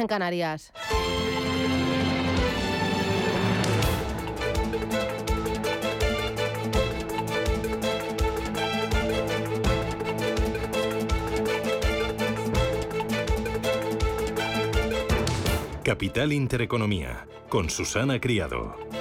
en 0.00 0.06
Canarias. 0.06 0.72
Capital 15.84 16.32
Intereconomía, 16.32 17.26
con 17.50 17.68
Susana 17.68 18.18
Criado. 18.18 18.91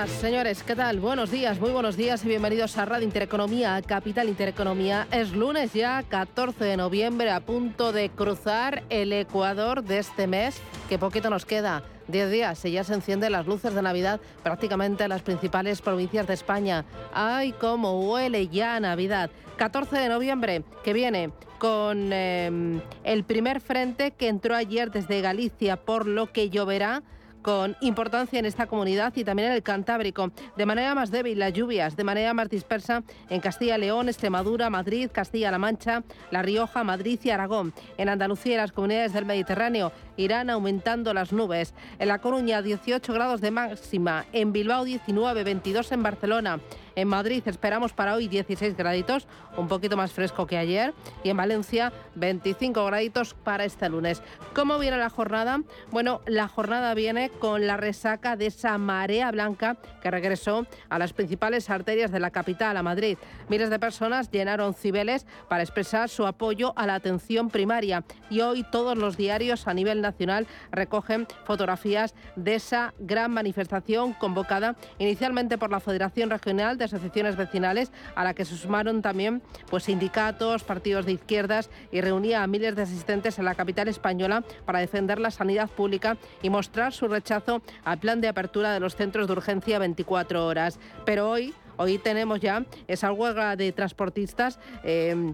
Señoras, 0.00 0.20
señores, 0.20 0.62
¿qué 0.62 0.74
tal? 0.74 0.98
Buenos 0.98 1.30
días, 1.30 1.60
muy 1.60 1.72
buenos 1.72 1.94
días 1.94 2.24
y 2.24 2.28
bienvenidos 2.28 2.78
a 2.78 2.86
Radio 2.86 3.04
Intereconomía, 3.04 3.82
Capital 3.82 4.30
Intereconomía. 4.30 5.06
Es 5.10 5.32
lunes 5.32 5.74
ya, 5.74 6.02
14 6.08 6.64
de 6.64 6.78
noviembre, 6.78 7.30
a 7.30 7.40
punto 7.40 7.92
de 7.92 8.08
cruzar 8.08 8.82
el 8.88 9.12
Ecuador 9.12 9.84
de 9.84 9.98
este 9.98 10.26
mes, 10.26 10.58
que 10.88 10.98
poquito 10.98 11.28
nos 11.28 11.44
queda. 11.44 11.82
Diez 12.08 12.30
días 12.30 12.64
y 12.64 12.70
ya 12.72 12.82
se 12.82 12.94
encienden 12.94 13.32
las 13.32 13.46
luces 13.46 13.74
de 13.74 13.82
Navidad 13.82 14.20
prácticamente 14.42 15.04
en 15.04 15.10
las 15.10 15.20
principales 15.20 15.82
provincias 15.82 16.26
de 16.26 16.32
España. 16.32 16.86
¡Ay, 17.12 17.52
cómo 17.52 18.00
huele 18.10 18.48
ya 18.48 18.80
Navidad! 18.80 19.30
14 19.58 19.98
de 19.98 20.08
noviembre, 20.08 20.62
que 20.82 20.94
viene 20.94 21.30
con 21.58 22.10
em, 22.14 22.80
el 23.04 23.24
primer 23.24 23.60
frente 23.60 24.12
que 24.12 24.28
entró 24.28 24.56
ayer 24.56 24.90
desde 24.90 25.20
Galicia, 25.20 25.76
por 25.76 26.06
lo 26.06 26.32
que 26.32 26.48
lloverá 26.48 27.02
con 27.42 27.76
importancia 27.80 28.38
en 28.38 28.46
esta 28.46 28.66
comunidad 28.66 29.12
y 29.16 29.24
también 29.24 29.48
en 29.48 29.54
el 29.54 29.62
Cantábrico. 29.62 30.32
De 30.56 30.66
manera 30.66 30.94
más 30.94 31.10
débil 31.10 31.38
las 31.38 31.52
lluvias, 31.52 31.96
de 31.96 32.04
manera 32.04 32.34
más 32.34 32.48
dispersa 32.48 33.02
en 33.28 33.40
Castilla 33.40 33.78
León, 33.78 34.08
Extremadura, 34.08 34.70
Madrid, 34.70 35.10
Castilla-La 35.12 35.58
Mancha, 35.58 36.02
La 36.30 36.42
Rioja, 36.42 36.84
Madrid 36.84 37.18
y 37.22 37.30
Aragón. 37.30 37.72
En 37.98 38.08
Andalucía 38.08 38.54
y 38.54 38.56
las 38.56 38.72
comunidades 38.72 39.12
del 39.12 39.24
Mediterráneo 39.24 39.92
irán 40.16 40.50
aumentando 40.50 41.14
las 41.14 41.32
nubes. 41.32 41.74
En 41.98 42.08
La 42.08 42.18
Coruña 42.18 42.62
18 42.62 43.12
grados 43.12 43.40
de 43.40 43.50
máxima, 43.50 44.26
en 44.32 44.52
Bilbao 44.52 44.84
19, 44.84 45.44
22 45.44 45.92
en 45.92 46.02
Barcelona. 46.02 46.60
En 47.00 47.08
Madrid 47.08 47.42
esperamos 47.46 47.94
para 47.94 48.14
hoy 48.14 48.28
16 48.28 48.76
graditos, 48.76 49.26
un 49.56 49.68
poquito 49.68 49.96
más 49.96 50.12
fresco 50.12 50.46
que 50.46 50.58
ayer. 50.58 50.92
Y 51.24 51.30
en 51.30 51.36
Valencia 51.38 51.94
25 52.16 52.84
graditos 52.84 53.32
para 53.32 53.64
este 53.64 53.88
lunes. 53.88 54.22
¿Cómo 54.54 54.78
viene 54.78 54.98
la 54.98 55.08
jornada? 55.08 55.62
Bueno, 55.90 56.20
la 56.26 56.46
jornada 56.46 56.92
viene 56.92 57.30
con 57.30 57.66
la 57.66 57.78
resaca 57.78 58.36
de 58.36 58.48
esa 58.48 58.76
marea 58.76 59.30
blanca 59.30 59.78
que 60.02 60.10
regresó 60.10 60.66
a 60.90 60.98
las 60.98 61.14
principales 61.14 61.70
arterias 61.70 62.12
de 62.12 62.20
la 62.20 62.32
capital, 62.32 62.76
a 62.76 62.82
Madrid. 62.82 63.16
Miles 63.48 63.70
de 63.70 63.78
personas 63.78 64.30
llenaron 64.30 64.74
Cibeles 64.74 65.24
para 65.48 65.62
expresar 65.62 66.10
su 66.10 66.26
apoyo 66.26 66.74
a 66.76 66.86
la 66.86 66.96
atención 66.96 67.48
primaria. 67.48 68.04
Y 68.28 68.42
hoy 68.42 68.62
todos 68.70 68.98
los 68.98 69.16
diarios 69.16 69.66
a 69.66 69.72
nivel 69.72 70.02
nacional 70.02 70.46
recogen 70.70 71.26
fotografías 71.46 72.14
de 72.36 72.56
esa 72.56 72.92
gran 72.98 73.30
manifestación 73.30 74.12
convocada 74.12 74.76
inicialmente 74.98 75.56
por 75.56 75.70
la 75.70 75.80
Federación 75.80 76.28
Regional 76.28 76.76
de 76.76 76.89
asociaciones 76.92 77.36
vecinales 77.36 77.92
a 78.14 78.24
la 78.24 78.34
que 78.34 78.44
se 78.44 78.56
sumaron 78.56 79.02
también 79.02 79.42
pues, 79.68 79.84
sindicatos, 79.84 80.64
partidos 80.64 81.06
de 81.06 81.12
izquierdas 81.12 81.70
y 81.92 82.00
reunía 82.00 82.42
a 82.42 82.46
miles 82.46 82.76
de 82.76 82.82
asistentes 82.82 83.38
en 83.38 83.44
la 83.44 83.54
capital 83.54 83.88
española 83.88 84.44
para 84.64 84.80
defender 84.80 85.18
la 85.20 85.30
sanidad 85.30 85.68
pública 85.68 86.16
y 86.42 86.50
mostrar 86.50 86.92
su 86.92 87.08
rechazo 87.08 87.62
al 87.84 87.98
plan 87.98 88.20
de 88.20 88.28
apertura 88.28 88.72
de 88.72 88.80
los 88.80 88.96
centros 88.96 89.26
de 89.26 89.32
urgencia 89.32 89.78
24 89.78 90.46
horas. 90.46 90.78
Pero 91.04 91.30
hoy 91.30 91.54
Hoy 91.82 91.96
tenemos 91.96 92.40
ya 92.40 92.66
esa 92.88 93.10
huelga 93.10 93.56
de 93.56 93.72
transportistas 93.72 94.58
eh, 94.84 95.32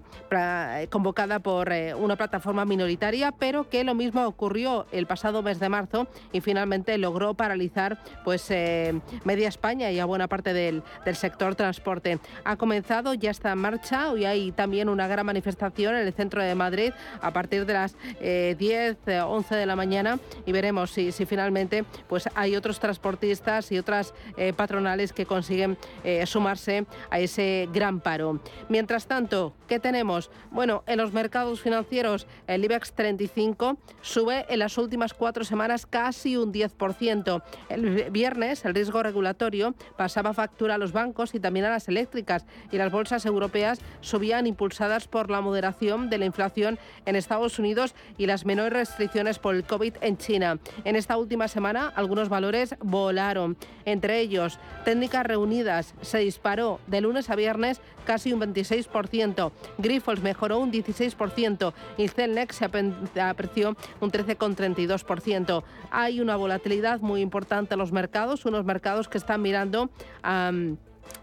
convocada 0.91 1.41
por 1.41 1.73
eh, 1.73 1.93
una 1.93 2.15
plataforma 2.15 2.65
minoritaria, 2.65 3.33
pero 3.33 3.69
que 3.69 3.83
lo 3.83 3.97
mismo 3.97 4.25
ocurrió 4.25 4.87
el 4.93 5.09
pasado 5.09 5.43
mes 5.43 5.59
de 5.59 5.69
marzo 5.69 6.07
y 6.31 6.41
finalmente 6.41 6.99
logró 6.99 7.35
paralizar 7.35 7.99
pues 8.23 8.49
eh, 8.51 8.95
media 9.25 9.49
España 9.49 9.91
y 9.91 9.99
a 9.99 10.05
buena 10.05 10.29
parte 10.29 10.53
del, 10.53 10.85
sector 11.15 11.57
transporte. 11.57 12.21
Ha 12.45 12.55
comenzado, 12.55 13.13
ya 13.15 13.33
está 13.33 13.51
en 13.51 13.59
marcha, 13.59 14.13
hoy 14.13 14.25
hay 14.25 14.53
también 14.53 14.89
una 14.89 15.09
gran 15.09 15.27
manifestación 15.27 15.97
en 15.97 16.07
el 16.07 16.13
centro 16.13 16.45
de 16.45 16.55
Madrid 16.55 16.93
a 17.23 17.33
partir 17.33 17.67
de 17.67 17.73
las 17.73 17.97
10, 18.21 18.99
11 19.25 19.55
de 19.57 19.67
la 19.67 19.75
mañana 19.75 20.21
y 20.45 20.53
veremos 20.53 20.93
si, 20.93 21.11
si 21.11 21.27
finalmente 21.27 21.85
pues 22.07 22.29
hay 22.37 22.55
otros 22.55 22.79
transportistas 22.79 23.73
y 23.73 23.79
otras 23.79 24.15
patronales 24.57 25.13
que 25.13 25.27
consiguen 25.27 25.77
sumarse 26.37 26.85
a 27.09 27.19
ese 27.19 27.67
gran 27.73 28.01
paro. 28.01 28.41
Mientras 28.69 29.07
tanto, 29.07 29.55
¿qué 29.69 29.81
tenemos? 29.81 30.31
Bueno, 30.51 30.85
en 30.87 30.99
los 30.99 31.15
mercados 31.15 31.63
financieros 31.63 32.27
el 32.47 32.63
IBEX 32.63 32.93
35 32.93 33.79
sube 34.03 34.45
en 34.51 34.59
las 34.59 34.77
últimas 34.77 35.15
cuatro 35.15 35.45
semanas 35.45 35.87
casi 35.87 36.37
un 36.37 36.53
10%. 36.53 37.43
El 37.71 38.11
viernes 38.11 38.67
el 38.67 38.75
riesgo 38.75 39.03
regulatorio 39.03 39.75
pasaba 39.97 40.35
factura 40.35 40.75
a 40.75 40.79
los 40.79 40.93
bancos 40.93 41.35
y 41.35 41.41
también 41.41 41.65
a 41.65 41.71
las 41.71 41.89
eléctricas 41.89 42.45
y 42.71 42.77
las 42.77 42.93
bolsas 42.93 43.25
europeas 43.25 43.81
subían 44.03 44.47
impulsadas 44.47 45.09
por 45.09 45.31
la 45.31 45.41
moderación 45.41 46.11
de 46.11 46.19
la 46.19 46.27
inflación 46.27 46.79
en 47.07 47.17
Estados 47.17 47.59
Unidos 47.59 47.95
y 48.19 48.27
las 48.27 48.45
menores 48.45 48.75
restricciones 48.75 49.39
por 49.39 49.55
el 49.55 49.65
COVID 49.65 49.95
en 50.03 50.19
China. 50.19 50.59
En 50.85 50.97
esta 50.97 51.17
última 51.17 51.49
semana 51.49 51.91
algunos 51.97 52.29
valores 52.29 52.75
volaron, 52.81 53.57
entre 53.87 54.21
ellos 54.21 54.59
técnicas 54.85 55.25
reunidas 55.25 55.95
se 56.17 56.23
disparó 56.23 56.81
de 56.87 57.03
lunes 57.03 57.29
a 57.29 57.37
viernes 57.37 57.83
casi 58.07 58.33
un 58.33 58.41
26%. 58.41 59.53
Grifols 59.77 60.23
mejoró 60.23 60.59
un 60.59 60.73
16% 60.73 61.75
y 61.99 62.09
Celnex 62.09 62.57
se 62.57 63.21
apreció 63.21 63.77
un 64.01 64.11
13,32%. 64.11 65.63
Hay 65.91 66.21
una 66.21 66.37
volatilidad 66.37 67.01
muy 67.01 67.21
importante 67.21 67.75
en 67.75 67.81
los 67.81 67.93
mercados, 67.93 68.47
unos 68.47 68.65
mercados 68.65 69.09
que 69.09 69.19
están 69.19 69.43
mirando 69.43 69.91
a 70.23 70.53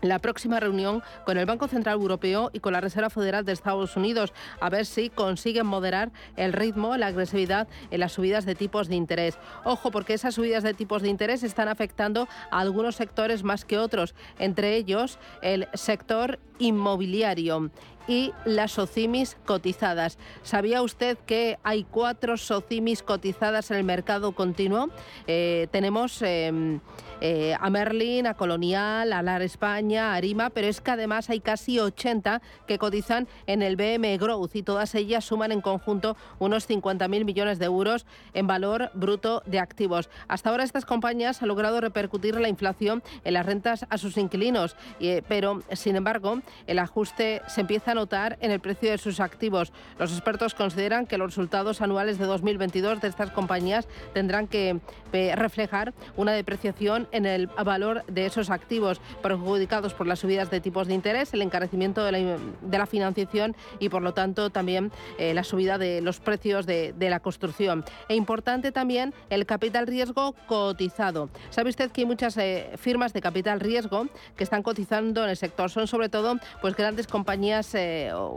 la 0.02 0.20
próxima 0.20 0.60
reunión 0.60 1.02
con 1.26 1.38
el 1.38 1.46
Banco 1.46 1.68
Central 1.68 1.96
Europeo 1.96 2.50
y 2.54 2.60
con 2.60 2.74
la 2.74 2.82
Reserva 2.82 3.10
Federal 3.10 3.46
de 3.46 3.52
Estados 3.52 3.96
Unidos, 3.96 4.34
a 4.60 4.70
ver 4.70 4.86
si 4.86 5.10
consiguen 5.10 5.66
moderar 5.66 6.12
el 6.36 6.54
ritmo, 6.54 6.98
la 6.98 7.08
agresividad 7.08 7.68
en 7.92 8.00
las 8.00 8.14
subidas 8.14 8.46
de 8.46 8.56
tipos 8.56 8.88
de 8.88 8.96
interés. 8.96 9.38
Ojo, 9.64 9.92
porque 9.92 10.14
esas 10.14 10.36
subidas 10.36 10.64
de 10.64 10.74
tipos 10.74 11.02
de 11.02 11.10
interés 11.10 11.44
están 11.44 11.68
afectando 11.68 12.28
a 12.52 12.60
algunos 12.60 12.96
sectores 12.96 13.44
más 13.44 13.66
que 13.66 13.78
otros, 13.78 14.16
entre 14.40 14.76
ellos 14.76 15.20
el 15.42 15.68
sector 15.74 16.40
inmobiliario 16.60 17.72
y 18.08 18.34
las 18.46 18.74
SOCIMIS 18.74 19.38
cotizadas. 19.46 20.18
¿Sabía 20.44 20.82
usted 20.82 21.18
que 21.26 21.58
hay 21.64 21.84
cuatro 21.84 22.38
SOCIMIS 22.38 23.04
cotizadas 23.04 23.72
en 23.72 23.78
el 23.78 23.84
mercado 23.84 24.34
continuo? 24.34 24.90
Eh, 25.28 25.68
tenemos 25.72 26.22
em, 26.22 26.80
eh, 27.22 27.56
a 27.58 27.70
Merlin, 27.70 28.28
a 28.28 28.34
Colonial, 28.34 29.14
a 29.14 29.22
Lar 29.22 29.42
España, 29.42 30.12
a 30.12 30.16
Arima, 30.16 30.50
pero 30.50 30.68
es 30.68 30.82
que 30.82 30.92
además 30.92 31.30
hay 31.30 31.40
casi 31.40 31.80
80 31.80 32.42
que 32.68 32.78
cotizan 32.78 33.30
en 33.48 33.62
el 33.62 33.78
BM 33.78 34.18
Growth 34.18 34.56
y 34.56 34.64
todas 34.64 34.94
ellas 34.96 35.24
suman 35.24 35.54
en 35.54 35.62
conjunto 35.62 36.18
unos 36.40 36.70
50.000 36.70 37.24
millones 37.24 37.60
de 37.60 37.66
euros 37.66 38.06
en 38.34 38.46
valor 38.46 38.92
bruto 38.94 39.42
de 39.46 39.60
activos. 39.60 40.10
Hasta 40.28 40.50
ahora 40.50 40.66
estas 40.66 40.86
compañías 40.86 41.42
han 41.42 41.48
logrado 41.48 41.80
repercutir 41.80 42.36
la 42.36 42.50
inflación 42.50 43.02
en 43.24 43.36
las 43.36 43.46
rentas 43.46 43.86
a 43.90 43.98
sus 43.98 44.18
inquilinos, 44.18 44.76
eh, 45.00 45.22
pero 45.28 45.62
sin 45.72 45.96
embargo 45.96 46.42
el 46.68 46.80
ajuste 46.80 47.42
se 47.48 47.62
empieza 47.62 47.93
notar 47.94 48.38
en 48.42 48.52
el 48.52 48.60
precio 48.60 48.92
de 48.92 48.98
sus 48.98 49.20
activos. 49.20 49.72
Los 50.00 50.12
expertos 50.12 50.54
consideran 50.54 51.06
que 51.06 51.18
los 51.18 51.32
resultados 51.32 51.82
anuales 51.82 52.18
de 52.18 52.26
2022 52.26 53.02
de 53.02 53.08
estas 53.08 53.32
compañías 53.32 53.88
tendrán 54.14 54.48
que 54.48 54.80
eh, 55.12 55.36
reflejar 55.36 55.94
una 56.16 56.34
depreciación 56.34 57.08
en 57.12 57.26
el 57.26 57.48
valor 57.48 58.04
de 58.08 58.26
esos 58.26 58.50
activos 58.50 59.00
perjudicados 59.22 59.94
por 59.94 60.08
las 60.08 60.20
subidas 60.20 60.50
de 60.50 60.62
tipos 60.62 60.88
de 60.88 60.94
interés, 60.94 61.34
el 61.34 61.42
encarecimiento 61.42 62.04
de 62.04 62.38
la, 62.78 62.86
financiación 62.86 63.56
y 63.80 63.90
por 63.90 64.02
lo 64.02 64.14
tanto 64.14 64.50
también 64.50 64.92
eh, 65.18 65.34
la 65.34 65.44
subida 65.44 65.78
de 65.78 66.02
los 66.02 66.20
precios 66.20 66.66
de, 66.66 66.94
la 67.00 67.20
construcción. 67.20 67.84
E 68.10 68.16
importante 68.16 68.72
también 68.72 69.14
el 69.30 69.46
capital 69.46 69.88
riesgo 69.88 70.36
cotizado. 70.48 71.30
Sabe 71.50 71.70
usted 71.70 71.92
que 71.92 72.02
hay 72.02 72.08
muchas 72.08 72.38
eh, 72.38 72.72
firmas 72.78 73.14
de 73.14 73.22
capital 73.22 73.60
riesgo 73.60 74.08
que 74.36 74.44
están 74.44 74.64
cotizando 74.64 75.24
en 75.24 75.30
el 75.30 75.38
sector. 75.38 75.70
Son 75.70 75.88
sobre 75.88 76.10
todo 76.10 76.38
pues 76.62 76.76
grandes 76.76 77.08
compañías 77.08 77.74
eh, 77.76 77.83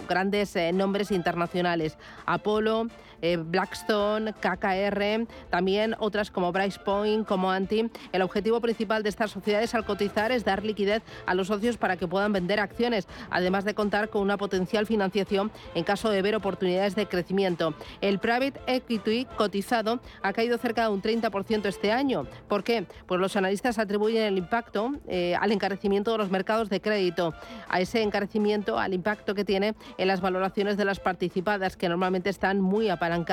grandes 0.09 0.57
eh, 0.57 0.73
nombres 0.73 1.11
internacionales. 1.11 1.99
Apolo, 2.25 2.87
eh, 3.23 3.37
Blackstone, 3.37 4.33
KKR, 4.35 5.27
también 5.51 5.97
otras 5.99 6.31
como 6.31 6.53
Bryce 6.53 6.81
Point, 6.81 7.27
como 7.27 7.51
Anti. 7.51 7.91
El 8.13 8.23
objetivo 8.23 8.61
principal 8.61 9.03
de 9.03 9.09
estas 9.09 9.31
sociedades 9.31 9.75
al 9.75 9.85
cotizar 9.85 10.33
es 10.33 10.45
dar 10.45 10.65
liquidez 10.65 11.03
a 11.27 11.35
los 11.35 11.49
socios 11.49 11.77
para 11.77 11.97
que 11.97 12.07
puedan 12.07 12.33
vender 12.33 12.61
acciones, 12.61 13.07
además 13.31 13.65
de 13.65 13.75
contar 13.75 14.09
con 14.09 14.23
una 14.23 14.37
potencial 14.37 14.87
financiación 14.87 15.51
en 15.75 15.85
caso 15.85 16.11
de 16.11 16.23
ver 16.23 16.37
oportunidades 16.37 16.95
de 16.95 17.07
crecimiento. 17.07 17.75
El 18.01 18.19
private 18.19 18.61
equity 18.67 19.27
cotizado 19.37 20.01
ha 20.23 20.33
caído 20.33 20.59
cerca 20.59 20.83
de 20.83 20.89
un 20.89 21.03
30% 21.03 21.67
este 21.67 21.93
año. 21.93 22.27
¿Por 22.49 22.65
qué? 22.65 22.87
Pues 23.07 23.21
los 23.21 23.37
analistas 23.37 23.79
atribuyen 23.79 24.25
el 24.25 24.39
impacto 24.39 24.93
eh, 25.07 25.35
al 25.41 25.53
encarecimiento 25.53 26.13
de 26.13 26.19
los 26.19 26.31
mercados 26.31 26.69
de 26.69 26.81
crédito, 26.81 27.35
a 27.69 27.81
ese 27.81 28.03
encarecimiento, 28.03 28.79
al 28.79 28.95
impacto 28.95 29.35
que 29.35 29.45
tiene 29.45 29.75
en 29.99 30.09
las 30.09 30.21
valoraciones 30.21 30.77
de 30.77 30.85
las 30.85 31.01
participadas, 31.01 31.77
que 31.77 31.89
normalmente 31.89 32.31
están 32.31 32.61
muy 32.61 32.89
apagadas 33.13 33.27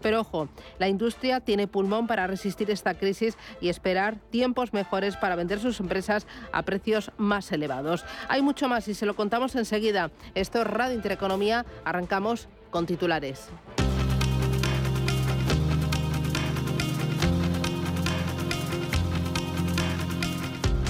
pero 0.00 0.20
ojo, 0.20 0.48
la 0.78 0.88
industria 0.88 1.40
tiene 1.40 1.66
pulmón 1.66 2.06
para 2.06 2.26
resistir 2.26 2.70
esta 2.70 2.94
crisis 2.94 3.36
y 3.60 3.68
esperar 3.68 4.18
tiempos 4.30 4.72
mejores 4.72 5.16
para 5.16 5.36
vender 5.36 5.60
sus 5.60 5.80
empresas 5.80 6.26
a 6.52 6.62
precios 6.62 7.10
más 7.16 7.50
elevados. 7.52 8.04
Hay 8.28 8.42
mucho 8.42 8.68
más 8.68 8.88
y 8.88 8.94
se 8.94 9.06
lo 9.06 9.14
contamos 9.14 9.54
enseguida. 9.54 10.10
Esto 10.34 10.60
es 10.60 10.66
Radio 10.66 10.94
Intereconomía. 10.94 11.64
Arrancamos 11.84 12.48
con 12.70 12.86
titulares. 12.86 13.48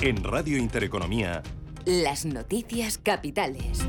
En 0.01 0.23
Radio 0.23 0.59
Intereconomía. 0.59 1.43
Las 1.87 2.27
noticias 2.27 2.99
capitales. 2.99 3.87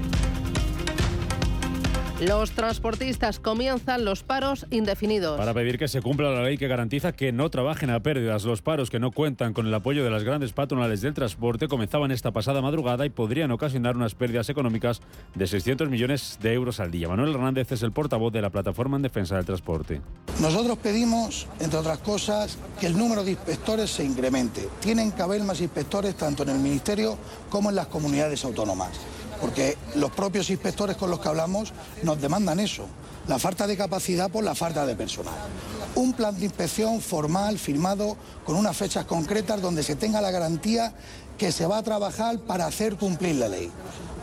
Los 2.22 2.52
transportistas 2.52 3.42
comienzan 3.42 4.06
los 4.06 4.24
paros 4.24 4.68
indefinidos. 4.72 5.38
Para 5.38 5.54
pedir 5.54 5.78
que 5.78 5.90
se 5.90 6.02
cumpla 6.02 6.32
la 6.32 6.44
ley 6.44 6.58
que 6.58 6.70
garantiza 6.70 7.12
que 7.12 7.34
no 7.34 7.50
trabajen 7.50 7.90
a 7.90 8.00
pérdidas. 8.00 8.46
Los 8.46 8.62
paros 8.62 8.90
que 8.90 9.02
no 9.02 9.12
cuentan 9.12 9.52
con 9.52 9.68
el 9.68 9.74
apoyo 9.74 10.02
de 10.02 10.10
las 10.10 10.24
grandes 10.24 10.54
patronales 10.54 11.02
del 11.02 11.14
transporte 11.14 11.68
comenzaban 11.68 12.12
esta 12.12 12.32
pasada 12.32 12.62
madrugada 12.62 13.06
y 13.06 13.10
podrían 13.10 13.52
ocasionar 13.52 13.98
unas 13.98 14.16
pérdidas 14.16 14.48
económicas 14.48 15.02
de 15.34 15.46
600 15.46 15.90
millones 15.90 16.40
de 16.42 16.54
euros 16.54 16.80
al 16.80 16.90
día. 16.90 17.10
Manuel 17.10 17.36
Hernández 17.36 17.74
es 17.74 17.84
el 17.84 17.92
portavoz 17.92 18.32
de 18.32 18.42
la 18.42 18.50
Plataforma 18.50 18.96
en 18.96 19.04
Defensa 19.04 19.36
del 19.36 19.44
Transporte. 19.44 20.00
Nosotros 20.40 20.78
pedimos, 20.78 21.48
entre 21.60 21.80
otras 21.80 21.98
cosas, 21.98 22.58
que 22.80 22.88
el 22.88 22.98
número 22.98 23.26
de 23.26 23.32
inspectores 23.32 23.90
se 23.90 24.06
incremente. 24.06 24.70
Tienen 24.80 25.12
que 25.12 25.22
haber 25.22 25.44
más 25.44 25.60
inspectores 25.60 26.16
tanto 26.16 26.44
en 26.44 26.50
el 26.50 26.60
Ministerio 26.60 27.18
como 27.50 27.72
en 27.72 27.76
las 27.76 27.88
comunidades 27.88 28.46
autónomas 28.46 29.15
porque 29.42 29.78
los 29.96 30.12
propios 30.12 30.50
inspectores 30.50 30.98
con 30.98 31.10
los 31.10 31.20
que 31.20 31.30
hablamos 31.30 31.74
nos 32.04 32.22
demandan 32.22 32.60
eso, 32.60 32.86
la 33.28 33.40
falta 33.40 33.68
de 33.68 33.78
capacidad 33.78 34.30
por 34.30 34.44
la 34.44 34.56
falta 34.56 34.86
de 34.86 34.96
personal. 34.96 35.34
Un 35.96 36.14
plan 36.14 36.38
de 36.38 36.46
inspección 36.46 37.02
formal, 37.02 37.58
firmado, 37.58 38.18
con 38.46 38.56
unas 38.56 38.76
fechas 38.76 39.06
concretas 39.06 39.62
donde 39.62 39.84
se 39.84 39.96
tenga 39.96 40.22
la 40.22 40.32
garantía 40.32 40.94
que 41.38 41.52
se 41.52 41.66
va 41.66 41.78
a 41.78 41.84
trabajar 41.84 42.40
para 42.40 42.66
hacer 42.66 42.98
cumplir 42.98 43.36
la 43.36 43.48
ley. 43.48 43.72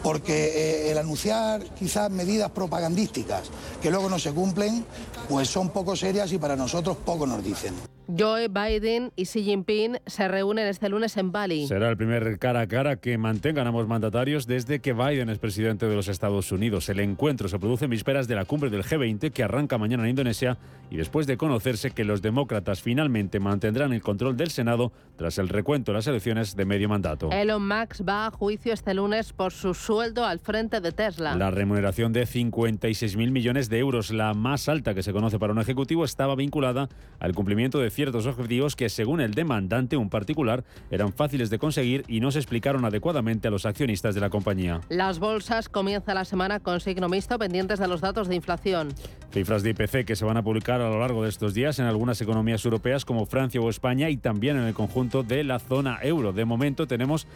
Porque 0.02 0.34
eh, 0.34 0.90
el 0.90 0.98
anunciar 0.98 1.62
quizás 1.74 2.10
medidas 2.10 2.50
propagandísticas 2.50 3.42
que 3.80 3.90
luego 3.90 4.08
no 4.08 4.18
se 4.18 4.32
cumplen, 4.32 4.84
pues 5.28 5.48
son 5.48 5.70
poco 5.70 5.94
serias 5.96 6.32
y 6.32 6.38
para 6.38 6.56
nosotros 6.56 6.96
poco 7.04 7.26
nos 7.26 7.42
dicen. 7.42 7.74
Joe 8.18 8.48
Biden 8.48 9.10
y 9.16 9.24
Xi 9.24 9.42
Jinping 9.42 9.98
se 10.04 10.28
reúnen 10.28 10.66
este 10.66 10.90
lunes 10.90 11.16
en 11.16 11.32
Bali. 11.32 11.66
Será 11.66 11.88
el 11.88 11.96
primer 11.96 12.38
cara 12.38 12.60
a 12.60 12.66
cara 12.66 12.96
que 12.96 13.16
mantengan 13.16 13.66
ambos 13.66 13.88
mandatarios 13.88 14.46
desde 14.46 14.80
que 14.80 14.92
Biden 14.92 15.30
es 15.30 15.38
presidente 15.38 15.86
de 15.86 15.96
los 15.96 16.08
Estados 16.08 16.52
Unidos. 16.52 16.90
El 16.90 17.00
encuentro 17.00 17.48
se 17.48 17.58
produce 17.58 17.86
en 17.86 17.90
vísperas 17.90 18.28
de 18.28 18.34
la 18.34 18.44
cumbre 18.44 18.68
del 18.68 18.84
G20 18.84 19.32
que 19.32 19.42
arranca 19.42 19.78
mañana 19.78 20.02
en 20.02 20.10
Indonesia 20.10 20.58
y 20.90 20.96
después 20.96 21.26
de 21.26 21.38
conocerse 21.38 21.92
que 21.92 22.04
los 22.04 22.20
demócratas 22.20 22.82
finalmente 22.82 23.40
mantendrán 23.40 23.94
el 23.94 24.02
control 24.02 24.36
del 24.36 24.50
Senado 24.50 24.92
tras 25.16 25.38
el 25.38 25.48
recuento 25.48 25.92
de 25.92 25.98
las 25.98 26.06
elecciones 26.06 26.54
de 26.54 26.66
medio 26.66 26.90
mandato. 26.90 27.30
Elon 27.32 27.66
Musk 27.66 28.06
va 28.06 28.26
a 28.26 28.30
juicio 28.30 28.74
este 28.74 28.92
lunes 28.92 29.32
por 29.32 29.52
su 29.52 29.72
sueldo 29.72 30.26
al 30.26 30.38
frente 30.38 30.82
de 30.82 30.92
Tesla. 30.92 31.34
La 31.34 31.50
remuneración 31.50 32.12
de 32.12 32.24
56.000 32.24 33.30
millones 33.30 33.70
de 33.70 33.78
euros, 33.78 34.10
la 34.10 34.34
más 34.34 34.68
alta 34.68 34.94
que 34.94 35.02
se 35.02 35.12
conoce 35.12 35.38
para 35.38 35.54
un 35.54 35.60
ejecutivo, 35.60 36.04
estaba 36.04 36.34
vinculada 36.34 36.90
al 37.18 37.34
cumplimiento 37.34 37.78
de 37.78 37.90
ciertos 38.02 38.26
objetivos 38.26 38.74
que, 38.74 38.88
según 38.88 39.20
el 39.20 39.32
demandante, 39.32 39.96
un 39.96 40.10
particular, 40.10 40.64
eran 40.90 41.12
fáciles 41.12 41.50
de 41.50 41.60
conseguir 41.60 42.04
y 42.08 42.18
no 42.18 42.32
se 42.32 42.40
explicaron 42.40 42.84
adecuadamente 42.84 43.46
a 43.46 43.50
los 43.52 43.64
accionistas 43.64 44.16
de 44.16 44.20
la 44.20 44.28
compañía. 44.28 44.80
Las 44.88 45.20
bolsas 45.20 45.68
comienzan 45.68 46.16
la 46.16 46.24
semana 46.24 46.58
con 46.58 46.80
signo 46.80 47.08
mixto 47.08 47.38
pendientes 47.38 47.78
de 47.78 47.86
los 47.86 48.00
datos 48.00 48.26
de 48.26 48.34
inflación. 48.34 48.88
Cifras 49.30 49.62
de 49.62 49.70
IPC 49.70 50.04
que 50.04 50.16
se 50.16 50.24
van 50.24 50.36
a 50.36 50.42
publicar 50.42 50.80
a 50.80 50.90
lo 50.90 50.98
largo 50.98 51.22
de 51.22 51.28
estos 51.28 51.54
días 51.54 51.78
en 51.78 51.84
algunas 51.84 52.20
economías 52.20 52.64
europeas 52.64 53.04
como 53.04 53.24
Francia 53.24 53.60
o 53.60 53.70
España 53.70 54.10
y 54.10 54.16
también 54.16 54.56
en 54.56 54.64
el 54.64 54.74
conjunto 54.74 55.22
de 55.22 55.44
la 55.44 55.60
zona 55.60 56.00
euro. 56.02 56.32
De 56.32 56.44
momento 56.44 56.88
tenemos 56.88 57.28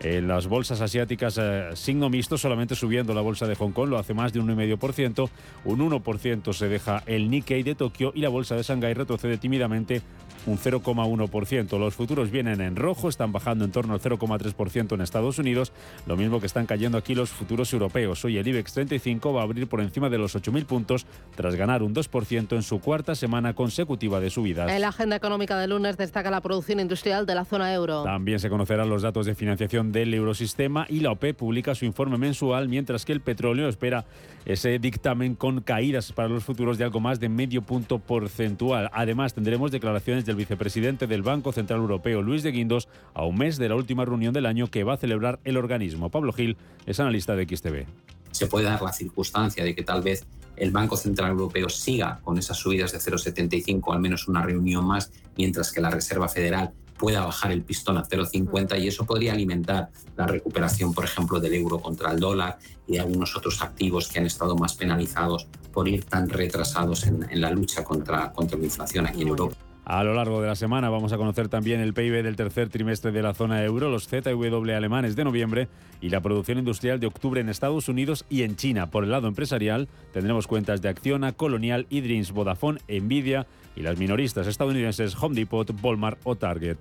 en 0.00 0.28
las 0.28 0.46
bolsas 0.46 0.80
asiáticas 0.80 1.38
eh, 1.40 1.70
signo 1.74 2.10
mixto, 2.10 2.36
solamente 2.38 2.74
subiendo 2.74 3.14
la 3.14 3.20
bolsa 3.20 3.46
de 3.46 3.54
Hong 3.54 3.72
Kong, 3.72 3.88
lo 3.88 3.98
hace 3.98 4.14
más 4.14 4.32
de 4.32 4.40
un 4.40 4.48
1,5%, 4.48 5.28
un 5.64 5.78
1% 5.78 6.52
se 6.52 6.68
deja 6.68 7.02
el 7.06 7.30
Nikkei 7.30 7.62
de 7.62 7.74
Tokio 7.74 8.12
y 8.14 8.20
la 8.20 8.28
bolsa 8.28 8.56
de 8.56 8.62
Shanghái 8.62 8.94
retrocede 8.94 9.38
tímidamente 9.38 10.02
un 10.46 10.58
0,1%. 10.58 11.78
Los 11.78 11.94
futuros 11.94 12.30
vienen 12.30 12.60
en 12.60 12.76
rojo, 12.76 13.08
están 13.08 13.32
bajando 13.32 13.64
en 13.64 13.72
torno 13.72 13.94
al 13.94 14.00
0,3% 14.00 14.94
en 14.94 15.00
Estados 15.00 15.38
Unidos, 15.38 15.72
lo 16.06 16.16
mismo 16.16 16.40
que 16.40 16.46
están 16.46 16.66
cayendo 16.66 16.98
aquí 16.98 17.14
los 17.14 17.30
futuros 17.30 17.72
europeos. 17.72 18.24
Hoy 18.24 18.38
el 18.38 18.46
IBEX 18.46 18.72
35 18.74 19.32
va 19.32 19.40
a 19.40 19.44
abrir 19.44 19.66
por 19.68 19.80
encima 19.80 20.10
de 20.10 20.18
los 20.18 20.34
8.000 20.36 20.64
puntos 20.64 21.06
tras 21.34 21.54
ganar 21.56 21.82
un 21.82 21.94
2% 21.94 22.54
en 22.54 22.62
su 22.62 22.80
cuarta 22.80 23.14
semana 23.14 23.54
consecutiva 23.54 24.20
de 24.20 24.30
subidas. 24.30 24.70
En 24.70 24.80
la 24.80 24.88
agenda 24.88 25.16
económica 25.16 25.58
de 25.58 25.68
lunes 25.68 25.96
destaca 25.96 26.30
la 26.30 26.40
producción 26.40 26.80
industrial 26.80 27.26
de 27.26 27.34
la 27.34 27.44
zona 27.44 27.72
euro. 27.72 28.02
También 28.04 28.38
se 28.38 28.50
conocerán 28.50 28.88
los 28.88 29.02
datos 29.02 29.26
de 29.26 29.34
financiación 29.34 29.92
del 29.92 30.12
eurosistema 30.14 30.86
y 30.88 31.00
la 31.00 31.12
OPE 31.12 31.34
publica 31.34 31.74
su 31.74 31.84
informe 31.84 32.18
mensual, 32.18 32.68
mientras 32.68 33.04
que 33.04 33.12
el 33.12 33.20
petróleo 33.20 33.68
espera 33.68 34.04
ese 34.44 34.78
dictamen 34.78 35.34
con 35.34 35.62
caídas 35.62 36.12
para 36.12 36.28
los 36.28 36.44
futuros 36.44 36.76
de 36.76 36.84
algo 36.84 37.00
más 37.00 37.18
de 37.18 37.28
medio 37.28 37.62
punto 37.62 37.98
porcentual. 37.98 38.90
Además, 38.92 39.34
tendremos 39.34 39.70
declaraciones 39.70 40.26
del 40.34 40.38
vicepresidente 40.38 41.06
del 41.06 41.22
Banco 41.22 41.52
Central 41.52 41.80
Europeo, 41.80 42.20
Luis 42.20 42.42
de 42.42 42.50
Guindos, 42.50 42.88
a 43.14 43.24
un 43.24 43.38
mes 43.38 43.56
de 43.56 43.68
la 43.68 43.76
última 43.76 44.04
reunión 44.04 44.34
del 44.34 44.46
año 44.46 44.68
que 44.68 44.82
va 44.82 44.94
a 44.94 44.96
celebrar 44.96 45.38
el 45.44 45.56
organismo. 45.56 46.10
Pablo 46.10 46.32
Gil 46.32 46.56
es 46.86 46.98
analista 46.98 47.36
de 47.36 47.44
XTV. 47.44 47.86
Se 48.32 48.48
puede 48.48 48.66
dar 48.66 48.82
la 48.82 48.92
circunstancia 48.92 49.62
de 49.62 49.76
que 49.76 49.84
tal 49.84 50.02
vez 50.02 50.26
el 50.56 50.72
Banco 50.72 50.96
Central 50.96 51.30
Europeo 51.30 51.68
siga 51.68 52.20
con 52.24 52.36
esas 52.36 52.56
subidas 52.56 52.90
de 52.90 52.98
0,75, 52.98 53.94
al 53.94 54.00
menos 54.00 54.26
una 54.26 54.42
reunión 54.42 54.84
más, 54.84 55.12
mientras 55.36 55.70
que 55.70 55.80
la 55.80 55.90
Reserva 55.90 56.28
Federal 56.28 56.72
pueda 56.98 57.24
bajar 57.24 57.52
el 57.52 57.62
pistón 57.62 57.96
a 57.96 58.04
0,50 58.04 58.80
y 58.80 58.88
eso 58.88 59.06
podría 59.06 59.34
alimentar 59.34 59.90
la 60.16 60.26
recuperación, 60.26 60.92
por 60.92 61.04
ejemplo, 61.04 61.38
del 61.38 61.54
euro 61.54 61.80
contra 61.80 62.10
el 62.10 62.18
dólar 62.18 62.58
y 62.88 62.94
de 62.94 63.00
algunos 63.00 63.36
otros 63.36 63.62
activos 63.62 64.08
que 64.08 64.18
han 64.18 64.26
estado 64.26 64.56
más 64.56 64.74
penalizados 64.74 65.46
por 65.72 65.88
ir 65.88 66.04
tan 66.04 66.28
retrasados 66.28 67.06
en, 67.06 67.24
en 67.30 67.40
la 67.40 67.50
lucha 67.50 67.84
contra, 67.84 68.32
contra 68.32 68.58
la 68.58 68.64
inflación 68.64 69.06
aquí 69.06 69.22
en 69.22 69.28
Europa. 69.28 69.56
A 69.84 70.02
lo 70.02 70.14
largo 70.14 70.40
de 70.40 70.48
la 70.48 70.56
semana 70.56 70.88
vamos 70.88 71.12
a 71.12 71.18
conocer 71.18 71.48
también 71.48 71.80
el 71.80 71.92
PIB 71.92 72.22
del 72.22 72.36
tercer 72.36 72.70
trimestre 72.70 73.12
de 73.12 73.22
la 73.22 73.34
zona 73.34 73.62
euro, 73.62 73.90
los 73.90 74.08
ZW 74.08 74.70
alemanes 74.74 75.14
de 75.14 75.24
noviembre 75.24 75.68
y 76.00 76.08
la 76.08 76.22
producción 76.22 76.58
industrial 76.58 77.00
de 77.00 77.06
octubre 77.06 77.42
en 77.42 77.50
Estados 77.50 77.90
Unidos 77.90 78.24
y 78.30 78.44
en 78.44 78.56
China. 78.56 78.90
Por 78.90 79.04
el 79.04 79.10
lado 79.10 79.28
empresarial 79.28 79.88
tendremos 80.12 80.46
cuentas 80.46 80.80
de 80.80 80.88
Acciona, 80.88 81.32
Colonial, 81.32 81.86
Idrins, 81.90 82.32
Vodafone, 82.32 82.80
Nvidia 82.88 83.46
y 83.76 83.82
las 83.82 83.98
minoristas 83.98 84.46
estadounidenses 84.46 85.22
Home 85.22 85.34
Depot, 85.34 85.70
Walmart 85.82 86.18
o 86.24 86.34
Target. 86.34 86.78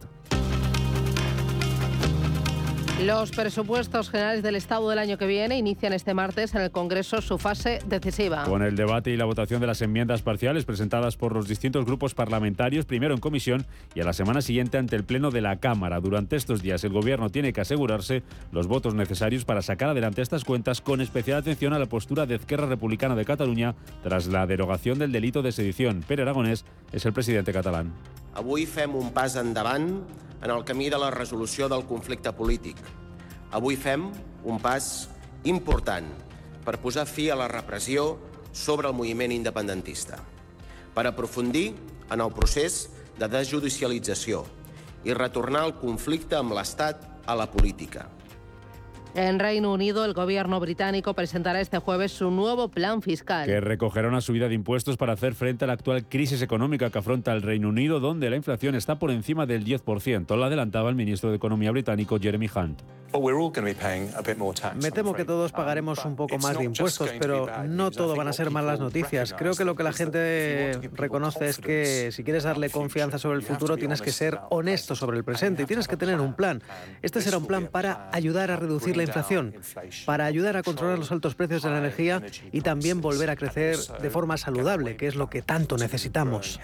Los 3.02 3.32
presupuestos 3.32 4.12
generales 4.12 4.44
del 4.44 4.56
Estado 4.56 4.88
del 4.88 5.00
año 5.00 5.18
que 5.18 5.26
viene 5.26 5.58
inician 5.58 5.94
este 5.94 6.14
martes 6.14 6.54
en 6.54 6.62
el 6.62 6.70
Congreso 6.70 7.22
su 7.22 7.40
fase 7.40 7.80
decisiva. 7.88 8.44
Con 8.44 8.62
el 8.62 8.76
debate 8.76 9.10
y 9.10 9.18
la 9.18 9.26
votación 9.26 9.60
de 9.60 9.68
las 9.68 9.82
enmiendas 9.82 10.22
parciales 10.22 10.64
presentadas 10.64 11.18
por 11.18 11.34
los 11.34 11.48
distintos 11.48 11.86
grupos 11.86 12.14
parlamentarios, 12.14 12.86
primero 12.86 13.16
en 13.16 13.20
comisión 13.20 13.66
y 13.96 14.02
a 14.02 14.04
la 14.04 14.14
semana 14.14 14.42
siguiente 14.42 14.78
ante 14.78 14.96
el 14.96 15.04
Pleno 15.04 15.32
de 15.32 15.42
la 15.42 15.60
Cámara. 15.60 16.00
Durante 16.00 16.36
estos 16.36 16.62
días 16.62 16.84
el 16.84 16.94
Gobierno 16.94 17.32
tiene 17.32 17.52
que 17.52 17.62
asegurarse 17.62 18.22
los 18.52 18.68
votos 18.68 18.94
necesarios 18.94 19.44
para 19.44 19.64
sacar 19.64 19.90
adelante 19.90 20.22
estas 20.22 20.46
cuentas 20.46 20.80
con 20.80 21.02
especial 21.02 21.40
atención 21.40 21.74
a 21.74 21.80
la 21.80 21.88
postura 21.88 22.28
de 22.28 22.36
Izquierda 22.36 22.68
Republicana 22.68 23.16
de 23.16 23.26
Cataluña 23.26 23.74
tras 24.04 24.28
la 24.28 24.46
derogación 24.46 25.00
del 25.00 25.12
delito 25.12 25.42
de 25.42 25.52
sedición. 25.52 26.06
Pere 26.08 26.22
Aragonés 26.22 26.64
es 26.92 27.06
el 27.08 27.12
presidente 27.12 27.52
catalán. 27.52 27.92
Avui 28.34 28.66
fem 28.66 28.96
un 28.98 29.12
pas 29.14 29.36
endavant 29.38 30.02
en 30.44 30.52
el 30.52 30.64
camí 30.68 30.90
de 30.90 31.00
la 31.00 31.10
resolució 31.12 31.70
del 31.72 31.86
conflicte 31.88 32.34
polític. 32.36 32.80
Avui 33.56 33.78
fem 33.80 34.10
un 34.44 34.60
pas 34.60 35.08
important 35.48 36.10
per 36.66 36.80
posar 36.84 37.06
fi 37.08 37.30
a 37.32 37.38
la 37.40 37.48
repressió 37.48 38.18
sobre 38.52 38.90
el 38.90 38.98
moviment 38.98 39.32
independentista, 39.32 40.20
per 40.94 41.08
aprofundir 41.08 41.72
en 42.12 42.22
el 42.22 42.34
procés 42.36 42.90
de 43.20 43.30
desjudicialització 43.32 44.44
i 45.08 45.16
retornar 45.16 45.64
el 45.68 45.78
conflicte 45.80 46.38
amb 46.40 46.56
l'Estat 46.56 47.08
a 47.26 47.36
la 47.40 47.48
política. 47.52 48.10
En 49.16 49.38
Reino 49.38 49.72
Unido, 49.72 50.06
el 50.06 50.14
gobierno 50.14 50.60
británico 50.60 51.14
presentará 51.14 51.62
este 51.62 51.78
jueves 51.78 52.12
su 52.12 52.32
nuevo 52.32 52.70
plan 52.70 53.04
fiscal. 53.04 53.46
Que 53.46 53.62
recogerá 53.62 54.08
una 54.08 54.22
subida 54.22 54.48
de 54.48 54.56
impuestos 54.56 54.98
para 54.98 55.14
hacer 55.14 55.36
frente 55.36 55.66
a 55.66 55.68
la 55.68 55.74
actual 55.74 56.06
crisis 56.10 56.42
económica 56.42 56.90
que 56.90 56.98
afronta 56.98 57.32
el 57.32 57.44
Reino 57.44 57.70
Unido, 57.70 58.00
donde 58.00 58.32
la 58.32 58.38
inflación 58.38 58.74
está 58.74 58.98
por 58.98 59.12
encima 59.12 59.46
del 59.46 59.66
10%. 59.66 60.36
Lo 60.36 60.44
adelantaba 60.44 60.90
el 60.90 60.96
ministro 60.96 61.30
de 61.30 61.36
Economía 61.36 61.70
británico 61.70 62.18
Jeremy 62.20 62.50
Hunt. 62.56 62.82
Me 64.82 64.92
temo 64.92 65.14
que 65.14 65.24
todos 65.24 65.52
pagaremos 65.52 66.04
un 66.04 66.16
poco 66.16 66.40
más 66.40 66.58
de 66.58 66.64
impuestos, 66.64 67.12
pero 67.20 67.48
no 67.68 67.92
todo 67.92 68.16
van 68.16 68.28
a 68.28 68.34
ser 68.34 68.50
malas 68.50 68.80
noticias. 68.80 69.36
Creo 69.38 69.54
que 69.54 69.64
lo 69.64 69.76
que 69.76 69.84
la 69.84 69.94
gente 69.94 70.80
reconoce 70.94 71.50
es 71.50 71.60
que 71.60 72.12
si 72.12 72.24
quieres 72.24 72.44
darle 72.44 72.72
confianza 72.72 73.20
sobre 73.20 73.38
el 73.38 73.44
futuro, 73.44 73.78
tienes 73.78 74.02
que 74.02 74.12
ser 74.12 74.40
honesto 74.50 74.96
sobre 74.96 75.18
el 75.18 75.24
presente 75.24 75.62
y 75.62 75.66
tienes 75.68 75.88
que 75.88 75.98
tener 75.98 76.20
un 76.20 76.34
plan. 76.34 76.64
Este 77.04 77.22
será 77.22 77.38
un 77.38 77.46
plan 77.46 77.68
para 77.68 78.10
ayudar 78.12 78.50
a 78.50 78.56
reducir 78.56 78.98
la 78.98 79.03
inflación, 79.04 79.54
para 80.06 80.26
ayudar 80.26 80.58
a 80.58 80.64
controlar 80.64 80.98
los 80.98 81.12
altos 81.12 81.36
precios 81.36 81.64
de 81.64 81.70
la 81.70 81.80
energía 81.80 82.22
y 82.52 82.62
también 82.62 83.02
volver 83.02 83.30
a 83.30 83.36
crecer 83.36 83.78
de 83.78 84.10
forma 84.10 84.38
saludable, 84.38 84.96
que 84.96 85.08
es 85.08 85.16
lo 85.16 85.30
que 85.30 85.42
tanto 85.42 85.78
necesitamos. 85.78 86.60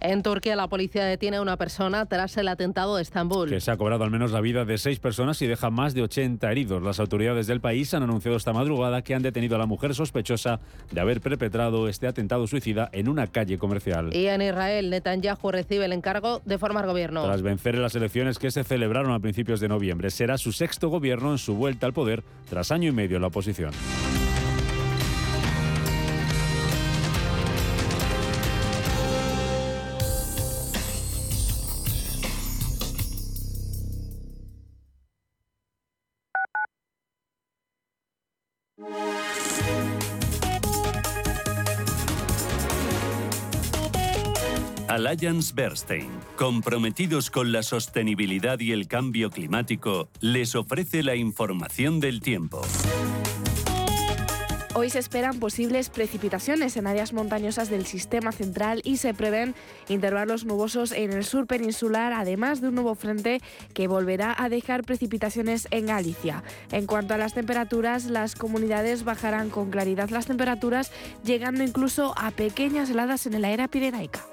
En 0.00 0.22
Turquía, 0.22 0.56
la 0.56 0.66
policía 0.66 1.04
detiene 1.04 1.36
a 1.36 1.42
una 1.42 1.58
persona 1.58 2.06
tras 2.06 2.34
el 2.38 2.48
atentado 2.48 2.96
de 2.96 3.02
Estambul. 3.02 3.50
Que 3.50 3.60
se 3.60 3.70
ha 3.70 3.76
cobrado 3.76 4.02
al 4.02 4.10
menos 4.10 4.32
la 4.32 4.40
vida 4.40 4.64
de 4.64 4.78
seis 4.78 4.98
personas 4.98 5.42
y 5.42 5.46
deja 5.46 5.68
más 5.68 5.92
de 5.92 6.02
80 6.02 6.50
heridos. 6.50 6.82
Las 6.82 7.00
autoridades 7.00 7.46
del 7.46 7.60
país 7.60 7.92
han 7.92 8.02
anunciado 8.02 8.38
esta 8.38 8.54
madrugada 8.54 9.02
que 9.02 9.14
han 9.14 9.20
detenido 9.22 9.56
a 9.56 9.58
la 9.58 9.66
mujer 9.66 9.94
sospechosa 9.94 10.60
de 10.90 11.00
haber 11.02 11.20
perpetrado 11.20 11.86
este 11.86 12.06
atentado 12.06 12.46
suicida 12.46 12.88
en 12.92 13.08
una 13.08 13.26
calle 13.26 13.58
comercial. 13.58 14.16
Y 14.16 14.26
en 14.26 14.40
Israel, 14.40 14.88
Netanyahu 14.88 15.50
recibe 15.50 15.84
el 15.84 15.92
encargo 15.92 16.40
de 16.46 16.56
formar 16.56 16.86
gobierno. 16.86 17.24
Tras 17.24 17.42
vencer 17.42 17.74
en 17.74 17.82
las 17.82 17.94
elecciones 17.94 18.38
que 18.38 18.50
se 18.50 18.64
celebraron 18.64 19.12
a 19.12 19.20
principios 19.20 19.60
de 19.60 19.68
noviembre, 19.68 20.10
será 20.10 20.38
su 20.38 20.52
sexto 20.52 20.88
gobierno 20.88 21.32
en 21.32 21.38
su 21.38 21.56
vuelta 21.56 21.86
al 21.86 21.92
poder 21.92 22.24
tras 22.48 22.72
año 22.72 22.88
y 22.88 22.92
medio 22.92 23.16
en 23.16 23.22
la 23.22 23.28
oposición. 23.28 23.72
Alliance 45.06 45.52
Bernstein, 45.54 46.10
comprometidos 46.36 47.30
con 47.30 47.52
la 47.52 47.62
sostenibilidad 47.62 48.60
y 48.60 48.72
el 48.72 48.86
cambio 48.86 49.30
climático, 49.30 50.08
les 50.20 50.54
ofrece 50.54 51.02
la 51.02 51.16
información 51.16 52.00
del 52.00 52.20
tiempo. 52.20 52.60
Hoy 54.74 54.90
se 54.90 54.98
esperan 54.98 55.40
posibles 55.40 55.88
precipitaciones 55.90 56.76
en 56.76 56.86
áreas 56.86 57.12
montañosas 57.12 57.70
del 57.70 57.86
sistema 57.86 58.30
central 58.30 58.82
y 58.84 58.98
se 58.98 59.14
prevén 59.14 59.54
intervalos 59.88 60.44
nubosos 60.44 60.92
en 60.92 61.12
el 61.12 61.24
sur 61.24 61.46
peninsular, 61.46 62.12
además 62.12 62.60
de 62.60 62.68
un 62.68 62.74
nuevo 62.74 62.94
frente 62.94 63.40
que 63.74 63.88
volverá 63.88 64.34
a 64.38 64.48
dejar 64.48 64.84
precipitaciones 64.84 65.66
en 65.70 65.86
Galicia. 65.86 66.44
En 66.72 66.86
cuanto 66.86 67.14
a 67.14 67.18
las 67.18 67.34
temperaturas, 67.34 68.04
las 68.04 68.34
comunidades 68.34 69.04
bajarán 69.04 69.50
con 69.50 69.70
claridad 69.70 70.10
las 70.10 70.26
temperaturas, 70.26 70.92
llegando 71.24 71.64
incluso 71.64 72.14
a 72.16 72.30
pequeñas 72.30 72.90
heladas 72.90 73.26
en 73.26 73.34
el 73.34 73.44
era 73.44 73.66
pirenaica. 73.66 74.24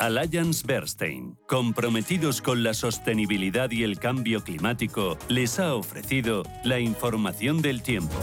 Alliance 0.00 0.64
Bernstein, 0.66 1.36
comprometidos 1.46 2.40
con 2.40 2.62
la 2.62 2.72
sostenibilidad 2.72 3.70
y 3.70 3.84
el 3.84 3.98
cambio 3.98 4.42
climático, 4.42 5.18
les 5.28 5.60
ha 5.60 5.74
ofrecido 5.74 6.42
la 6.64 6.80
información 6.80 7.60
del 7.60 7.82
tiempo. 7.82 8.14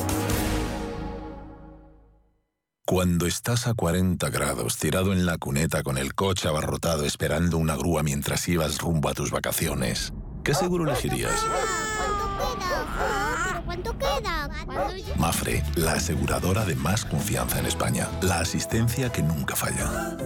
Cuando 2.83 3.27
estás 3.27 3.67
a 3.67 3.75
40 3.75 4.27
grados 4.31 4.77
tirado 4.77 5.13
en 5.13 5.27
la 5.27 5.37
cuneta 5.37 5.83
con 5.83 5.99
el 5.99 6.15
coche 6.15 6.47
abarrotado 6.47 7.05
esperando 7.05 7.59
una 7.59 7.75
grúa 7.75 8.01
mientras 8.01 8.47
ibas 8.47 8.79
rumbo 8.79 9.09
a 9.09 9.13
tus 9.13 9.29
vacaciones, 9.29 10.13
¿qué 10.43 10.55
seguro 10.55 10.83
elegirías? 10.85 11.45
¿Cuánto 13.65 13.95
queda? 13.99 14.49
Mafre, 15.17 15.63
la 15.75 15.93
aseguradora 15.93 16.65
de 16.65 16.75
más 16.75 17.05
confianza 17.05 17.59
en 17.59 17.67
España. 17.67 18.07
La 18.21 18.39
asistencia 18.39 19.11
que 19.11 19.21
nunca 19.21 19.55
falla. 19.55 20.17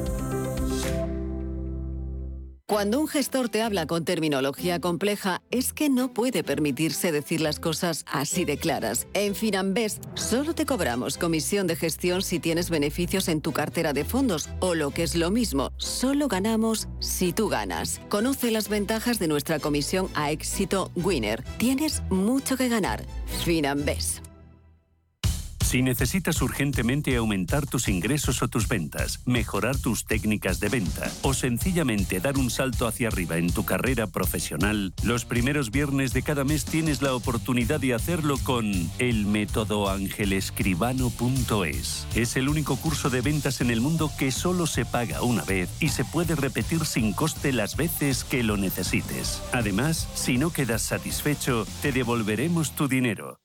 Cuando 2.71 3.01
un 3.01 3.09
gestor 3.09 3.49
te 3.49 3.61
habla 3.61 3.85
con 3.85 4.05
terminología 4.05 4.79
compleja, 4.79 5.41
es 5.51 5.73
que 5.73 5.89
no 5.89 6.13
puede 6.13 6.41
permitirse 6.41 7.11
decir 7.11 7.41
las 7.41 7.59
cosas 7.59 8.05
así 8.09 8.45
de 8.45 8.57
claras. 8.57 9.07
En 9.13 9.35
Finanbest 9.35 10.05
solo 10.13 10.55
te 10.55 10.65
cobramos 10.65 11.17
comisión 11.17 11.67
de 11.67 11.75
gestión 11.75 12.21
si 12.21 12.39
tienes 12.39 12.69
beneficios 12.69 13.27
en 13.27 13.41
tu 13.41 13.51
cartera 13.51 13.91
de 13.91 14.05
fondos 14.05 14.47
o 14.61 14.73
lo 14.73 14.91
que 14.91 15.03
es 15.03 15.17
lo 15.17 15.31
mismo, 15.31 15.73
solo 15.75 16.29
ganamos 16.29 16.87
si 16.99 17.33
tú 17.33 17.49
ganas. 17.49 17.99
Conoce 18.07 18.51
las 18.51 18.69
ventajas 18.69 19.19
de 19.19 19.27
nuestra 19.27 19.59
comisión 19.59 20.07
a 20.15 20.31
éxito 20.31 20.91
Winner. 20.95 21.43
Tienes 21.57 22.01
mucho 22.09 22.55
que 22.55 22.69
ganar. 22.69 23.03
Finanbest. 23.43 24.30
Si 25.71 25.81
necesitas 25.81 26.41
urgentemente 26.41 27.15
aumentar 27.15 27.65
tus 27.65 27.87
ingresos 27.87 28.43
o 28.43 28.49
tus 28.49 28.67
ventas, 28.67 29.21
mejorar 29.25 29.77
tus 29.77 30.03
técnicas 30.03 30.59
de 30.59 30.67
venta 30.67 31.09
o 31.21 31.33
sencillamente 31.33 32.19
dar 32.19 32.37
un 32.37 32.49
salto 32.49 32.87
hacia 32.87 33.07
arriba 33.07 33.37
en 33.37 33.53
tu 33.53 33.63
carrera 33.63 34.05
profesional, 34.05 34.93
los 35.01 35.23
primeros 35.23 35.71
viernes 35.71 36.11
de 36.11 36.23
cada 36.23 36.43
mes 36.43 36.65
tienes 36.65 37.01
la 37.01 37.15
oportunidad 37.15 37.79
de 37.79 37.93
hacerlo 37.93 38.35
con 38.43 38.69
el 38.99 39.25
método 39.25 39.89
angelescribano.es. 39.89 42.05
Es 42.15 42.35
el 42.35 42.49
único 42.49 42.75
curso 42.75 43.09
de 43.09 43.21
ventas 43.21 43.61
en 43.61 43.71
el 43.71 43.79
mundo 43.79 44.11
que 44.19 44.33
solo 44.33 44.67
se 44.67 44.83
paga 44.83 45.21
una 45.21 45.45
vez 45.45 45.69
y 45.79 45.87
se 45.87 46.03
puede 46.03 46.35
repetir 46.35 46.85
sin 46.85 47.13
coste 47.13 47.53
las 47.53 47.77
veces 47.77 48.25
que 48.25 48.43
lo 48.43 48.57
necesites. 48.57 49.41
Además, 49.53 50.09
si 50.15 50.37
no 50.37 50.51
quedas 50.51 50.81
satisfecho, 50.81 51.65
te 51.81 51.93
devolveremos 51.93 52.75
tu 52.75 52.89
dinero. 52.89 53.37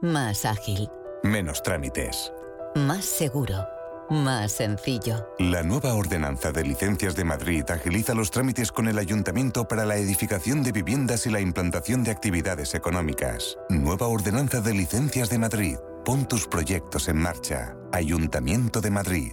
Más 0.00 0.46
ágil 0.46 0.88
Menos 1.22 1.62
trámites. 1.62 2.32
Más 2.74 3.04
seguro. 3.04 3.66
Más 4.08 4.52
sencillo. 4.52 5.28
La 5.38 5.62
nueva 5.62 5.94
ordenanza 5.94 6.50
de 6.50 6.64
licencias 6.64 7.14
de 7.14 7.24
Madrid 7.24 7.62
agiliza 7.70 8.14
los 8.14 8.30
trámites 8.30 8.72
con 8.72 8.88
el 8.88 8.98
ayuntamiento 8.98 9.68
para 9.68 9.84
la 9.84 9.96
edificación 9.96 10.62
de 10.62 10.72
viviendas 10.72 11.26
y 11.26 11.30
la 11.30 11.40
implantación 11.40 12.02
de 12.02 12.10
actividades 12.10 12.74
económicas. 12.74 13.58
Nueva 13.68 14.08
ordenanza 14.08 14.60
de 14.60 14.74
licencias 14.74 15.30
de 15.30 15.38
Madrid. 15.38 15.76
Pon 16.04 16.26
tus 16.26 16.48
proyectos 16.48 17.08
en 17.08 17.18
marcha. 17.18 17.76
Ayuntamiento 17.92 18.80
de 18.80 18.90
Madrid. 18.90 19.32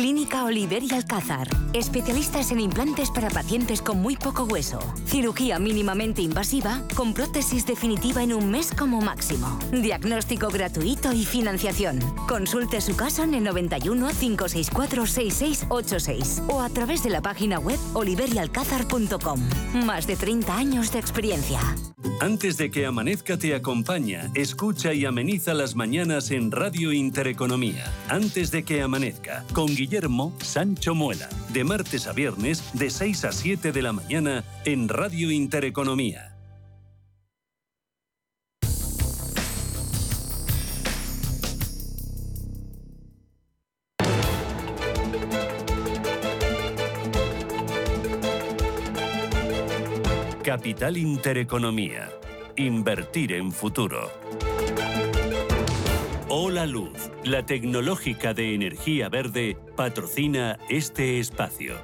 Clínica 0.00 0.44
Oliver 0.44 0.82
y 0.82 0.94
Alcázar. 0.94 1.46
Especialistas 1.74 2.50
en 2.52 2.60
implantes 2.60 3.10
para 3.10 3.28
pacientes 3.28 3.82
con 3.82 4.00
muy 4.00 4.16
poco 4.16 4.44
hueso. 4.44 4.78
Cirugía 5.04 5.58
mínimamente 5.58 6.22
invasiva 6.22 6.80
con 6.96 7.12
prótesis 7.12 7.66
definitiva 7.66 8.22
en 8.22 8.32
un 8.32 8.50
mes 8.50 8.72
como 8.72 9.02
máximo. 9.02 9.58
Diagnóstico 9.70 10.48
gratuito 10.48 11.12
y 11.12 11.26
financiación. 11.26 12.00
Consulte 12.26 12.80
su 12.80 12.96
caso 12.96 13.24
en 13.24 13.34
el 13.34 13.44
91 13.44 14.08
564 14.18 15.04
6686 15.06 16.44
o 16.48 16.62
a 16.62 16.70
través 16.70 17.02
de 17.02 17.10
la 17.10 17.20
página 17.20 17.58
web 17.58 17.78
oliverialcázar.com. 17.92 19.40
Más 19.84 20.06
de 20.06 20.16
30 20.16 20.56
años 20.56 20.92
de 20.92 20.98
experiencia. 20.98 21.60
Antes 22.20 22.56
de 22.56 22.70
que 22.70 22.86
amanezca 22.86 23.36
te 23.38 23.54
acompaña, 23.54 24.30
escucha 24.34 24.94
y 24.94 25.04
ameniza 25.04 25.52
las 25.52 25.74
mañanas 25.74 26.30
en 26.30 26.50
Radio 26.50 26.92
Intereconomía. 26.92 27.92
Antes 28.08 28.50
de 28.50 28.62
que 28.62 28.80
amanezca, 28.80 29.44
con 29.52 29.66
Guillermo 29.66 29.89
Sancho 30.40 30.94
Muela, 30.94 31.28
de 31.52 31.64
martes 31.64 32.06
a 32.06 32.12
viernes 32.12 32.62
de 32.74 32.90
6 32.90 33.24
a 33.24 33.32
7 33.32 33.72
de 33.72 33.82
la 33.82 33.92
mañana 33.92 34.44
en 34.64 34.88
Radio 34.88 35.32
Intereconomía. 35.32 36.36
Capital 50.44 50.96
Intereconomía. 50.96 52.10
Invertir 52.56 53.32
en 53.32 53.50
futuro. 53.50 54.10
Hola 56.32 56.64
Luz, 56.64 57.10
la 57.24 57.44
tecnológica 57.44 58.34
de 58.34 58.54
energía 58.54 59.08
verde, 59.08 59.56
patrocina 59.74 60.60
este 60.68 61.18
espacio. 61.18 61.74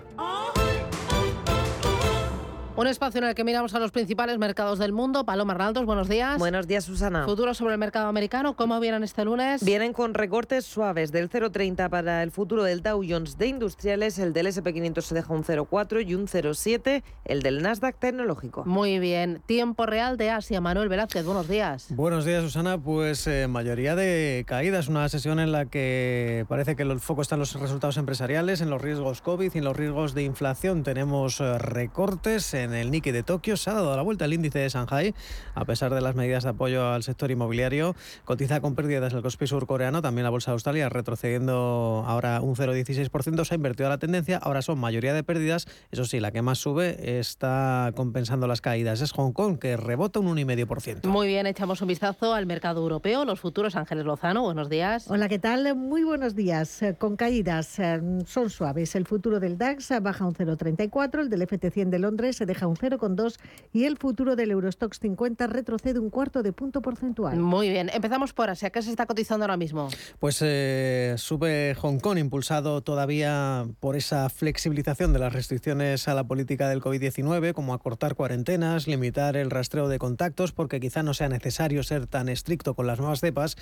Un 2.76 2.86
espacio 2.86 3.22
en 3.22 3.24
el 3.24 3.34
que 3.34 3.42
miramos 3.42 3.74
a 3.74 3.78
los 3.78 3.90
principales 3.90 4.36
mercados 4.36 4.78
del 4.78 4.92
mundo. 4.92 5.24
Paloma 5.24 5.54
Arnaldos, 5.54 5.86
buenos 5.86 6.10
días. 6.10 6.38
Buenos 6.38 6.66
días, 6.66 6.84
Susana. 6.84 7.24
Futuro 7.24 7.54
sobre 7.54 7.72
el 7.72 7.78
mercado 7.78 8.06
americano, 8.06 8.54
¿cómo 8.54 8.78
vienen 8.80 9.02
este 9.02 9.24
lunes? 9.24 9.64
Vienen 9.64 9.94
con 9.94 10.12
recortes 10.12 10.66
suaves 10.66 11.10
del 11.10 11.30
0,30 11.30 11.88
para 11.88 12.22
el 12.22 12.30
futuro 12.30 12.64
del 12.64 12.82
Dow 12.82 13.02
Jones 13.08 13.38
de 13.38 13.46
industriales, 13.46 14.18
el 14.18 14.34
del 14.34 14.48
SP500 14.48 15.00
se 15.00 15.14
deja 15.14 15.32
un 15.32 15.42
0,4 15.42 16.06
y 16.06 16.14
un 16.14 16.26
0,7 16.26 17.02
el 17.24 17.40
del 17.40 17.62
Nasdaq 17.62 17.98
tecnológico. 17.98 18.66
Muy 18.66 18.98
bien. 18.98 19.40
Tiempo 19.46 19.86
real 19.86 20.18
de 20.18 20.28
Asia. 20.28 20.60
Manuel 20.60 20.90
Velázquez, 20.90 21.24
buenos 21.24 21.48
días. 21.48 21.86
Buenos 21.88 22.26
días, 22.26 22.42
Susana. 22.44 22.76
Pues 22.76 23.26
eh, 23.26 23.48
mayoría 23.48 23.96
de 23.96 24.44
caídas, 24.46 24.88
una 24.88 25.08
sesión 25.08 25.40
en 25.40 25.50
la 25.50 25.64
que 25.64 26.44
parece 26.46 26.76
que 26.76 26.82
el 26.82 27.00
foco 27.00 27.22
está 27.22 27.36
en 27.36 27.40
los 27.40 27.54
resultados 27.54 27.96
empresariales, 27.96 28.60
en 28.60 28.68
los 28.68 28.82
riesgos 28.82 29.22
COVID 29.22 29.50
y 29.54 29.58
en 29.58 29.64
los 29.64 29.74
riesgos 29.74 30.12
de 30.12 30.24
inflación. 30.24 30.82
Tenemos 30.82 31.40
eh, 31.40 31.56
recortes 31.56 32.52
en 32.52 32.65
el 32.74 32.90
Nikkei 32.90 33.12
de 33.12 33.22
Tokio. 33.22 33.56
Se 33.56 33.70
ha 33.70 33.74
dado 33.74 33.96
la 33.96 34.02
vuelta 34.02 34.24
el 34.24 34.32
índice 34.32 34.58
de 34.58 34.68
Shanghai, 34.68 35.14
a 35.54 35.64
pesar 35.64 35.94
de 35.94 36.00
las 36.00 36.14
medidas 36.14 36.44
de 36.44 36.50
apoyo 36.50 36.88
al 36.88 37.02
sector 37.02 37.30
inmobiliario. 37.30 37.94
Cotiza 38.24 38.60
con 38.60 38.74
pérdidas 38.74 39.12
el 39.12 39.22
Kospi 39.22 39.46
surcoreano, 39.46 40.02
también 40.02 40.24
la 40.24 40.30
bolsa 40.30 40.50
de 40.50 40.54
Australia 40.54 40.88
retrocediendo 40.88 42.04
ahora 42.06 42.40
un 42.40 42.54
0,16%. 42.54 43.44
Se 43.44 43.54
ha 43.54 43.56
invertido 43.56 43.88
la 43.88 43.98
tendencia, 43.98 44.38
ahora 44.38 44.62
son 44.62 44.78
mayoría 44.78 45.14
de 45.14 45.22
pérdidas. 45.22 45.66
Eso 45.90 46.04
sí, 46.04 46.20
la 46.20 46.30
que 46.30 46.42
más 46.42 46.58
sube 46.58 47.18
está 47.18 47.92
compensando 47.94 48.46
las 48.46 48.60
caídas. 48.60 49.00
Es 49.00 49.12
Hong 49.12 49.32
Kong, 49.32 49.58
que 49.58 49.76
rebota 49.76 50.20
un 50.20 50.26
1,5%. 50.36 51.06
Muy 51.06 51.26
bien, 51.26 51.46
echamos 51.46 51.82
un 51.82 51.88
vistazo 51.88 52.34
al 52.34 52.46
mercado 52.46 52.80
europeo, 52.80 53.24
los 53.24 53.40
futuros. 53.40 53.76
Ángeles 53.76 54.04
Lozano, 54.04 54.42
buenos 54.42 54.68
días. 54.68 55.10
Hola, 55.10 55.28
¿qué 55.28 55.38
tal? 55.38 55.74
Muy 55.76 56.04
buenos 56.04 56.34
días. 56.34 56.82
Eh, 56.82 56.94
con 56.98 57.16
caídas 57.16 57.78
eh, 57.78 58.00
son 58.26 58.50
suaves. 58.50 58.94
El 58.94 59.06
futuro 59.06 59.40
del 59.40 59.58
DAX 59.58 59.92
baja 60.00 60.24
un 60.24 60.34
0,34, 60.34 61.20
el 61.20 61.28
del 61.28 61.42
FT100 61.42 61.90
de 61.90 61.98
Londres 61.98 62.36
se 62.36 62.46
deja 62.46 62.55
un 62.64 62.76
0,2 62.76 63.38
y 63.72 63.84
el 63.84 63.98
futuro 63.98 64.36
del 64.36 64.50
Eurostox 64.50 64.98
50 65.00 65.46
retrocede 65.48 65.98
un 65.98 66.10
cuarto 66.10 66.42
de 66.42 66.52
punto 66.52 66.80
porcentual. 66.80 67.36
Muy 67.38 67.68
bien, 67.68 67.90
empezamos 67.92 68.32
por 68.32 68.48
Asia. 68.48 68.70
¿Qué 68.70 68.80
se 68.80 68.90
está 68.90 69.06
cotizando 69.06 69.44
ahora 69.44 69.56
mismo? 69.56 69.88
Pues 70.18 70.38
eh, 70.40 71.14
sube 71.18 71.74
Hong 71.74 71.98
Kong, 71.98 72.18
impulsado 72.18 72.82
todavía 72.82 73.66
por 73.80 73.96
esa 73.96 74.28
flexibilización 74.28 75.12
de 75.12 75.18
las 75.18 75.32
restricciones 75.32 76.08
a 76.08 76.14
la 76.14 76.24
política 76.24 76.68
del 76.68 76.80
COVID-19, 76.80 77.52
como 77.52 77.74
acortar 77.74 78.14
cuarentenas, 78.14 78.86
limitar 78.86 79.36
el 79.36 79.50
rastreo 79.50 79.88
de 79.88 79.98
contactos, 79.98 80.52
porque 80.52 80.80
quizá 80.80 81.02
no 81.02 81.12
sea 81.12 81.28
necesario 81.28 81.82
ser 81.82 82.06
tan 82.06 82.28
estricto 82.28 82.74
con 82.74 82.86
las 82.86 82.98
nuevas 82.98 83.20
cepas 83.20 83.56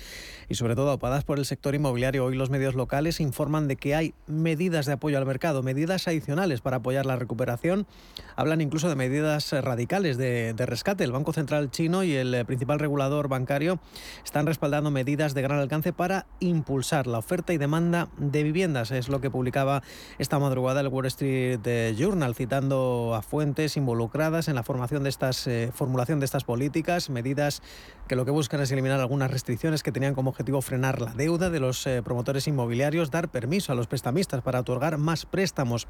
y 0.47 0.55
sobre 0.55 0.75
todo 0.75 0.91
aupadas 0.91 1.23
por 1.23 1.39
el 1.39 1.45
sector 1.45 1.75
inmobiliario. 1.75 2.25
Hoy 2.25 2.35
los 2.35 2.49
medios 2.49 2.75
locales 2.75 3.19
informan 3.19 3.67
de 3.67 3.75
que 3.75 3.95
hay 3.95 4.13
medidas 4.27 4.85
de 4.85 4.93
apoyo 4.93 5.17
al 5.17 5.25
mercado, 5.25 5.63
medidas 5.63 6.07
adicionales 6.07 6.61
para 6.61 6.77
apoyar 6.77 7.05
la 7.05 7.15
recuperación. 7.15 7.87
Hablan 8.35 8.61
incluso 8.61 8.84
de 8.89 8.95
medidas 8.95 9.51
radicales 9.51 10.17
de, 10.17 10.53
rescate. 10.57 11.03
El 11.03 11.11
Banco 11.11 11.33
Central 11.33 11.71
chino 11.71 12.03
y 12.03 12.13
el 12.13 12.33
eh, 12.33 12.45
principal 12.45 12.79
regulador 12.79 13.27
bancario 13.27 13.79
están 14.23 14.45
respaldando 14.45 14.91
medidas 14.91 15.33
de 15.33 15.41
gran 15.41 15.59
alcance 15.59 15.93
para 15.93 16.25
impulsar 16.39 17.07
la 17.07 17.19
oferta 17.19 17.53
y 17.53 17.57
demanda 17.57 18.07
de 18.17 18.43
viviendas. 18.43 18.91
Es 18.91 19.09
lo 19.09 19.21
que 19.21 19.29
publicaba 19.29 19.83
esta 20.17 20.39
madrugada 20.39 20.81
el 20.81 20.87
Wall 20.87 21.05
Street 21.07 21.59
Journal, 21.95 22.35
citando 22.35 23.13
a 23.15 23.21
fuentes 23.21 23.77
involucradas 23.77 24.47
en 24.47 24.55
la 24.55 24.63
formación 24.63 25.03
de 25.03 25.09
estas, 25.09 25.47
eh, 25.47 25.71
formulación 25.73 26.19
de 26.19 26.25
estas 26.25 26.43
políticas, 26.43 27.09
medidas 27.09 27.61
que 28.07 28.15
lo 28.15 28.25
que 28.25 28.31
buscan 28.31 28.61
es 28.61 28.71
eliminar 28.71 28.99
algunas 28.99 29.31
restricciones 29.31 29.81
que 29.81 29.91
tenían 29.91 30.13
como 30.13 30.29
objetivo 30.29 30.61
frenar 30.61 31.01
la 31.01 31.13
deuda 31.13 31.49
de 31.49 31.59
los 31.59 31.87
eh, 31.87 32.01
promotores 32.03 32.47
inmobiliarios, 32.47 33.09
dar 33.09 33.29
permiso 33.29 33.71
a 33.71 33.75
los 33.75 33.87
prestamistas 33.87 34.41
para 34.41 34.59
otorgar 34.59 34.97
más 34.97 35.25
préstamos 35.25 35.87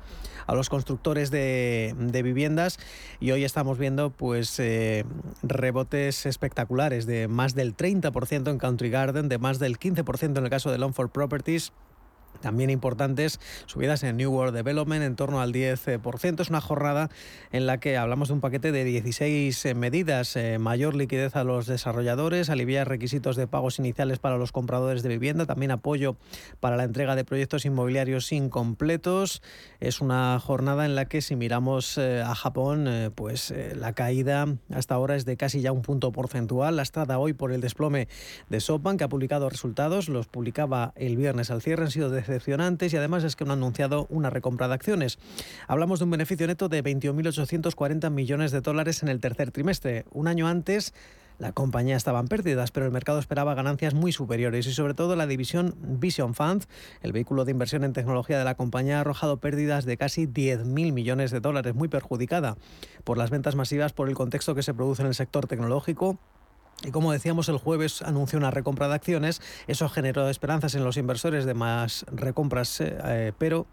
a 0.48 0.56
los 0.56 0.70
constructores 0.70 1.32
de, 1.32 1.94
viviendas. 2.24 2.80
Y 3.20 3.32
hoy 3.32 3.44
estamos 3.44 3.78
viendo 3.78 4.12
pues 4.12 4.60
eh, 4.60 5.04
rebotes 5.44 6.26
espectaculares 6.26 7.06
de 7.06 7.28
más 7.28 7.54
del 7.54 7.76
30% 7.76 8.50
en 8.50 8.58
Country 8.58 8.90
Garden, 8.90 9.28
de 9.28 9.38
más 9.38 9.60
del 9.60 9.78
15% 9.78 10.38
en 10.38 10.44
el 10.44 10.50
caso 10.50 10.72
de 10.72 10.78
Longford 10.78 11.10
Properties 11.10 11.74
también 12.42 12.70
importantes 12.70 13.40
subidas 13.66 14.04
en 14.04 14.18
New 14.18 14.32
World 14.32 14.56
Development 14.56 15.04
en 15.04 15.16
torno 15.16 15.42
al 15.42 15.54
10%. 15.54 16.42
Es 16.42 16.50
una 16.50 16.62
jornada 16.62 17.10
en 17.52 17.66
la 17.66 17.80
que 17.80 17.98
hablamos 17.98 18.30
de 18.30 18.34
un 18.34 18.42
paquete 18.42 18.72
de 18.72 18.84
16 18.84 19.66
eh, 19.66 19.74
medidas, 19.76 20.36
eh, 20.36 20.60
mayor 20.60 20.96
liquidez 20.96 21.36
a 21.36 21.44
los 21.44 21.68
desarrolladores, 21.68 22.50
aliviar 22.50 22.88
requisitos 22.88 23.36
de 23.36 23.48
pagos 23.48 23.80
iniciales 23.80 24.20
para 24.20 24.38
los 24.38 24.52
compradores 24.52 25.04
de 25.04 25.10
vivienda, 25.10 25.46
también 25.46 25.72
apoyo 25.72 26.18
para 26.60 26.78
la 26.78 26.84
entrega 26.84 27.16
de 27.16 27.26
proyectos 27.26 27.66
inmobiliarios 27.66 28.32
incompletos. 28.32 29.42
Es 29.80 30.02
una 30.02 30.40
jornada 30.40 30.86
en 30.86 30.96
la 30.96 31.06
que 31.06 31.22
si 31.22 31.36
miramos 31.36 31.98
eh, 31.98 32.22
a 32.22 32.36
Japón, 32.36 32.90
pues 33.16 33.54
la 33.76 33.94
caída 33.94 34.48
hasta 34.74 34.96
ahora 34.96 35.16
es 35.16 35.26
de 35.26 35.38
casi 35.38 35.62
ya 35.62 35.72
un 35.72 35.82
punto 35.82 36.12
porcentual, 36.12 36.76
lastrada 36.76 37.20
hoy 37.20 37.34
por 37.34 37.52
el 37.52 37.62
desplome 37.62 38.08
de 38.50 38.60
Sopan, 38.60 38.98
que 38.98 39.04
ha 39.04 39.10
publicado 39.10 39.50
resultados, 39.50 40.10
los 40.10 40.28
publicaba 40.28 40.94
el 40.96 41.18
viernes 41.18 41.52
al 41.52 41.62
cierre, 41.62 41.84
han 41.84 41.92
sido 41.92 42.10
de 42.10 42.22
decepcionantes 42.28 42.94
y 42.94 42.98
además 42.98 43.24
es 43.24 43.36
que 43.36 43.46
no 43.46 43.54
han 43.54 43.60
anunciado 43.60 44.08
una 44.10 44.30
recompra 44.30 44.68
de 44.68 44.74
acciones. 44.74 45.20
Hablamos 45.68 46.00
de 46.00 46.06
un 46.06 46.12
beneficio 46.12 46.48
neto 46.48 46.70
de 46.70 46.84
21.840 46.84 48.10
millones 48.10 48.52
de 48.52 48.62
dólares 48.62 49.04
en 49.04 49.10
el 49.10 49.20
tercer 49.20 49.52
trimestre. 49.52 50.06
Un 50.12 50.28
año 50.28 50.48
antes 50.48 50.94
la 51.38 51.52
compañía 51.52 51.98
estaba 51.98 52.22
en 52.22 52.28
pérdidas, 52.28 52.72
pero 52.72 52.86
el 52.86 52.94
mercado 52.94 53.20
esperaba 53.20 53.56
ganancias 53.56 53.94
muy 53.94 54.14
superiores 54.14 54.68
y 54.68 54.74
sobre 54.74 54.94
todo 54.94 55.18
la 55.18 55.28
división 55.28 55.76
Vision 55.82 56.34
Funds, 56.34 56.70
el 57.02 57.12
vehículo 57.12 57.44
de 57.44 57.52
inversión 57.52 57.84
en 57.84 57.92
tecnología 57.92 58.38
de 58.40 58.46
la 58.46 58.56
compañía, 58.56 58.98
ha 58.98 59.02
arrojado 59.02 59.38
pérdidas 59.38 59.84
de 59.84 59.98
casi 59.98 60.28
10.000 60.28 60.94
millones 60.94 61.32
de 61.32 61.42
dólares, 61.42 61.76
muy 61.76 61.90
perjudicada 61.90 62.56
por 63.04 63.18
las 63.18 63.32
ventas 63.32 63.56
masivas 63.56 63.92
por 63.92 64.08
el 64.08 64.16
contexto 64.16 64.56
que 64.56 64.64
se 64.64 64.74
produce 64.74 65.02
en 65.02 65.10
el 65.10 65.16
sector 65.16 65.46
tecnológico 65.48 66.18
y 66.84 66.92
como 66.92 67.12
decíamos, 67.12 67.48
el 67.48 67.58
jueves 67.58 68.02
anunció 68.02 68.38
una 68.38 68.52
recompra 68.52 68.88
de 68.88 68.96
acciones. 68.96 69.42
Eso 69.68 69.88
generó 69.88 70.30
esperanzas 70.30 70.76
en 70.76 70.84
los 70.84 70.98
inversores 70.98 71.46
de 71.46 71.54
más 71.54 72.06
recompras, 72.12 72.82
eh, 72.82 72.98
eh, 73.06 73.32
pero 73.38 73.66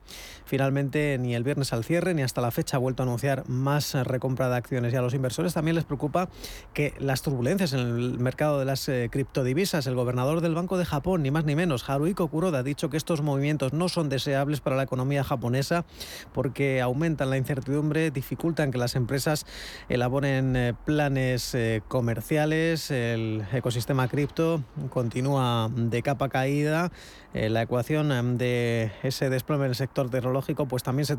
finalmente 0.45 1.19
ni 1.19 1.35
el 1.35 1.43
viernes 1.43 1.73
al 1.73 1.85
cierre 1.85 2.15
ni 2.15 2.23
hasta 2.23 2.41
la 2.41 2.51
fecha 2.51 2.77
ha 2.77 2.81
vuelto 2.81 3.03
a 3.03 3.07
anunciar 3.07 3.47
más 3.49 3.95
recompra 3.95 4.49
de 4.49 4.57
acciones. 4.57 4.93
Y 4.93 4.97
a 4.97 5.03
los 5.03 5.15
inversores 5.15 5.53
también 5.53 5.75
les 5.75 5.85
preocupa 5.85 6.29
que 6.75 6.95
las 7.01 7.23
turbulencias 7.23 7.73
en 7.73 7.81
el 7.81 8.19
mercado 8.21 8.61
de 8.61 8.65
las 8.65 8.89
eh, 8.89 9.09
criptodivisas, 9.11 9.87
el 9.87 9.97
gobernador 9.97 10.41
del 10.41 10.55
Banco 10.55 10.79
de 10.79 10.85
Japón, 10.85 11.23
ni 11.23 11.31
más 11.31 11.45
ni 11.45 11.57
menos, 11.57 11.89
Haruhiko 11.91 12.29
Kuroda, 12.29 12.61
ha 12.61 12.63
dicho 12.63 12.89
que 12.89 12.97
estos 12.97 13.21
movimientos 13.21 13.73
no 13.73 13.89
son 13.89 14.09
deseables 14.09 14.61
para 14.61 14.77
la 14.77 14.85
economía 14.85 15.25
japonesa 15.25 15.85
porque 16.33 16.81
aumentan 16.81 17.31
la 17.31 17.37
incertidumbre, 17.37 18.13
dificultan 18.13 18.71
que 18.71 18.79
las 18.79 18.95
empresas 18.95 19.45
elaboren 19.89 20.77
planes 20.87 21.57
comerciales 21.89 22.92
el 22.93 23.45
ecosistema 23.53 24.09
cripto 24.09 24.63
continúa 24.91 25.71
de 25.75 26.03
capa 26.03 26.29
caída. 26.29 26.93
Eh, 27.35 27.49
la 27.49 27.63
ecuación 27.63 28.13
em, 28.13 28.37
de 28.37 28.93
ese 29.03 29.31
desplome 29.31 29.65
en 29.65 29.71
el 29.71 29.75
sector 29.75 30.11
tecnológico 30.11 30.67
pues 30.67 30.83
también 30.83 31.07
se, 31.07 31.17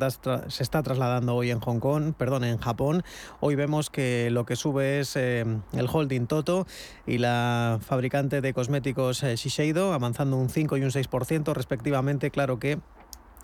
se, 0.47 0.63
está 0.63 0.83
trasladando 0.83 1.35
hoy 1.35 1.49
en 1.49 1.59
Hong 1.59 1.79
Kong, 1.79 2.13
perdón, 2.15 2.43
en 2.43 2.57
Japón. 2.59 3.03
Hoy 3.39 3.55
vemos 3.55 3.89
que 3.89 4.29
lo 4.29 4.45
que 4.45 4.55
sube 4.55 4.99
es 4.99 5.15
em, 5.15 5.61
el 5.73 5.87
holding 5.91 6.27
Toto 6.27 6.67
y 7.07 7.17
la 7.17 7.79
fabricante 7.81 8.41
de 8.41 8.53
cosméticos 8.53 9.23
eh, 9.23 9.35
Shiseido 9.35 9.93
avanzando 9.93 10.37
un 10.37 10.49
5 10.49 10.77
y 10.77 10.83
un 10.83 10.91
6% 10.91 11.53
respectivamente. 11.53 12.31
Claro 12.31 12.59
que 12.59 12.79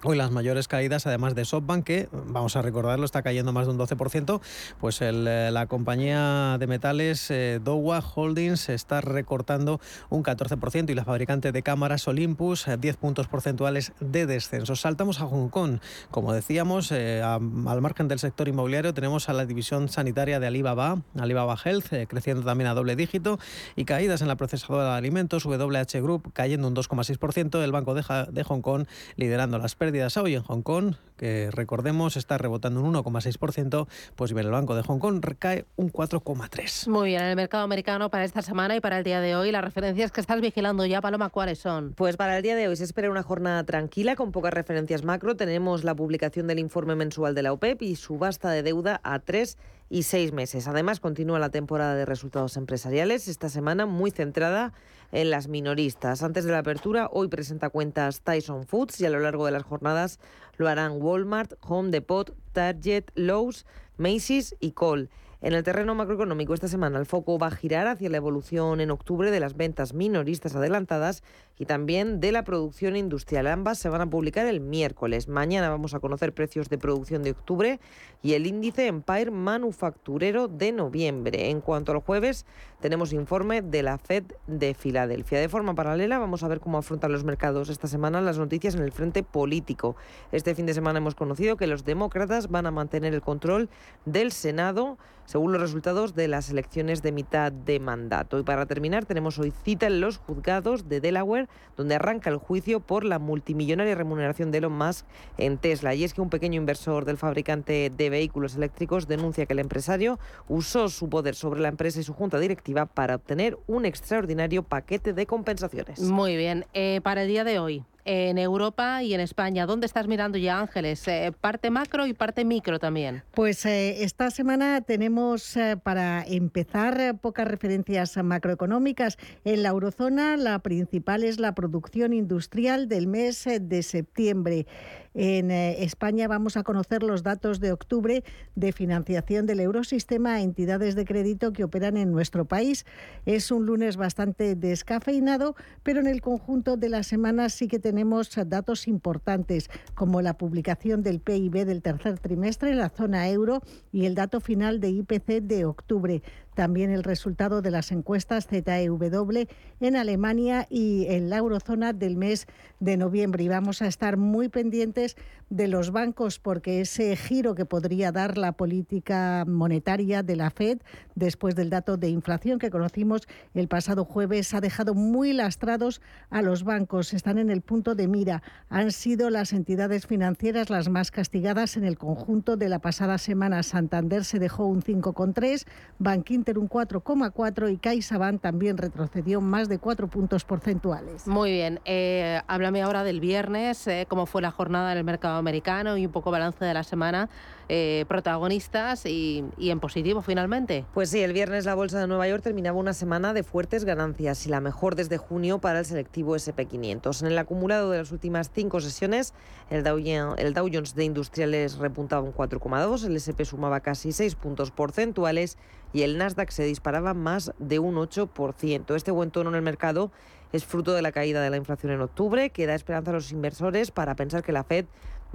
Hoy 0.05 0.15
las 0.15 0.31
mayores 0.31 0.69
caídas, 0.69 1.05
además 1.07 1.35
de 1.35 1.43
SoftBank, 1.43 1.83
que 1.83 2.07
vamos 2.13 2.55
a 2.55 2.62
recordarlo, 2.62 3.03
está 3.03 3.21
cayendo 3.21 3.51
más 3.51 3.67
de 3.67 3.73
un 3.73 3.77
12%, 3.77 4.39
pues 4.79 5.01
eh, 5.01 5.12
la 5.51 5.65
compañía 5.65 6.55
de 6.57 6.67
metales 6.67 7.29
eh, 7.29 7.59
Dowa 7.62 7.99
Holdings 7.99 8.69
está 8.69 9.01
recortando 9.01 9.81
un 10.09 10.23
14% 10.23 10.89
y 10.89 10.93
la 10.93 11.03
fabricante 11.03 11.51
de 11.51 11.63
cámaras 11.63 12.07
Olympus 12.07 12.65
10 12.79 12.95
eh, 12.95 12.97
puntos 12.97 13.27
porcentuales 13.27 13.91
de 13.99 14.25
descenso. 14.25 14.77
Saltamos 14.77 15.19
a 15.19 15.25
Hong 15.25 15.49
Kong. 15.49 15.79
Como 16.12 16.31
decíamos, 16.31 16.93
al 16.93 17.81
margen 17.81 18.07
del 18.07 18.19
sector 18.19 18.47
inmobiliario 18.47 18.93
tenemos 18.93 19.27
a 19.27 19.33
la 19.33 19.45
división 19.45 19.89
sanitaria 19.89 20.39
de 20.39 20.47
Alibaba, 20.47 21.01
Alibaba 21.19 21.57
Health, 21.62 22.07
creciendo 22.07 22.43
también 22.43 22.69
a 22.69 22.73
doble 22.73 22.95
dígito 22.95 23.38
y 23.75 23.83
caídas 23.83 24.21
en 24.21 24.29
la 24.29 24.38
procesadora 24.38 24.91
de 24.91 24.97
alimentos, 24.97 25.43
WH 25.43 26.01
Group 26.01 26.31
cayendo 26.31 26.69
un 26.69 26.75
2,6%, 26.75 27.62
el 27.62 27.71
Banco 27.73 27.93
de, 27.95 28.03
de 28.31 28.43
Hong 28.45 28.62
Kong 28.62 28.85
liderando 29.17 29.57
las 29.57 29.75
pérdidas 29.75 29.88
pérdidas 29.89 30.17
hoy 30.17 30.36
en 30.36 30.43
Hong 30.43 30.62
Kong, 30.62 30.93
que 31.17 31.49
recordemos 31.52 32.15
está 32.15 32.38
rebotando 32.38 32.80
un 32.80 32.93
1,6%, 32.93 33.88
pues 34.15 34.34
bien, 34.34 34.45
el 34.45 34.52
Banco 34.52 34.75
de 34.75 34.84
Hong 34.84 34.99
Kong 34.99 35.19
recae 35.19 35.65
un 35.78 35.91
4,3%. 35.91 36.89
Muy 36.89 37.08
bien, 37.10 37.23
en 37.23 37.30
el 37.30 37.36
mercado 37.36 37.63
americano 37.63 38.12
para 38.12 38.23
esta 38.23 38.43
semana 38.43 38.75
y 38.75 38.82
para 38.82 38.99
el 38.99 39.04
día 39.04 39.19
de 39.19 39.36
hoy, 39.36 39.52
las 39.52 39.63
referencias 39.63 40.12
que 40.12 40.21
estás 40.21 40.41
vigilando 40.41 40.86
ya, 40.86 41.02
Paloma, 41.02 41.30
¿cuáles 41.30 41.58
son? 41.58 41.93
Pues 41.97 42.17
para 42.17 42.38
el 42.38 42.43
día 42.43 42.56
de 42.56 42.67
hoy 42.67 42.75
se 42.75 42.84
espera 42.84 43.10
una 43.10 43.23
jornada 43.23 43.63
tranquila 43.63 44.15
con 44.15 44.32
pocas 44.32 44.54
referencias 44.54 45.04
macro. 45.04 45.36
Tenemos 45.36 45.84
la 45.84 45.95
publicación 45.95 46.45
del 46.45 46.60
informe 46.60 46.95
mensual 46.95 47.34
de 47.34 47.41
la 47.41 47.52
OPEP 47.52 47.82
y 47.82 47.95
subasta 47.95 48.52
de 48.52 48.62
deuda 48.62 49.02
a 49.04 49.17
tres 49.17 49.58
y 49.89 50.04
seis 50.04 50.34
meses. 50.34 50.67
Además, 50.67 50.99
continúa 50.99 51.39
la 51.39 51.49
temporada 51.49 51.95
de 51.95 52.06
resultados 52.06 52.58
empresariales, 52.58 53.28
esta 53.28 53.49
semana 53.49 53.88
muy 53.88 54.12
centrada 54.12 54.65
en 54.65 54.73
las 55.12 55.48
minoristas. 55.48 56.24
Antes 56.24 56.45
de 56.45 56.52
la 56.52 56.60
apertura, 56.60 57.10
hoy 57.12 57.28
presenta 57.28 57.69
cuentas 57.69 58.22
Tyson 58.22 58.65
Foods 58.65 59.02
y 59.02 59.06
a 59.06 59.10
lo 59.10 59.19
largo 59.19 59.45
de 59.45 59.52
las 59.52 59.63
jornadas 59.63 60.19
Lo 60.58 60.67
harán 60.67 61.02
Walmart, 61.02 61.54
Home 61.62 61.89
Depot, 61.89 62.36
Target, 62.52 63.06
Lowe's, 63.15 63.65
Macy's 63.98 64.56
y 64.60 64.72
Cole. 64.72 65.10
En 65.41 65.54
el 65.54 65.63
terreno 65.63 65.95
macroeconómico 65.95 66.54
esta 66.54 66.67
semana 66.67 67.00
el 67.00 67.06
foco 67.06 67.39
va 67.39 67.48
a 67.48 67.52
girar 67.52 67.88
hacia 67.88 68.10
la 68.10 68.17
evolución 68.17 68.82
en 68.82 68.91
octubre 68.91 69.32
de 69.32 69.39
las 69.39 69.56
ventas 69.56 69.93
minoristas 69.93 70.56
adelantadas 70.56 71.24
y 71.60 71.65
también 71.65 72.22
de 72.22 72.32
la 72.32 72.43
producción 72.43 72.95
industrial. 72.95 73.45
Ambas 73.48 73.78
se 73.78 73.89
van 73.89 74.02
a 74.02 74.10
publicar 74.10 74.45
el 74.45 74.62
miércoles. 74.62 75.28
Mañana 75.28 75.69
vamos 75.69 75.93
a 75.93 76.00
conocer 76.00 76.34
precios 76.34 76.69
de 76.69 76.78
producción 76.78 77.22
de 77.22 77.32
octubre 77.32 77.80
y 78.24 78.34
el 78.34 78.48
índice 78.48 78.88
Empire 78.88 79.30
manufacturero 79.30 80.48
de 80.48 80.72
noviembre. 80.72 81.50
En 81.50 81.60
cuanto 81.60 81.91
al 81.91 82.00
jueves, 82.00 82.45
tenemos 82.80 83.12
informe 83.12 83.62
de 83.62 83.84
la 83.84 83.98
Fed 83.98 84.24
de 84.48 84.74
Filadelfia. 84.74 85.39
De 85.39 85.50
forma 85.50 85.76
paralela, 85.76 86.17
vamos 86.17 86.43
a 86.43 86.48
ver 86.48 86.62
cómo 86.62 86.78
afrontan 86.78 87.12
los 87.12 87.26
mercados 87.26 87.67
esta 87.67 87.88
semana 87.88 88.22
las 88.22 88.38
noticias 88.38 88.76
en 88.76 88.82
el 88.82 88.93
frente 88.93 89.22
político. 89.22 89.98
Este 90.32 90.56
fin 90.56 90.65
de 90.65 90.74
semana 90.74 91.00
hemos 91.00 91.15
conocido 91.15 91.58
que 91.58 91.67
los 91.67 91.84
demócratas 91.84 92.48
van 92.48 92.67
a 92.67 92.72
mantener 92.72 93.13
el 93.13 93.22
control 93.22 93.69
del 94.06 94.32
Senado 94.32 94.98
según 95.26 95.52
los 95.52 95.62
resultados 95.62 96.15
de 96.15 96.28
las 96.28 96.50
elecciones 96.50 97.04
de 97.04 97.12
mitad 97.12 97.52
de 97.52 97.80
mandato. 97.80 98.39
Y 98.39 98.43
para 98.43 98.65
terminar, 98.65 99.06
tenemos 99.06 99.38
hoy 99.38 99.52
cita 99.52 99.86
en 99.86 100.02
los 100.02 100.17
juzgados 100.17 100.89
de 100.89 101.02
Delaware, 101.02 101.48
donde 101.77 101.95
arranca 101.95 102.29
el 102.29 102.38
juicio 102.38 102.79
por 102.79 103.05
la 103.05 103.19
multimillonaria 103.19 103.95
remuneración 103.95 104.51
de 104.51 104.57
Elon 104.57 104.77
Musk 104.77 105.05
en 105.38 105.57
Tesla. 105.57 105.95
Y 105.95 106.03
es 106.03 106.13
que 106.13 106.21
un 106.21 106.29
pequeño 106.29 106.57
inversor 106.57 107.05
del 107.05 107.17
fabricante 107.17 107.89
de 107.95 108.09
vehículos 108.09 108.55
eléctricos 108.55 109.07
denuncia 109.07 109.45
que 109.45 109.53
el 109.53 109.59
empresario 109.59 110.19
usó 110.47 110.89
su 110.89 111.09
poder 111.09 111.35
sobre 111.35 111.62
la 111.62 111.69
empresa 111.69 111.99
y 111.99 112.03
su 112.03 112.13
junta 112.13 112.39
directiva 112.39 112.85
para 112.85 113.15
obtener 113.15 113.57
un 113.67 113.85
extraordinario 113.85 114.63
paquete 114.63 115.13
de 115.13 115.25
compensaciones. 115.25 116.01
Muy 116.01 116.35
bien. 116.35 116.65
Eh, 116.73 116.99
para 117.03 117.23
el 117.23 117.29
día 117.29 117.43
de 117.43 117.59
hoy, 117.59 117.83
en 118.05 118.38
Europa 118.38 119.03
y 119.03 119.13
en 119.13 119.19
España. 119.19 119.65
¿Dónde 119.65 119.85
estás 119.85 120.07
mirando 120.07 120.38
ya, 120.38 120.59
Ángeles? 120.59 121.07
Eh, 121.07 121.31
parte 121.39 121.69
macro 121.69 122.07
y 122.07 122.13
parte 122.13 122.45
micro 122.45 122.79
también. 122.79 123.23
Pues 123.33 123.65
eh, 123.65 124.03
esta 124.03 124.31
semana 124.31 124.81
tenemos 124.81 125.55
eh, 125.57 125.77
para 125.77 126.23
empezar 126.23 127.17
pocas 127.19 127.47
referencias 127.47 128.17
macroeconómicas. 128.17 129.17
En 129.45 129.63
la 129.63 129.69
eurozona 129.69 130.38
la 130.38 130.59
principal 130.59 131.23
es 131.23 131.39
la 131.39 131.53
producción 131.53 132.13
industrial 132.13 132.88
del 132.88 133.07
mes 133.07 133.47
de 133.59 133.83
septiembre. 133.83 134.65
En 135.13 135.50
eh, 135.50 135.84
España 135.84 136.28
vamos 136.28 136.56
a 136.56 136.63
conocer 136.63 137.04
los 137.04 137.24
datos 137.24 137.60
de 137.60 137.72
octubre 137.72 138.24
de 138.56 138.72
financiación 138.72 139.45
del 139.45 139.60
eurosistema 139.60 140.36
a 140.36 140.41
entidades 140.41 140.95
de 140.95 141.06
crédito 141.06 141.52
que 141.52 141.63
operan 141.63 141.98
en 141.98 142.12
nuestro 142.12 142.45
país. 142.45 142.86
Es 143.26 143.52
un 143.52 143.65
lunes 143.65 143.98
bastante 143.98 144.56
descafeinado, 144.56 145.56
pero 145.84 146.00
en 146.00 146.08
el 146.08 146.22
conjunto 146.22 146.78
de 146.78 146.89
la 146.89 147.04
semana 147.04 147.50
sí 147.50 147.67
que 147.67 147.80
tenemos 147.80 148.32
datos 148.48 148.88
importantes, 148.88 149.69
como 149.95 150.22
la 150.22 150.38
publicación 150.38 151.02
del 151.02 151.19
PIB 151.19 151.65
del 151.65 151.82
tercer 151.82 152.19
trimestre 152.19 152.72
en 152.72 152.78
la 152.78 152.89
zona 152.89 153.30
euro 153.30 153.62
y 153.91 154.06
el 154.06 154.15
dato 154.15 154.39
final 154.39 154.80
de 154.80 154.89
IPC 154.89 155.41
de 155.41 155.65
octubre 155.65 156.22
también 156.60 156.91
el 156.91 157.06
resultado 157.06 157.62
de 157.62 157.72
las 157.72 157.89
encuestas 157.89 158.45
ZEW 158.45 159.48
en 159.80 159.95
Alemania 159.95 160.67
y 160.69 161.06
en 161.08 161.30
la 161.30 161.38
eurozona 161.38 161.93
del 161.93 162.17
mes 162.17 162.48
de 162.82 162.98
noviembre. 162.98 163.45
Y 163.45 163.48
vamos 163.48 163.82
a 163.82 163.88
estar 163.88 164.17
muy 164.17 164.50
pendientes 164.50 165.15
de 165.49 165.67
los 165.67 165.91
bancos 165.91 166.39
porque 166.39 166.81
ese 166.81 167.15
giro 167.15 167.55
que 167.55 167.65
podría 167.65 168.12
dar 168.12 168.38
la 168.38 168.53
política 168.53 169.45
monetaria 169.47 170.23
de 170.23 170.35
la 170.35 170.49
Fed 170.49 170.79
después 171.15 171.55
del 171.55 171.69
dato 171.69 171.97
de 171.97 172.09
inflación 172.09 172.59
que 172.59 172.69
conocimos 172.69 173.27
el 173.53 173.67
pasado 173.67 174.05
jueves 174.05 174.53
ha 174.53 174.62
dejado 174.62 174.93
muy 174.93 175.33
lastrados 175.33 176.01
a 176.29 176.41
los 176.41 176.63
bancos. 176.63 177.13
Están 177.13 177.38
en 177.38 177.49
el 177.49 177.62
punto 177.62 177.95
de 177.95 178.07
mira. 178.07 178.43
Han 178.69 178.91
sido 178.91 179.29
las 179.29 179.53
entidades 179.53 180.07
financieras 180.07 180.69
las 180.69 180.89
más 180.89 181.12
castigadas 181.12 181.77
en 181.77 181.83
el 181.83 181.97
conjunto 181.97 182.57
de 182.57 182.69
la 182.69 182.79
pasada 182.79 183.17
semana. 183.17 183.63
Santander 183.63 184.23
se 184.25 184.39
dejó 184.39 184.65
un 184.65 184.81
5,3, 184.81 185.65
Bank 185.97 186.29
un 186.29 186.69
4,4 186.69 187.71
y 187.71 187.77
CaixaBank 187.77 188.41
también 188.41 188.77
retrocedió 188.77 189.41
más 189.41 189.67
de 189.67 189.79
4 189.79 190.07
puntos 190.07 190.45
porcentuales. 190.45 191.27
Muy 191.27 191.51
bien, 191.51 191.79
eh, 191.85 192.41
háblame 192.47 192.81
ahora 192.81 193.03
del 193.03 193.19
viernes, 193.19 193.88
eh, 193.88 194.05
cómo 194.07 194.25
fue 194.25 194.41
la 194.41 194.51
jornada 194.51 194.91
en 194.91 194.97
el 194.97 195.03
mercado 195.41 195.49
americano 195.49 195.97
y 195.97 196.06
un 196.06 196.12
poco 196.12 196.32
balance 196.32 196.63
de 196.63 196.73
la 196.73 196.84
semana. 196.84 197.30
Eh, 197.71 198.06
protagonistas 198.08 199.06
y, 199.06 199.43
y, 199.60 199.69
en 199.69 199.80
positivo 199.80 200.23
finalmente. 200.23 200.86
Pues 200.91 201.12
sí, 201.12 201.21
el 201.21 201.34
viernes 201.34 201.65
la 201.65 201.75
Bolsa 201.75 201.99
de 201.99 202.08
Nueva 202.08 202.28
York 202.28 202.41
terminaba 202.41 202.75
una 202.80 202.93
semana 202.93 203.32
de 203.32 203.43
fuertes 203.43 203.86
ganancias 203.86 204.47
y 204.47 204.49
la 204.49 204.60
mejor 204.60 204.95
desde 204.95 205.17
junio 205.17 205.60
para 205.60 205.78
el 205.78 205.86
selectivo 205.86 206.36
SP500. 206.36 207.21
En 207.21 207.28
el 207.28 207.38
acumulado 207.38 207.91
de 207.91 207.99
las 207.99 208.12
últimas 208.12 208.49
cinco 208.52 208.82
sesiones, 208.82 209.36
el 209.69 209.84
Dow, 209.84 209.99
el 209.99 210.54
Dow 210.56 210.67
Jones 210.73 210.95
de 210.95 211.04
Industriales 211.04 211.78
repuntaba 211.78 212.23
un 212.23 212.34
4,2, 212.34 213.06
el 213.06 213.15
SP 213.21 213.45
sumaba 213.45 213.82
casi 213.82 214.13
6 214.13 214.34
puntos 214.34 214.71
porcentuales 214.71 215.60
y 215.93 216.02
el 216.02 216.17
Nasdaq 216.17 216.49
se 216.49 216.63
disparaba 216.63 217.13
más 217.13 217.54
de 217.60 217.78
un 217.78 217.97
8%. 217.97 218.95
Este 218.95 219.12
buen 219.12 219.30
tono 219.30 219.52
en 219.52 219.56
el 219.56 219.62
mercado 219.62 220.12
es 220.52 220.65
fruto 220.65 220.93
de 220.93 221.02
la 221.02 221.12
caída 221.12 221.41
de 221.41 221.49
la 221.49 221.58
inflación 221.58 221.91
en 221.91 222.02
octubre, 222.02 222.49
que 222.49 222.65
da 222.65 222.73
esperanza 222.73 223.12
a 223.12 223.13
los 223.13 223.32
inversores 223.32 223.91
para 223.91 224.15
pensar 224.15 224.43
que 224.43 224.52
la 224.52 224.63
Fed 224.63 224.86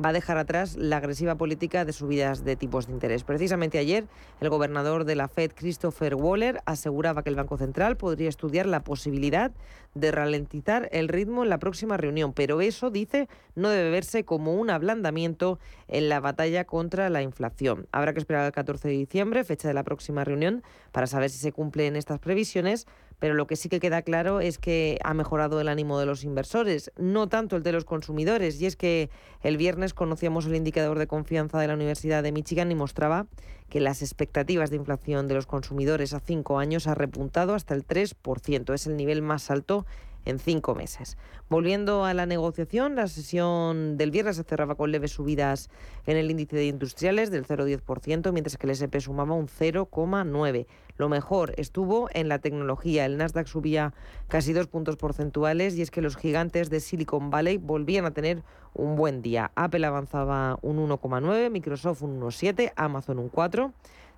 va 0.03 0.11
a 0.11 0.13
dejar 0.13 0.39
atrás 0.39 0.77
la 0.77 0.97
agresiva 0.97 1.37
política 1.37 1.85
de 1.85 1.93
subidas 1.93 2.45
de 2.45 2.57
tipos 2.57 2.87
de 2.87 2.93
interés. 2.93 3.25
Precisamente 3.25 3.79
ayer, 3.79 4.07
el 4.41 4.49
gobernador 4.49 5.05
de 5.05 5.15
la 5.15 5.29
Fed, 5.29 5.53
Christopher 5.55 6.15
Waller, 6.15 6.61
aseguraba 6.67 7.23
que 7.23 7.31
el 7.31 7.37
Banco 7.37 7.57
Central 7.57 7.97
podría 7.97 8.29
estudiar 8.29 8.67
la 8.67 8.85
posibilidad 8.85 9.53
de 9.95 10.11
ralentizar 10.11 10.89
el 10.93 11.09
ritmo 11.09 11.45
en 11.45 11.51
la 11.51 11.59
próxima 11.59 11.97
reunión, 11.97 12.33
pero 12.33 12.61
eso, 12.61 12.91
dice, 12.91 13.29
no 13.55 13.69
debe 13.69 13.91
verse 13.91 14.25
como 14.25 14.55
un 14.55 14.71
ablandamiento 14.71 15.61
en 15.87 16.09
la 16.09 16.21
batalla 16.21 16.65
contra 16.65 17.09
la 17.11 17.23
inflación. 17.23 17.87
Habrá 17.93 18.13
que 18.13 18.19
esperar 18.19 18.45
al 18.45 18.53
14 18.53 18.89
de 18.89 18.95
diciembre, 18.95 19.45
fecha 19.45 19.69
de 19.69 19.75
la 19.75 19.85
próxima 19.85 20.25
reunión, 20.25 20.63
para 20.91 21.07
saber 21.07 21.31
si 21.31 21.39
se 21.39 21.53
cumplen 21.53 21.95
estas 21.95 22.19
previsiones, 22.19 22.87
pero 23.19 23.35
lo 23.35 23.47
que 23.47 23.57
sí 23.57 23.69
que 23.69 23.81
queda 23.81 24.03
claro 24.03 24.41
es 24.41 24.59
que 24.59 24.99
ha 25.03 25.15
mejorado 25.15 25.61
el 25.61 25.69
ánimo 25.69 25.99
de 25.99 26.07
los 26.07 26.25
inversores, 26.25 26.93
no 26.97 27.29
tanto 27.29 27.57
el 27.57 27.63
de 27.63 27.73
los 27.73 27.85
consumidores. 27.85 28.61
Y 28.61 28.67
es 28.67 28.77
que 28.77 29.11
el 29.43 29.57
viernes 29.57 29.95
conocíamos 29.95 30.47
el 30.47 30.57
indicador 30.57 30.99
de 30.99 31.07
confianza 31.07 31.59
de 31.59 31.69
la 31.69 31.75
Universidad 31.75 32.23
de 32.23 32.33
Michigan 32.33 32.71
y 32.71 32.75
mostraba 32.75 33.27
que 33.69 33.81
las 33.81 34.03
expectativas 34.03 34.71
de 34.71 34.77
inflación 34.77 35.27
de 35.27 35.35
los 35.35 35.47
consumidores 35.47 36.13
a 36.15 36.21
cinco 36.21 36.59
años 36.59 36.87
ha 36.87 36.95
repuntado 36.95 37.55
hasta 37.55 37.75
el 37.75 37.87
3%. 37.87 38.75
Es 38.75 38.87
el 38.87 38.97
nivel 38.97 39.23
más 39.23 39.51
alto 39.51 39.87
en 40.25 40.39
cinco 40.39 40.75
meses. 40.75 41.17
Volviendo 41.49 42.05
a 42.05 42.15
la 42.15 42.27
negociación, 42.27 42.97
la 42.97 43.07
sesión 43.07 43.97
del 43.97 44.11
viernes 44.11 44.37
se 44.37 44.45
cerraba 44.45 44.75
con 44.75 44.91
leves 44.91 45.13
subidas 45.13 45.71
en 46.07 46.17
el 46.17 46.31
índice 46.31 46.57
de 46.57 46.67
industriales 46.67 47.31
del 47.31 47.47
0,10%, 47.47 48.33
mientras 48.33 48.57
que 48.57 48.67
el 48.67 48.71
SP 48.73 49.01
sumaba 49.01 49.35
un 49.35 49.49
0,9%. 49.49 50.67
Lo 50.97 51.09
mejor 51.09 51.55
estuvo 51.57 52.09
en 52.13 52.29
la 52.29 52.39
tecnología. 52.39 53.05
El 53.05 53.17
Nasdaq 53.17 53.49
subía 53.49 53.93
casi 54.29 54.53
dos 54.53 54.69
puntos 54.69 54.97
porcentuales 54.97 55.77
y 55.77 55.83
es 55.83 55.91
que 55.91 56.01
los 56.01 56.17
gigantes 56.17 56.71
de 56.71 56.79
Silicon 56.79 57.31
Valley 57.31 57.59
volvían 57.59 58.05
a 58.05 58.13
tener 58.13 58.43
un 58.75 58.95
buen 58.95 59.21
día. 59.21 59.51
Apple 59.57 59.85
avanzaba 59.87 60.59
un 60.63 60.79
1,9, 60.89 61.51
Microsoft 61.51 62.03
un 62.03 62.21
1,7, 62.21 62.73
Amazon 62.77 63.19
un 63.19 63.29
4. 63.29 63.73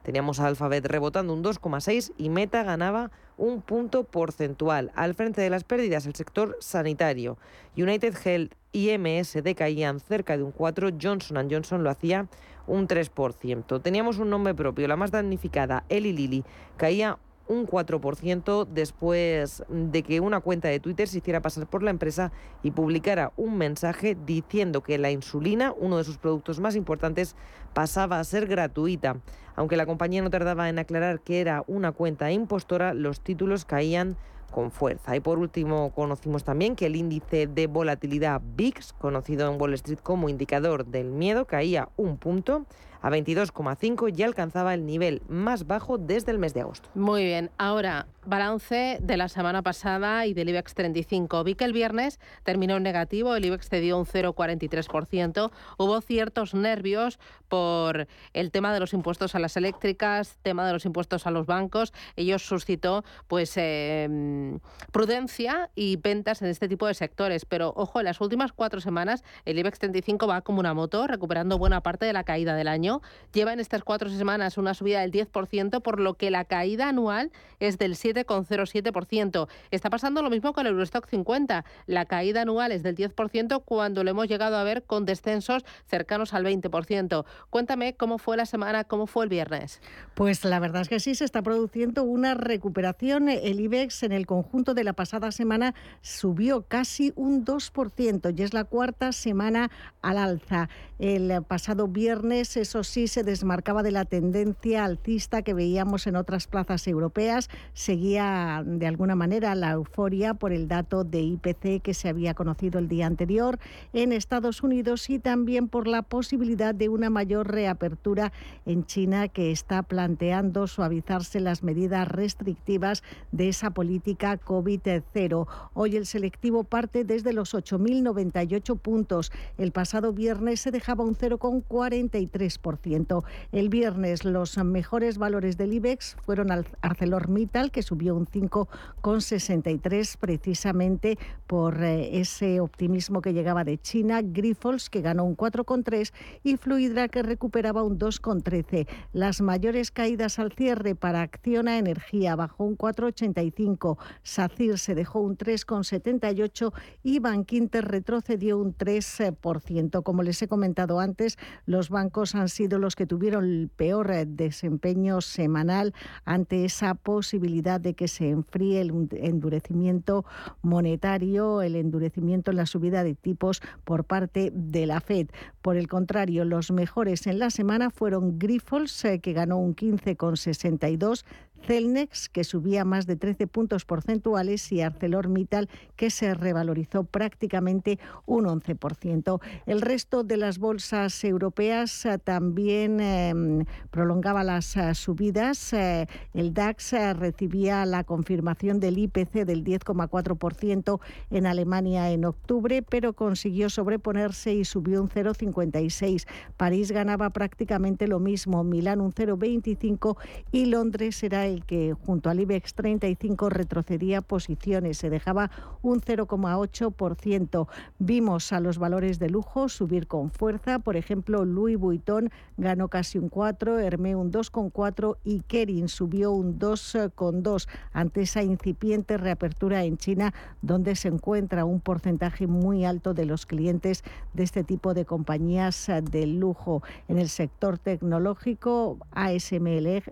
Teníamos 0.07 0.38
a 0.38 0.47
Alphabet 0.47 0.87
rebotando 0.87 1.35
un 1.35 1.42
2,6 1.42 2.12
y 2.16 2.31
Meta 2.31 2.62
ganaba 2.62 3.11
un 3.37 3.61
punto 3.61 4.05
porcentual. 4.05 4.92
Al 4.95 5.16
frente 5.16 5.40
de 5.40 5.51
las 5.51 5.64
pérdidas, 5.64 6.07
el 6.07 6.14
sector 6.14 6.57
sanitario. 6.61 7.38
United 7.77 8.14
Health 8.25 8.55
y 8.71 8.97
MS 8.97 9.42
decaían 9.42 9.99
cerca 9.99 10.37
de 10.37 10.45
un 10.45 10.53
4, 10.53 10.90
Johnson 11.03 11.49
Johnson 11.51 11.83
lo 11.83 11.90
hacía 11.90 12.29
un 12.69 12.87
3%. 12.87 13.83
Teníamos 13.83 14.19
un 14.19 14.31
nombre 14.31 14.55
propio, 14.55 14.87
la 14.87 14.95
más 14.95 15.11
damnificada, 15.11 15.83
Eli 15.88 16.12
Lilly, 16.12 16.45
caía 16.77 17.19
un 17.48 17.66
4% 17.66 18.66
después 18.66 19.62
de 19.68 20.02
que 20.02 20.20
una 20.20 20.40
cuenta 20.40 20.68
de 20.68 20.80
Twitter 20.80 21.09
se 21.09 21.18
hiciera 21.18 21.42
pasar 21.42 21.66
por 21.66 21.82
la 21.82 21.90
empresa 21.90 22.32
y 22.62 22.70
publicara 22.70 23.32
un 23.37 23.56
mensaje 23.59 24.16
diciendo 24.26 24.82
que 24.82 24.98
la 24.98 25.11
insulina, 25.11 25.72
uno 25.76 25.98
de 25.98 26.04
sus 26.04 26.18
productos 26.18 26.61
más 26.61 26.76
importantes, 26.76 27.37
pasaba 27.74 28.18
a 28.18 28.24
ser 28.24 28.46
gratuita. 28.46 29.16
Aunque 29.54 29.76
la 29.76 29.87
compañía 29.87 30.22
no 30.22 30.30
tardaba 30.30 30.68
en 30.68 30.78
aclarar 30.78 31.20
que 31.20 31.40
era 31.40 31.64
una 31.66 31.92
cuenta 31.92 32.30
impostora, 32.30 32.94
los 32.94 33.20
títulos 33.20 33.64
caían 33.64 34.16
con 34.50 34.70
fuerza. 34.70 35.16
Y 35.16 35.20
por 35.20 35.38
último, 35.38 35.92
conocimos 35.92 36.44
también 36.44 36.76
que 36.76 36.87
el 36.87 36.96
índice 36.96 37.46
de 37.46 37.66
volatilidad 37.66 38.40
VIX, 38.56 38.92
conocido 38.94 39.52
en 39.52 39.61
Wall 39.61 39.74
Street 39.74 39.98
como 40.02 40.28
indicador 40.28 40.87
del 40.87 41.11
miedo, 41.11 41.46
caía 41.46 41.88
un 41.96 42.16
punto 42.16 42.66
a 43.00 43.11
22,5 43.11 44.16
y 44.16 44.22
alcanzaba 44.22 44.74
el 44.74 44.87
nivel 44.87 45.22
más 45.28 45.66
bajo 45.66 45.98
desde 45.98 46.32
el 46.32 46.38
mes 46.38 46.54
de 46.54 46.62
agosto. 46.62 46.88
Muy 46.94 47.24
bien, 47.24 47.50
ahora 47.59 48.06
balance 48.27 48.99
de 49.01 49.17
la 49.17 49.29
semana 49.29 49.62
pasada 49.62 50.27
y 50.27 50.35
del 50.35 50.49
IBEX 50.49 50.75
35. 50.75 51.45
Vi 51.45 51.55
que 51.55 51.65
el 51.65 51.73
viernes 51.73 52.21
terminó 52.43 52.77
en 52.77 52.83
negativo, 52.83 53.35
el 53.35 53.45
IBEX 53.45 53.69
cedió 53.69 53.99
un 53.99 54.07
0,43%. 54.07 55.51
Hubo 55.79 56.01
ciertos 56.01 56.55
nervios 56.55 57.19
por 57.49 58.09
el 58.33 58.51
tema 58.51 58.73
de 58.73 58.81
los 58.81 58.93
impuestos 58.93 59.35
a 59.35 59.39
las 59.39 59.57
eléctricas, 59.57 60.37
tema 60.43 60.67
de 60.67 60.73
los 60.73 60.85
impuestos 60.85 61.27
a 61.27 61.31
los 61.31 61.47
bancos. 61.47 61.93
Ello 62.17 62.39
suscitó 62.39 63.05
pues 63.29 63.55
em, 63.57 64.59
prudencia 64.93 65.71
y 65.75 65.97
ventas 65.97 66.43
en 66.43 66.49
este 66.49 66.69
tipo 66.69 66.87
de 66.87 66.95
sectores. 66.95 67.45
Pero 67.45 67.73
ojo, 67.77 68.01
en 68.01 68.07
las 68.07 68.21
últimas 68.21 68.53
cuatro 68.53 68.81
semanas 68.81 69.25
el 69.45 69.59
IBEX 69.59 69.79
35 69.79 70.27
va 70.27 70.41
como 70.43 70.61
una 70.61 70.75
moto, 70.75 71.07
recuperando 71.07 71.59
buena 71.59 71.81
parte 71.83 72.07
de 72.07 72.12
la 72.12 72.25
caída 72.25 72.55
del 72.55 72.69
año. 72.69 73.01
Lleva 73.33 73.53
en 73.53 73.61
estas 73.61 73.85
cuatro 73.85 74.09
semanas 74.11 74.59
una 74.59 74.75
subida 74.75 75.01
del 75.01 75.12
10%, 75.12 75.83
por 75.83 76.01
lo 76.01 76.15
que 76.15 76.31
la 76.31 76.45
caída 76.45 76.89
anual 76.89 77.31
es 77.61 77.79
del 77.79 77.97
7,07%. 78.24 79.48
Está 79.70 79.90
pasando 79.90 80.22
lo 80.22 80.31
mismo 80.31 80.52
con 80.52 80.66
el 80.66 80.72
Eurostock 80.72 81.09
50. 81.09 81.64
La 81.87 82.07
caída 82.07 82.42
anual 82.42 82.72
es 82.72 82.83
del 82.83 82.96
10% 82.96 83.62
cuando 83.64 84.05
lo 84.05 84.11
hemos 84.11 84.29
llegado 84.29 84.57
a 84.57 84.64
ver 84.64 84.85
con 84.85 85.05
descensos 85.05 85.64
cercanos 85.87 86.35
al 86.35 86.44
20%. 86.44 87.24
Cuéntame 87.50 87.94
cómo 87.94 88.18
fue 88.18 88.37
la 88.37 88.46
semana, 88.46 88.85
cómo 88.85 89.07
fue 89.07 89.24
el 89.24 89.31
viernes. 89.31 89.81
Pues 90.14 90.44
la 90.44 90.59
verdad 90.59 90.83
es 90.83 90.88
que 90.88 91.00
sí 91.00 91.14
se 91.14 91.24
está 91.24 91.42
produciendo 91.42 92.05
una 92.05 92.35
recuperación. 92.35 93.29
El 93.29 93.61
IBEX 93.61 94.02
en 94.02 94.12
el 94.12 94.26
conjunto 94.26 94.74
de 94.74 94.85
la 94.85 94.92
pasada 94.92 95.33
semana 95.33 95.74
subió 96.00 96.62
casi 96.62 97.12
un 97.16 97.44
2% 97.44 98.35
y 98.37 98.42
es 98.42 98.55
la 98.55 98.64
cuarta 98.64 99.12
semana 99.12 99.70
al 100.02 100.18
alza. 100.18 100.68
El 100.98 101.42
pasado 101.42 101.88
viernes, 101.88 102.57
eso 102.57 102.83
sí, 102.83 103.09
se 103.09 103.22
desmarcaba 103.22 103.83
de 103.83 103.90
la 103.90 104.05
tendencia 104.05 104.85
alcista 104.85 105.42
que 105.42 105.55
veíamos 105.55 106.07
en 106.07 106.16
otras 106.16 106.46
plazas 106.46 106.87
europeas. 106.87 107.50
Seguía 107.74 108.06
de 108.14 108.87
alguna 108.87 109.16
manera 109.16 109.55
la 109.57 109.73
euforia 109.73 110.35
por 110.35 110.53
el 110.53 110.69
dato 110.69 111.03
de 111.03 111.21
IPC 111.21 111.83
que 111.83 111.92
se 111.92 112.09
había 112.09 112.35
conocido 112.35 112.79
el 112.79 112.87
día 112.88 113.07
anterior 113.07 113.59
en 113.92 114.12
Estados 114.12 114.62
Unidos 114.62 115.11
y 115.11 115.19
también 115.19 115.66
por 115.69 115.88
la 115.88 116.03
posibilidad 116.03 116.75
de 116.75 116.88
una 116.88 117.11
mayor 117.11 117.51
reapertura 117.51 118.33
en 118.64 118.87
China 118.87 119.27
que 119.29 119.51
está 119.51 119.83
planteando 119.83 120.69
suavizarse 120.69 121.40
las 121.40 121.64
medidas 121.64 122.07
restrictivas 122.07 123.03
de 123.33 123.49
esa 123.49 123.71
política 123.71 124.38
COVID-0. 124.38 125.49
Hoy 125.75 125.97
el 125.97 126.07
selectivo 126.07 126.62
parte 126.64 127.05
desde 127.05 127.33
los 127.33 127.55
8.098 127.55 128.79
puntos. 128.79 129.33
El 129.59 129.73
pasado 129.73 130.12
viernes 130.12 130.61
se 130.61 130.71
dejaba 130.71 131.03
un 131.03 131.16
0,43%. 131.16 133.25
El 133.53 133.69
viernes 133.69 134.25
los 134.25 134.57
mejores 134.59 135.19
valores 135.19 135.57
del 135.57 135.75
IBEX 135.75 136.16
fueron 136.25 136.51
ArcelorMittal, 136.83 137.71
que 137.71 137.83
subió 137.83 137.95
un 138.14 138.26
5,63 138.26 140.16
precisamente 140.18 141.18
por 141.46 141.82
eh, 141.82 142.20
ese 142.20 142.61
optimismo 142.61 143.22
que 143.22 143.32
llegaba 143.32 143.64
de 143.64 143.78
China, 143.78 144.20
Grifols, 144.22 144.90
que 144.90 145.00
ganó 145.00 145.24
un 145.24 145.37
4,3 145.37 146.12
y 146.42 146.56
Fluidra, 146.56 147.09
que 147.09 147.22
recuperaba 147.22 147.82
un 147.82 147.98
2,13. 147.98 148.87
Las 149.12 149.40
mayores 149.40 149.90
caídas 149.90 150.38
al 150.38 150.52
cierre 150.52 150.94
para 150.94 151.22
Acciona 151.22 151.78
Energía 151.78 152.37
bajó 152.37 152.64
un 152.64 152.76
4,85, 152.76 153.98
SACIR 154.22 154.78
se 154.78 154.94
dejó 154.94 155.20
un 155.20 155.37
3,78 155.37 156.72
y 157.02 157.18
Bankinter 157.18 157.85
retrocedió 157.85 158.59
un 158.59 158.76
3%. 158.76 160.02
Como 160.02 160.22
les 160.22 160.42
he 160.42 160.48
comentado 160.48 161.00
antes, 161.00 161.38
los 161.64 161.90
bancos 161.90 162.35
han 162.35 162.48
sido 162.48 162.78
los 162.78 162.96
que 162.96 163.06
tuvieron 163.06 163.44
el 163.44 163.68
peor 163.74 164.11
eh, 164.11 164.26
desempeño 164.26 165.20
semanal 165.20 165.94
ante 166.24 166.64
esa 166.64 166.94
posibilidad 166.94 167.80
de 167.87 167.94
que 167.94 168.09
se 168.09 168.31
enfríe 168.31 168.81
el 168.81 169.09
endurecimiento 169.12 170.25
monetario, 170.61 171.62
el 171.62 171.77
endurecimiento 171.77 172.51
en 172.51 172.57
la 172.57 172.66
subida 172.66 173.05
de 173.05 173.14
tipos 173.14 173.62
por 173.85 174.03
parte 174.05 174.51
de 174.53 174.87
la 174.87 175.01
Fed. 175.01 175.29
Por 175.62 175.77
el 175.77 175.87
contrario, 175.87 176.44
los 176.44 176.72
mejores 176.72 177.29
en 177.29 177.38
la 177.38 177.51
semana 177.51 177.90
fueron 177.90 178.40
Grifols, 178.40 179.05
eh, 179.05 179.20
que 179.20 179.33
ganó 179.33 179.59
un 179.59 179.77
15,62, 179.77 181.25
Celnex, 181.66 182.29
que 182.29 182.45
subía 182.45 182.85
más 182.85 183.07
de 183.07 183.16
13 183.16 183.47
puntos 183.47 183.85
porcentuales, 183.85 184.71
y 184.73 184.81
ArcelorMittal, 184.81 185.69
que 185.97 186.11
se 186.11 186.35
revalorizó 186.35 187.05
prácticamente 187.05 187.99
un 188.27 188.45
11%. 188.45 189.40
El 189.66 189.81
resto 189.81 190.25
de 190.25 190.37
las 190.37 190.59
bolsas 190.59 191.25
europeas 191.25 192.07
eh, 192.07 192.19
también 192.19 193.01
em, 193.01 193.64
prolongaba 193.90 194.45
las 194.45 194.77
eh, 194.77 194.95
subidas. 194.95 195.73
Eh, 195.73 196.07
el 196.35 196.55
DAX 196.55 196.92
recibía 197.19 197.85
la 197.87 198.05
confirmación 198.05 198.81
del 198.81 198.99
IPC 198.99 199.45
del 199.45 199.64
10,4% 199.64 201.01
en 201.31 201.47
Alemania 201.47 202.11
en 202.11 202.25
octubre, 202.25 202.83
pero 202.83 203.12
consiguió 203.12 203.71
sobreponerse 203.71 204.55
y 204.55 204.64
subió 204.64 205.03
un 205.03 205.09
0,56. 205.09 206.27
París 206.57 206.92
ganaba 206.92 207.31
prácticamente 207.31 208.07
lo 208.07 208.21
mismo, 208.21 208.64
Milán 208.64 209.01
un 209.01 209.12
0,25 209.12 210.16
y 210.53 210.66
Londres 210.66 211.23
el 211.46 211.64
que 211.64 211.94
junto 211.94 212.30
al 212.30 212.40
IBEX 212.40 212.74
35 212.74 213.48
retrocedía 213.48 214.20
posiciones, 214.22 214.98
se 214.98 215.11
dejaba 215.11 215.50
un 215.82 216.00
0,8%. 216.00 217.68
Vimos 217.98 218.52
a 218.52 218.61
los 218.61 218.78
valores 218.78 219.18
de 219.18 219.30
lujo 219.30 219.68
subir 219.68 220.06
con 220.06 220.30
fuerza, 220.30 220.78
por 220.78 220.96
ejemplo, 220.96 221.44
Louis 221.44 221.78
Vuitton 221.78 222.30
ganó 222.56 222.88
casi 222.88 223.18
un 223.18 223.28
4, 223.28 223.78
Hermé 223.78 224.16
un 224.16 224.32
2,4 224.32 225.16
y 225.24 225.40
Kering 225.40 225.88
subió 225.88 226.32
un 226.32 226.59
2,2 226.59 227.68
ante 227.92 228.22
esa 228.22 228.42
incipiente 228.42 229.16
reapertura 229.16 229.85
en 229.85 229.96
China, 229.96 230.35
donde 230.62 230.96
se 230.96 231.09
encuentra 231.09 231.64
un 231.64 231.80
porcentaje 231.80 232.46
muy 232.46 232.85
alto 232.85 233.14
de 233.14 233.26
los 233.26 233.46
clientes 233.46 234.04
de 234.35 234.42
este 234.42 234.64
tipo 234.64 234.94
de 234.94 235.04
compañías 235.04 235.90
de 236.11 236.26
lujo. 236.26 236.82
En 237.09 237.18
el 237.18 237.28
sector 237.28 237.78
tecnológico, 237.78 238.98
ASML 239.12 240.02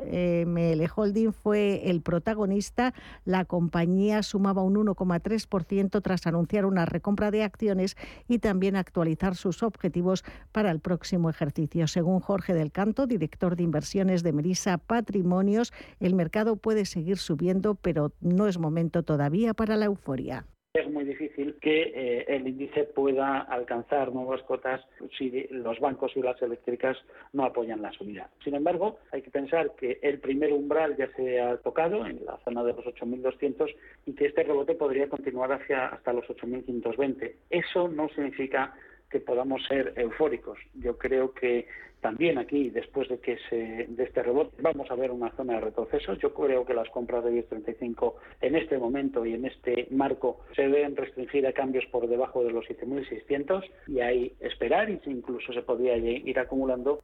ML 0.46 0.90
Holding 0.94 1.23
fue 1.32 1.90
el 1.90 2.02
protagonista. 2.02 2.94
La 3.24 3.44
compañía 3.44 4.22
sumaba 4.22 4.62
un 4.62 4.74
1,3% 4.76 6.02
tras 6.02 6.26
anunciar 6.26 6.66
una 6.66 6.86
recompra 6.86 7.30
de 7.30 7.42
acciones 7.42 7.96
y 8.28 8.38
también 8.38 8.76
actualizar 8.76 9.36
sus 9.36 9.62
objetivos 9.62 10.24
para 10.52 10.70
el 10.70 10.80
próximo 10.80 11.30
ejercicio. 11.30 11.86
Según 11.86 12.20
Jorge 12.20 12.54
del 12.54 12.72
Canto, 12.72 13.06
director 13.06 13.56
de 13.56 13.62
inversiones 13.62 14.22
de 14.22 14.32
Merisa 14.32 14.78
Patrimonios, 14.78 15.72
el 16.00 16.14
mercado 16.14 16.56
puede 16.56 16.84
seguir 16.84 17.18
subiendo, 17.18 17.74
pero 17.74 18.12
no 18.20 18.46
es 18.46 18.58
momento 18.58 19.02
todavía 19.02 19.54
para 19.54 19.76
la 19.76 19.86
euforia 19.86 20.46
es 20.74 20.90
muy 20.90 21.04
difícil 21.04 21.54
que 21.60 21.82
eh, 21.82 22.24
el 22.26 22.48
índice 22.48 22.82
pueda 22.82 23.38
alcanzar 23.38 24.12
nuevas 24.12 24.42
cotas 24.42 24.80
si 25.16 25.46
los 25.50 25.78
bancos 25.78 26.10
y 26.16 26.20
las 26.20 26.42
eléctricas 26.42 26.96
no 27.32 27.44
apoyan 27.44 27.80
la 27.80 27.92
subida. 27.92 28.28
Sin 28.42 28.56
embargo, 28.56 28.98
hay 29.12 29.22
que 29.22 29.30
pensar 29.30 29.70
que 29.76 30.00
el 30.02 30.18
primer 30.18 30.52
umbral 30.52 30.96
ya 30.96 31.08
se 31.14 31.40
ha 31.40 31.58
tocado 31.58 32.04
en 32.04 32.24
la 32.24 32.38
zona 32.38 32.64
de 32.64 32.72
los 32.72 32.84
8.200 32.86 33.72
y 34.06 34.14
que 34.14 34.26
este 34.26 34.42
rebote 34.42 34.74
podría 34.74 35.08
continuar 35.08 35.52
hacia 35.52 35.86
hasta 35.86 36.12
los 36.12 36.24
8.520. 36.24 37.34
Eso 37.50 37.86
no 37.86 38.08
significa 38.08 38.74
que 39.08 39.20
podamos 39.20 39.64
ser 39.68 39.92
eufóricos. 39.94 40.58
Yo 40.74 40.98
creo 40.98 41.32
que 41.34 41.68
también 42.04 42.36
aquí, 42.36 42.68
después 42.68 43.08
de 43.08 43.18
que 43.18 43.38
se, 43.48 43.86
de 43.88 44.04
este 44.04 44.22
rebote, 44.22 44.60
vamos 44.60 44.90
a 44.90 44.94
ver 44.94 45.10
una 45.10 45.30
zona 45.36 45.54
de 45.54 45.60
retroceso. 45.62 46.12
Yo 46.12 46.34
creo 46.34 46.66
que 46.66 46.74
las 46.74 46.90
compras 46.90 47.24
de 47.24 47.30
1035 47.30 48.16
en 48.42 48.56
este 48.56 48.76
momento 48.76 49.24
y 49.24 49.32
en 49.32 49.46
este 49.46 49.88
marco 49.90 50.40
se 50.54 50.68
deben 50.68 50.96
restringir 50.96 51.46
a 51.46 51.54
cambios 51.54 51.86
por 51.86 52.06
debajo 52.06 52.44
de 52.44 52.52
los 52.52 52.66
7.600 52.66 53.64
y 53.86 54.00
ahí 54.00 54.34
esperar 54.40 54.90
y 54.90 55.00
incluso 55.06 55.54
se 55.54 55.62
podría 55.62 55.96
ir 55.96 56.38
acumulando 56.38 57.00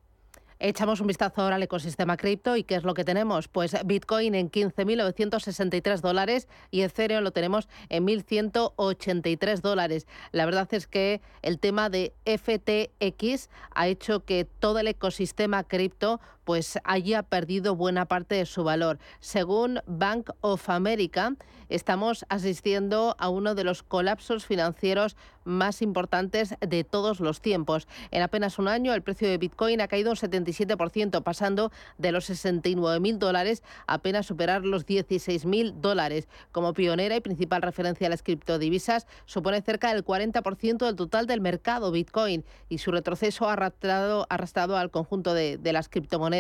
Echamos 0.63 1.01
un 1.01 1.07
vistazo 1.07 1.41
ahora 1.41 1.57
al 1.57 1.63
ecosistema 1.63 2.19
cripto 2.19 2.55
y 2.55 2.65
qué 2.65 2.75
es 2.75 2.85
lo 2.85 2.93
que 2.93 3.03
tenemos. 3.03 3.49
Pues 3.49 3.75
Bitcoin 3.87 4.35
en 4.35 4.51
15.963 4.51 6.01
dólares 6.01 6.49
y 6.71 6.83
Ethereum 6.83 7.25
lo 7.25 7.31
tenemos 7.31 7.67
en 7.89 8.07
1.183 8.07 9.63
dólares. 9.63 10.07
La 10.33 10.45
verdad 10.45 10.69
es 10.73 10.87
que 10.87 11.23
el 11.41 11.59
tema 11.59 11.89
de 11.89 12.13
FTX 12.27 13.49
ha 13.75 13.89
hecho 13.89 14.27
que 14.27 14.45
todo 14.45 14.81
el 14.81 14.89
ecosistema 14.89 15.65
cripto 15.65 16.21
pues 16.51 16.81
haya 16.83 17.23
perdido 17.23 17.77
buena 17.77 18.07
parte 18.07 18.35
de 18.35 18.45
su 18.45 18.65
valor. 18.65 18.99
Según 19.21 19.79
Bank 19.87 20.31
of 20.41 20.69
America, 20.69 21.37
estamos 21.69 22.27
asistiendo 22.29 23.15
a 23.21 23.29
uno 23.29 23.55
de 23.55 23.63
los 23.63 23.85
colapsos 23.85 24.45
financieros 24.47 25.17
más 25.45 25.81
importantes 25.81 26.55
de 26.61 26.85
todos 26.85 27.21
los 27.21 27.41
tiempos. 27.41 27.89
En 28.11 28.23
apenas 28.23 28.59
un 28.59 28.69
año, 28.69 28.93
el 28.93 29.03
precio 29.03 29.29
de 29.29 29.39
Bitcoin 29.39 29.81
ha 29.81 29.89
caído 29.89 30.11
un 30.11 30.17
77%, 30.17 31.23
pasando 31.23 31.73
de 31.99 32.13
los 32.13 32.29
69.000 32.29 33.19
dólares 33.19 33.63
a 33.87 33.95
apenas 33.95 34.27
superar 34.27 34.65
los 34.65 34.87
16.000 34.87 35.75
dólares. 35.75 36.29
Como 36.53 36.75
pionera 36.75 37.17
y 37.17 37.21
principal 37.21 37.63
referencia 37.63 38.09
a 38.09 38.11
las 38.11 38.23
criptodivisas, 38.23 39.07
supone 39.25 39.63
cerca 39.63 39.95
del 39.95 40.05
40% 40.05 40.85
del 40.85 40.97
total 40.97 41.27
del 41.27 41.41
mercado 41.41 41.91
Bitcoin 41.91 42.45
y 42.69 42.79
su 42.79 42.91
retroceso 42.91 43.49
ha 43.49 43.55
arrastrado, 43.55 44.27
arrastrado 44.29 44.77
al 44.77 44.91
conjunto 44.91 45.33
de, 45.33 45.57
de 45.57 45.73
las 45.73 45.89
criptomonedas 45.89 46.40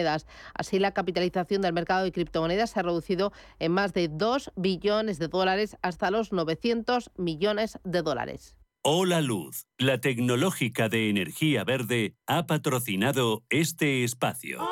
Así, 0.54 0.78
la 0.78 0.92
capitalización 0.92 1.62
del 1.62 1.72
mercado 1.72 2.04
de 2.04 2.12
criptomonedas 2.12 2.70
se 2.70 2.80
ha 2.80 2.82
reducido 2.82 3.32
en 3.58 3.72
más 3.72 3.92
de 3.92 4.08
2 4.08 4.52
billones 4.56 5.18
de 5.18 5.28
dólares 5.28 5.76
hasta 5.82 6.10
los 6.10 6.32
900 6.32 7.10
millones 7.16 7.78
de 7.84 8.02
dólares. 8.02 8.56
Hola 8.82 9.20
Luz, 9.20 9.66
la 9.76 10.00
tecnológica 10.00 10.88
de 10.88 11.10
energía 11.10 11.64
verde, 11.64 12.16
ha 12.26 12.46
patrocinado 12.46 13.44
este 13.50 14.04
espacio. 14.04 14.66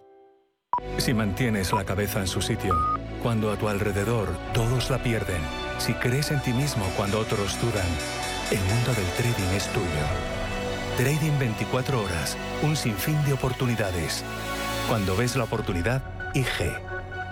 Si 0.97 1.13
mantienes 1.13 1.71
la 1.71 1.85
cabeza 1.85 2.19
en 2.19 2.27
su 2.27 2.41
sitio, 2.41 2.75
cuando 3.21 3.51
a 3.51 3.57
tu 3.57 3.67
alrededor 3.67 4.29
todos 4.53 4.89
la 4.89 5.01
pierden, 5.01 5.41
si 5.77 5.93
crees 5.93 6.31
en 6.31 6.41
ti 6.41 6.53
mismo 6.53 6.85
cuando 6.97 7.19
otros 7.19 7.59
dudan, 7.61 7.87
el 8.51 8.59
mundo 8.59 8.93
del 8.93 9.07
trading 9.17 9.55
es 9.55 9.67
tuyo. 9.69 9.85
Trading 10.97 11.37
24 11.39 12.01
horas, 12.01 12.37
un 12.63 12.75
sinfín 12.75 13.21
de 13.25 13.33
oportunidades. 13.33 14.23
Cuando 14.87 15.15
ves 15.15 15.35
la 15.35 15.43
oportunidad, 15.43 16.01
IG. 16.33 16.94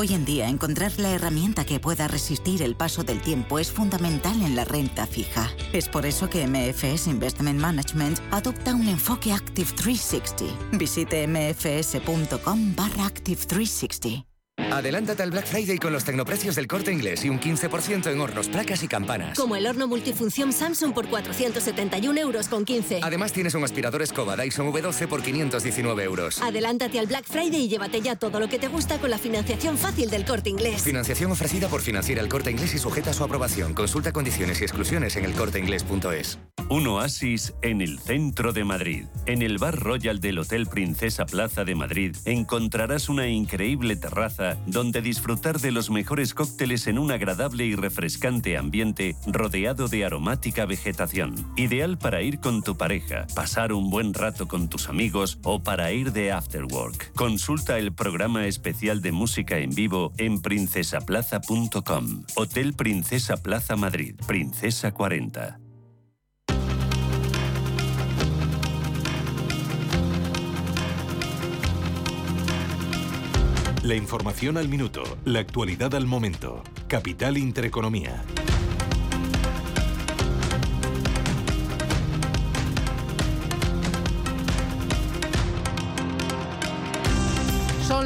Hoy 0.00 0.14
en 0.14 0.24
día, 0.24 0.48
encontrar 0.48 0.92
la 0.98 1.10
herramienta 1.10 1.64
que 1.64 1.80
pueda 1.80 2.06
resistir 2.06 2.62
el 2.62 2.76
paso 2.76 3.02
del 3.02 3.20
tiempo 3.20 3.58
es 3.58 3.72
fundamental 3.72 4.40
en 4.42 4.54
la 4.54 4.64
renta 4.64 5.08
fija. 5.08 5.50
Es 5.72 5.88
por 5.88 6.06
eso 6.06 6.30
que 6.30 6.46
MFS 6.46 7.08
Investment 7.08 7.58
Management 7.58 8.20
adopta 8.30 8.76
un 8.76 8.86
enfoque 8.86 9.32
Active 9.32 9.72
360. 9.72 10.76
Visite 10.78 11.26
mfs.com 11.26 12.76
barra 12.76 13.06
Active 13.06 13.44
360. 13.44 14.24
Adelántate 14.70 15.22
al 15.22 15.30
Black 15.30 15.46
Friday 15.46 15.78
con 15.78 15.92
los 15.92 16.04
tecnoprecios 16.04 16.54
del 16.56 16.66
corte 16.66 16.92
inglés 16.92 17.24
y 17.24 17.28
un 17.28 17.40
15% 17.40 18.10
en 18.10 18.20
hornos, 18.20 18.48
placas 18.48 18.82
y 18.82 18.88
campanas. 18.88 19.38
Como 19.38 19.56
el 19.56 19.66
horno 19.66 19.86
multifunción 19.86 20.52
Samsung 20.52 20.92
por 20.92 21.08
471 21.08 22.20
euros 22.20 22.48
con 22.48 22.64
15. 22.64 23.00
Además 23.02 23.32
tienes 23.32 23.54
un 23.54 23.64
aspirador 23.64 24.02
escoba 24.02 24.36
Dyson 24.36 24.72
V12 24.72 25.06
por 25.06 25.22
519 25.22 26.04
euros. 26.04 26.42
Adelántate 26.42 26.98
al 26.98 27.06
Black 27.06 27.24
Friday 27.24 27.64
y 27.64 27.68
llévate 27.68 28.00
ya 28.00 28.16
todo 28.16 28.40
lo 28.40 28.48
que 28.48 28.58
te 28.58 28.68
gusta 28.68 28.98
con 28.98 29.10
la 29.10 29.18
financiación 29.18 29.78
fácil 29.78 30.10
del 30.10 30.24
corte 30.24 30.50
inglés. 30.50 30.82
Financiación 30.82 31.32
ofrecida 31.32 31.68
por 31.68 31.80
Financiera 31.80 32.20
el 32.20 32.28
corte 32.28 32.50
inglés 32.50 32.74
y 32.74 32.78
sujeta 32.78 33.10
a 33.10 33.14
su 33.14 33.24
aprobación. 33.24 33.74
Consulta 33.74 34.12
condiciones 34.12 34.60
y 34.60 34.64
exclusiones 34.64 35.16
en 35.16 35.24
elcorteinglés.es. 35.24 36.38
Un 36.68 36.86
oasis 36.86 37.54
en 37.62 37.80
el 37.80 37.98
centro 37.98 38.52
de 38.52 38.64
Madrid. 38.64 39.06
En 39.24 39.42
el 39.42 39.58
Bar 39.58 39.76
Royal 39.76 40.20
del 40.20 40.38
Hotel 40.38 40.66
Princesa 40.66 41.24
Plaza 41.24 41.64
de 41.64 41.74
Madrid 41.74 42.14
encontrarás 42.26 43.08
una 43.08 43.28
increíble 43.28 43.96
terraza 43.96 44.47
donde 44.66 45.02
disfrutar 45.02 45.60
de 45.60 45.72
los 45.72 45.90
mejores 45.90 46.34
cócteles 46.34 46.86
en 46.86 46.98
un 46.98 47.10
agradable 47.10 47.66
y 47.66 47.74
refrescante 47.74 48.56
ambiente 48.56 49.16
rodeado 49.26 49.88
de 49.88 50.04
aromática 50.04 50.66
vegetación. 50.66 51.34
Ideal 51.56 51.98
para 51.98 52.22
ir 52.22 52.40
con 52.40 52.62
tu 52.62 52.76
pareja, 52.76 53.26
pasar 53.34 53.72
un 53.72 53.90
buen 53.90 54.14
rato 54.14 54.48
con 54.48 54.68
tus 54.68 54.88
amigos 54.88 55.38
o 55.44 55.62
para 55.62 55.92
ir 55.92 56.12
de 56.12 56.32
afterwork. 56.32 57.12
Consulta 57.14 57.78
el 57.78 57.92
programa 57.92 58.46
especial 58.46 59.02
de 59.02 59.12
música 59.12 59.58
en 59.58 59.70
vivo 59.70 60.12
en 60.18 60.40
princesaplaza.com. 60.40 62.24
Hotel 62.36 62.74
Princesa 62.74 63.36
Plaza 63.36 63.76
Madrid, 63.76 64.14
Princesa 64.26 64.92
40. 64.92 65.67
La 73.88 73.94
información 73.94 74.58
al 74.58 74.68
minuto, 74.68 75.02
la 75.24 75.40
actualidad 75.40 75.94
al 75.94 76.06
momento. 76.06 76.62
Capital 76.88 77.38
Intereconomía. 77.38 78.22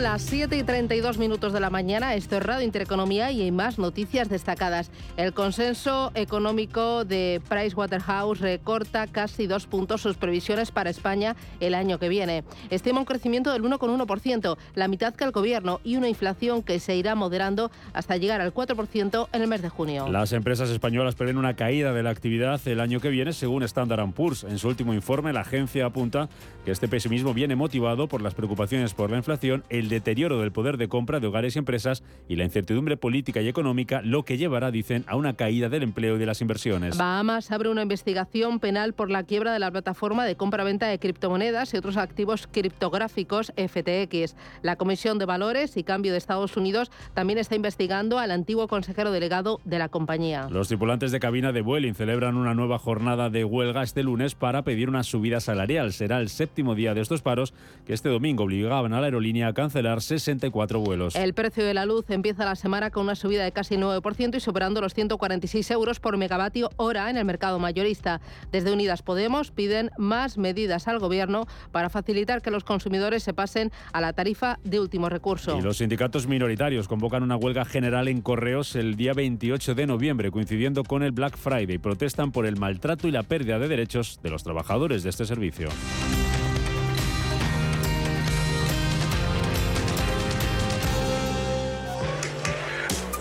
Son 0.02 0.10
las 0.10 0.22
7 0.22 0.58
y 0.58 0.64
32 0.64 1.16
minutos 1.16 1.52
de 1.52 1.60
la 1.60 1.70
mañana. 1.70 2.16
Esto 2.16 2.36
es 2.36 2.42
Radio 2.42 2.64
Intereconomía 2.64 3.30
y 3.30 3.42
hay 3.42 3.52
más 3.52 3.78
noticias 3.78 4.28
destacadas. 4.28 4.90
El 5.16 5.32
consenso 5.32 6.10
económico 6.16 7.04
de 7.04 7.40
Pricewaterhouse 7.48 8.40
recorta 8.40 9.06
casi 9.06 9.46
dos 9.46 9.68
puntos 9.68 10.00
sus 10.00 10.16
previsiones 10.16 10.72
para 10.72 10.90
España 10.90 11.36
el 11.60 11.72
año 11.74 12.00
que 12.00 12.08
viene. 12.08 12.42
Estima 12.70 12.98
un 12.98 13.04
crecimiento 13.04 13.52
del 13.52 13.62
1,1%, 13.62 14.56
la 14.74 14.88
mitad 14.88 15.14
que 15.14 15.22
el 15.22 15.30
gobierno, 15.30 15.80
y 15.84 15.94
una 15.94 16.08
inflación 16.08 16.64
que 16.64 16.80
se 16.80 16.96
irá 16.96 17.14
moderando 17.14 17.70
hasta 17.92 18.16
llegar 18.16 18.40
al 18.40 18.52
4% 18.52 19.28
en 19.32 19.42
el 19.42 19.46
mes 19.46 19.62
de 19.62 19.68
junio. 19.68 20.08
Las 20.08 20.32
empresas 20.32 20.68
españolas 20.70 21.14
prevén 21.14 21.36
una 21.36 21.54
caída 21.54 21.92
de 21.92 22.02
la 22.02 22.10
actividad 22.10 22.60
el 22.66 22.80
año 22.80 22.98
que 22.98 23.10
viene, 23.10 23.32
según 23.32 23.62
Standard 23.62 24.10
Poor's. 24.14 24.42
En 24.42 24.58
su 24.58 24.66
último 24.66 24.94
informe, 24.94 25.32
la 25.32 25.42
agencia 25.42 25.86
apunta 25.86 26.28
que 26.64 26.72
este 26.72 26.88
pesimismo 26.88 27.34
viene 27.34 27.54
motivado 27.54 28.08
por 28.08 28.20
las 28.20 28.34
preocupaciones 28.34 28.94
por 28.94 29.08
la 29.08 29.18
inflación 29.18 29.62
el 29.68 29.91
deterioro 29.92 30.40
del 30.40 30.52
poder 30.52 30.78
de 30.78 30.88
compra 30.88 31.20
de 31.20 31.26
hogares 31.26 31.54
y 31.54 31.58
empresas 31.58 32.02
y 32.28 32.36
la 32.36 32.44
incertidumbre 32.44 32.96
política 32.96 33.42
y 33.42 33.48
económica, 33.48 34.00
lo 34.02 34.24
que 34.24 34.38
llevará, 34.38 34.70
dicen, 34.70 35.04
a 35.06 35.16
una 35.16 35.34
caída 35.34 35.68
del 35.68 35.82
empleo 35.82 36.16
y 36.16 36.18
de 36.18 36.26
las 36.26 36.40
inversiones. 36.40 36.96
Bahamas 36.96 37.50
abre 37.50 37.68
una 37.68 37.82
investigación 37.82 38.58
penal 38.58 38.94
por 38.94 39.10
la 39.10 39.22
quiebra 39.24 39.52
de 39.52 39.58
la 39.58 39.70
plataforma 39.70 40.24
de 40.24 40.34
compra-venta 40.34 40.86
de 40.86 40.98
criptomonedas 40.98 41.74
y 41.74 41.76
otros 41.76 41.98
activos 41.98 42.48
criptográficos 42.50 43.52
FTX. 43.56 44.34
La 44.62 44.76
Comisión 44.76 45.18
de 45.18 45.26
Valores 45.26 45.76
y 45.76 45.84
Cambio 45.84 46.12
de 46.12 46.18
Estados 46.18 46.56
Unidos 46.56 46.90
también 47.12 47.38
está 47.38 47.54
investigando 47.54 48.18
al 48.18 48.30
antiguo 48.30 48.68
consejero 48.68 49.12
delegado 49.12 49.60
de 49.64 49.78
la 49.78 49.90
compañía. 49.90 50.48
Los 50.50 50.68
tripulantes 50.68 51.12
de 51.12 51.20
cabina 51.20 51.52
de 51.52 51.60
Vueling 51.60 51.94
celebran 51.94 52.36
una 52.36 52.54
nueva 52.54 52.78
jornada 52.78 53.28
de 53.28 53.44
huelga 53.44 53.82
este 53.82 54.02
lunes 54.02 54.34
para 54.34 54.62
pedir 54.62 54.88
una 54.88 55.02
subida 55.02 55.40
salarial. 55.40 55.92
Será 55.92 56.18
el 56.20 56.30
séptimo 56.30 56.74
día 56.74 56.94
de 56.94 57.02
estos 57.02 57.20
paros 57.20 57.52
que 57.86 57.92
este 57.92 58.08
domingo 58.08 58.44
obligaban 58.44 58.94
a 58.94 59.00
la 59.00 59.06
aerolínea 59.06 59.48
a 59.48 59.52
cancelar 59.52 59.81
cancelar 59.82 60.00
64 60.00 60.80
vuelos. 60.80 61.16
El 61.16 61.34
precio 61.34 61.64
de 61.64 61.74
la 61.74 61.86
luz 61.86 62.08
empieza 62.10 62.44
la 62.44 62.54
semana 62.54 62.90
con 62.90 63.04
una 63.04 63.14
subida 63.14 63.44
de 63.44 63.52
casi 63.52 63.74
el 63.74 63.82
9% 63.82 64.36
y 64.36 64.40
superando 64.40 64.80
los 64.80 64.94
146 64.94 65.70
euros 65.72 66.00
por 66.00 66.16
megavatio 66.16 66.70
hora 66.76 67.10
en 67.10 67.16
el 67.16 67.24
mercado 67.24 67.58
mayorista. 67.58 68.20
Desde 68.52 68.72
Unidas 68.72 69.02
Podemos 69.02 69.50
piden 69.50 69.90
más 69.98 70.38
medidas 70.38 70.88
al 70.88 70.98
Gobierno 70.98 71.46
para 71.72 71.90
facilitar 71.90 72.42
que 72.42 72.50
los 72.50 72.64
consumidores 72.64 73.22
se 73.22 73.34
pasen 73.34 73.72
a 73.92 74.00
la 74.00 74.12
tarifa 74.12 74.58
de 74.62 74.80
último 74.80 75.08
recurso. 75.08 75.58
Y 75.58 75.62
los 75.62 75.78
sindicatos 75.78 76.26
minoritarios 76.26 76.86
convocan 76.86 77.22
una 77.22 77.36
huelga 77.36 77.64
general 77.64 78.08
en 78.08 78.20
correos 78.20 78.76
el 78.76 78.96
día 78.96 79.12
28 79.14 79.74
de 79.74 79.86
noviembre, 79.86 80.30
coincidiendo 80.30 80.84
con 80.84 81.02
el 81.02 81.12
Black 81.12 81.36
Friday. 81.36 81.78
Protestan 81.78 82.30
por 82.30 82.46
el 82.46 82.56
maltrato 82.56 83.08
y 83.08 83.10
la 83.10 83.24
pérdida 83.24 83.58
de 83.58 83.68
derechos 83.68 84.20
de 84.22 84.30
los 84.30 84.44
trabajadores 84.44 85.02
de 85.02 85.10
este 85.10 85.24
servicio. 85.26 85.68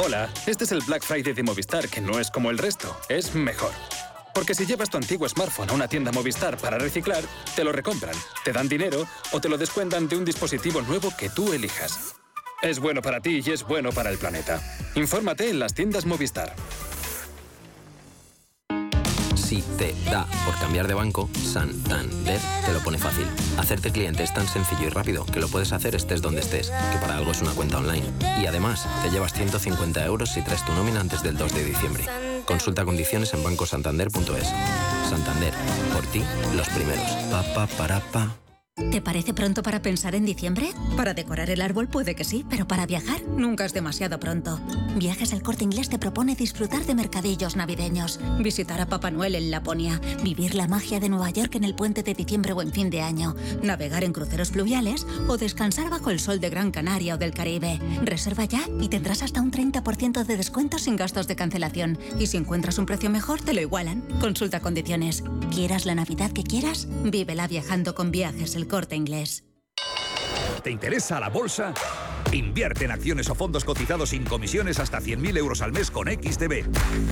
Hola, 0.04 0.34
este 0.48 0.64
es 0.64 0.72
el 0.72 0.82
Black 0.82 1.04
Friday 1.04 1.32
de 1.32 1.44
Movistar, 1.44 1.88
que 1.88 2.02
no 2.02 2.20
es 2.20 2.32
como 2.32 2.50
el 2.50 2.58
resto, 2.58 2.98
es 3.08 3.36
mejor. 3.36 3.70
Porque 4.34 4.56
si 4.56 4.66
llevas 4.66 4.90
tu 4.90 4.98
antiguo 4.98 5.30
smartphone 5.30 5.70
a 5.70 5.74
una 5.74 5.88
tienda 5.88 6.12
Movistar 6.12 6.58
para 6.58 6.80
reciclar, 6.80 7.24
te 7.56 7.64
lo 7.64 7.72
recompran, 7.72 8.16
te 8.44 8.52
dan 8.52 8.68
dinero 8.68 9.06
o 9.32 9.40
te 9.40 9.48
lo 9.48 9.60
descuentan 9.60 10.08
de 10.08 10.18
un 10.18 10.26
dispositivo 10.26 10.82
nuevo 10.82 11.14
que 11.16 11.30
tú 11.30 11.54
elijas. 11.54 12.16
Es 12.64 12.80
bueno 12.80 13.04
para 13.04 13.22
ti 13.22 13.44
y 13.46 13.52
es 13.52 13.62
bueno 13.62 13.92
para 13.92 14.10
el 14.10 14.18
planeta. 14.18 14.60
Infórmate 14.96 15.52
en 15.52 15.60
las 15.60 15.76
tiendas 15.76 16.08
Movistar. 16.08 16.56
Si 19.52 19.62
te 19.78 19.94
da 20.10 20.26
por 20.46 20.58
cambiar 20.60 20.88
de 20.88 20.94
banco, 20.94 21.30
Santander 21.34 22.40
te 22.66 22.72
lo 22.72 22.80
pone 22.80 22.98
fácil. 22.98 23.28
Hacerte 23.58 23.92
cliente 23.92 24.24
es 24.24 24.34
tan 24.34 24.48
sencillo 24.48 24.86
y 24.86 24.90
rápido 24.90 25.26
que 25.26 25.42
lo 25.42 25.50
puedes 25.50 25.74
hacer 25.74 25.94
estés 25.94 26.22
donde 26.22 26.40
estés, 26.40 26.70
que 26.70 26.98
para 27.00 27.18
algo 27.18 27.32
es 27.32 27.42
una 27.42 27.52
cuenta 27.52 27.80
online. 27.80 28.06
Y 28.42 28.46
además, 28.46 28.88
te 29.04 29.10
llevas 29.10 29.34
150 29.34 30.06
euros 30.06 30.30
si 30.30 30.42
traes 30.42 30.64
tu 30.64 30.72
nómina 30.72 31.02
antes 31.02 31.22
del 31.22 31.36
2 31.36 31.54
de 31.54 31.66
diciembre. 31.66 32.06
Consulta 32.46 32.86
condiciones 32.86 33.34
en 33.34 33.44
bancosantander.es. 33.44 34.48
Santander, 35.10 35.54
por 35.94 36.06
ti, 36.06 36.24
los 36.56 36.70
primeros. 36.70 37.12
Pa, 37.30 37.44
pa, 37.54 37.68
para, 37.68 38.00
pa. 38.00 38.34
¿Te 38.90 39.02
parece 39.02 39.34
pronto 39.34 39.64
para 39.64 39.82
pensar 39.82 40.16
en 40.16 40.26
diciembre? 40.26 40.72
Para 40.98 41.14
decorar 41.14 41.50
el 41.50 41.62
árbol 41.62 41.88
puede 41.88 42.16
que 42.16 42.24
sí, 42.24 42.46
pero 42.50 42.68
para 42.68 42.86
viajar 42.86 43.22
nunca 43.24 43.66
es 43.66 43.74
demasiado 43.74 44.20
pronto. 44.20 44.60
Viajes 44.96 45.34
El 45.34 45.44
Corte 45.44 45.64
Inglés 45.64 45.90
te 45.90 46.00
propone 46.00 46.36
disfrutar 46.36 46.86
de 46.86 46.96
mercadillos 46.96 47.56
navideños, 47.56 48.20
visitar 48.40 48.82
a 48.82 48.88
Papá 48.88 49.12
Noel 49.12 49.36
en 49.36 49.52
Laponia, 49.52 50.02
vivir 50.24 50.56
la 50.56 50.68
magia 50.68 51.00
de 51.00 51.10
Nueva 51.10 51.30
York 51.30 51.56
en 51.56 51.64
el 51.64 51.76
puente 51.76 52.04
de 52.04 52.14
diciembre 52.14 52.54
o 52.54 52.62
en 52.62 52.72
fin 52.72 52.90
de 52.90 53.02
año, 53.02 53.36
navegar 53.62 54.04
en 54.04 54.14
cruceros 54.14 54.52
fluviales 54.52 55.06
o 55.28 55.38
descansar 55.38 55.90
bajo 55.90 56.10
el 56.10 56.20
sol 56.20 56.40
de 56.40 56.50
Gran 56.50 56.72
Canaria 56.72 57.16
o 57.16 57.18
del 57.18 57.34
Caribe. 57.34 57.80
Reserva 58.04 58.46
ya 58.46 58.64
y 58.80 58.90
tendrás 58.90 59.24
hasta 59.24 59.42
un 59.42 59.52
30% 59.52 60.26
de 60.26 60.38
descuento 60.38 60.80
sin 60.80 60.96
gastos 60.96 61.28
de 61.28 61.36
cancelación. 61.36 62.00
Y 62.20 62.28
si 62.28 62.38
encuentras 62.38 62.78
un 62.78 62.86
precio 62.86 63.10
mejor, 63.10 63.42
te 63.42 63.54
lo 63.54 63.62
igualan. 63.62 64.02
Consulta 64.20 64.60
condiciones. 64.60 65.24
¿Quieras 65.54 65.86
la 65.86 65.96
Navidad 65.96 66.32
que 66.32 66.44
quieras? 66.44 66.88
Vívela 67.04 67.48
viajando 67.48 67.96
con 67.96 68.12
Viajes 68.12 68.56
El 68.56 68.68
Corte 68.72 68.96
Inglés. 68.96 69.44
¿Te 70.64 70.72
interesa 70.72 71.20
la 71.20 71.28
bolsa? 71.28 71.74
Invierte 72.32 72.86
en 72.86 72.92
acciones 72.92 73.30
o 73.30 73.36
fondos 73.36 73.66
cotizados 73.66 74.12
sin 74.12 74.24
comisiones 74.24 74.80
hasta 74.80 75.02
100.000 75.02 75.38
euros 75.38 75.62
al 75.62 75.74
mes 75.74 75.92
con 75.92 76.08
XTB. 76.08 76.72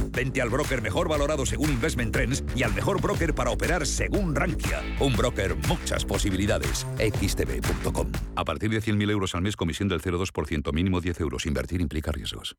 Vente 0.09 0.41
al 0.41 0.49
broker 0.49 0.81
mejor 0.81 1.09
valorado 1.09 1.45
según 1.45 1.69
Investment 1.71 2.13
Trends 2.13 2.45
y 2.55 2.63
al 2.63 2.73
mejor 2.73 3.01
broker 3.01 3.35
para 3.35 3.49
operar 3.51 3.85
según 3.85 4.33
Rankia. 4.33 4.81
Un 5.01 5.17
broker, 5.17 5.57
muchas 5.67 6.05
posibilidades. 6.05 6.87
XTB.com. 6.97 8.09
A 8.37 8.45
partir 8.45 8.69
de 8.69 8.81
100.000 8.81 9.11
euros 9.11 9.35
al 9.35 9.41
mes, 9.41 9.57
comisión 9.57 9.89
del 9.89 10.01
0,2%, 10.01 10.71
mínimo 10.71 11.01
10 11.01 11.19
euros. 11.19 11.45
Invertir 11.45 11.81
implica 11.81 12.13
riesgos. 12.13 12.55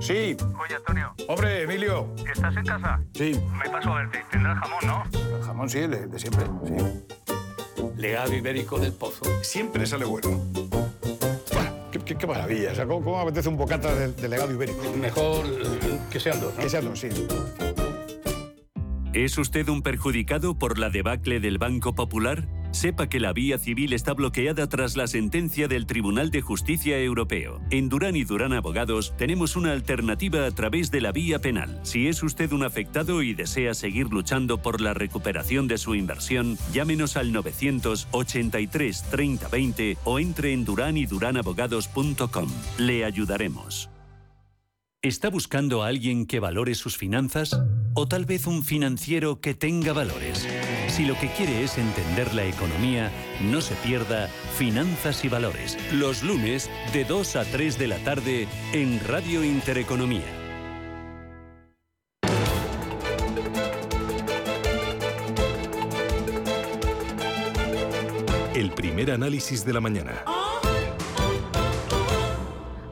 Sí. 0.00 0.34
Oye, 0.58 0.74
Antonio. 0.74 1.14
Hombre, 1.28 1.64
Emilio. 1.64 2.14
¿Estás 2.32 2.56
en 2.56 2.64
casa? 2.64 3.02
Sí. 3.12 3.38
Me 3.62 3.68
paso 3.68 3.92
a 3.92 3.98
verte. 3.98 4.24
Tendrás 4.30 4.58
jamón, 4.58 4.86
¿no? 4.86 5.36
El 5.36 5.42
jamón 5.42 5.68
sí, 5.68 5.80
el 5.80 5.90
de, 5.90 6.06
de 6.06 6.18
siempre. 6.18 6.46
Sí. 6.66 7.23
Legado 7.96 8.34
ibérico 8.34 8.78
del 8.78 8.92
pozo. 8.92 9.24
Siempre 9.42 9.86
sale 9.86 10.04
bueno. 10.04 10.40
Qué, 11.92 12.00
qué- 12.00 12.16
qué 12.16 12.26
maravilla. 12.26 12.72
O 12.72 12.74
sea, 12.74 12.86
¿cómo, 12.86 13.04
cómo 13.04 13.20
apetece 13.20 13.48
un 13.48 13.56
bocata 13.56 13.94
de, 13.94 14.12
de 14.12 14.28
legado 14.28 14.52
ibérico? 14.52 14.82
Mejor 15.00 15.44
que 16.10 16.18
sean 16.20 16.40
dos, 16.40 16.54
¿no? 16.54 16.60
Que 16.62 16.68
sean 16.68 16.84
dos, 16.84 16.98
sí. 16.98 17.08
¿Es 19.12 19.38
usted 19.38 19.68
un 19.68 19.82
perjudicado 19.82 20.58
por 20.58 20.78
la 20.78 20.90
debacle 20.90 21.38
del 21.38 21.58
Banco 21.58 21.94
Popular? 21.94 22.48
Sepa 22.74 23.08
que 23.08 23.20
la 23.20 23.32
vía 23.32 23.56
civil 23.56 23.92
está 23.92 24.14
bloqueada 24.14 24.68
tras 24.68 24.96
la 24.96 25.06
sentencia 25.06 25.68
del 25.68 25.86
Tribunal 25.86 26.32
de 26.32 26.42
Justicia 26.42 26.98
Europeo. 26.98 27.60
En 27.70 27.88
Durán 27.88 28.16
y 28.16 28.24
Durán 28.24 28.52
Abogados 28.52 29.14
tenemos 29.16 29.54
una 29.54 29.70
alternativa 29.70 30.44
a 30.44 30.50
través 30.50 30.90
de 30.90 31.00
la 31.00 31.12
vía 31.12 31.38
penal. 31.38 31.78
Si 31.84 32.08
es 32.08 32.24
usted 32.24 32.50
un 32.50 32.64
afectado 32.64 33.22
y 33.22 33.32
desea 33.32 33.74
seguir 33.74 34.08
luchando 34.08 34.60
por 34.60 34.80
la 34.80 34.92
recuperación 34.92 35.68
de 35.68 35.78
su 35.78 35.94
inversión, 35.94 36.58
llámenos 36.72 37.16
al 37.16 37.30
983 37.32 39.04
30 39.08 39.48
20 39.48 39.96
o 40.02 40.18
entre 40.18 40.52
en 40.52 40.64
duranyduránabogados.com. 40.64 42.48
Le 42.78 43.04
ayudaremos. 43.04 43.88
¿Está 45.00 45.30
buscando 45.30 45.84
a 45.84 45.88
alguien 45.88 46.26
que 46.26 46.40
valore 46.40 46.74
sus 46.74 46.96
finanzas? 46.96 47.56
¿O 47.94 48.08
tal 48.08 48.24
vez 48.24 48.48
un 48.48 48.64
financiero 48.64 49.40
que 49.40 49.54
tenga 49.54 49.92
valores? 49.92 50.48
Si 50.94 51.04
lo 51.04 51.18
que 51.18 51.26
quiere 51.26 51.64
es 51.64 51.76
entender 51.76 52.32
la 52.34 52.44
economía, 52.44 53.10
no 53.40 53.60
se 53.60 53.74
pierda 53.74 54.28
Finanzas 54.56 55.24
y 55.24 55.28
Valores, 55.28 55.76
los 55.92 56.22
lunes 56.22 56.70
de 56.92 57.02
2 57.04 57.34
a 57.34 57.44
3 57.44 57.78
de 57.80 57.88
la 57.88 57.98
tarde 57.98 58.46
en 58.72 59.00
Radio 59.04 59.42
Intereconomía. 59.42 60.22
El 68.54 68.70
primer 68.70 69.10
análisis 69.10 69.64
de 69.64 69.72
la 69.72 69.80
mañana. 69.80 70.24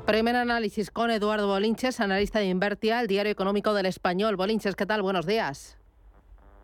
Primer 0.07 0.35
análisis 0.35 0.91
con 0.91 1.13
Eduardo 1.13 1.47
Bolinches, 1.47 2.01
analista 2.01 2.41
de 2.41 2.47
Invertia, 2.47 3.01
el 3.01 3.07
diario 3.07 3.31
económico 3.31 3.73
del 3.75 3.87
español. 3.87 4.35
Bolinches, 4.35 4.75
¿qué 4.75 4.87
tal? 4.87 5.03
Buenos 5.03 5.25
días. 5.25 5.79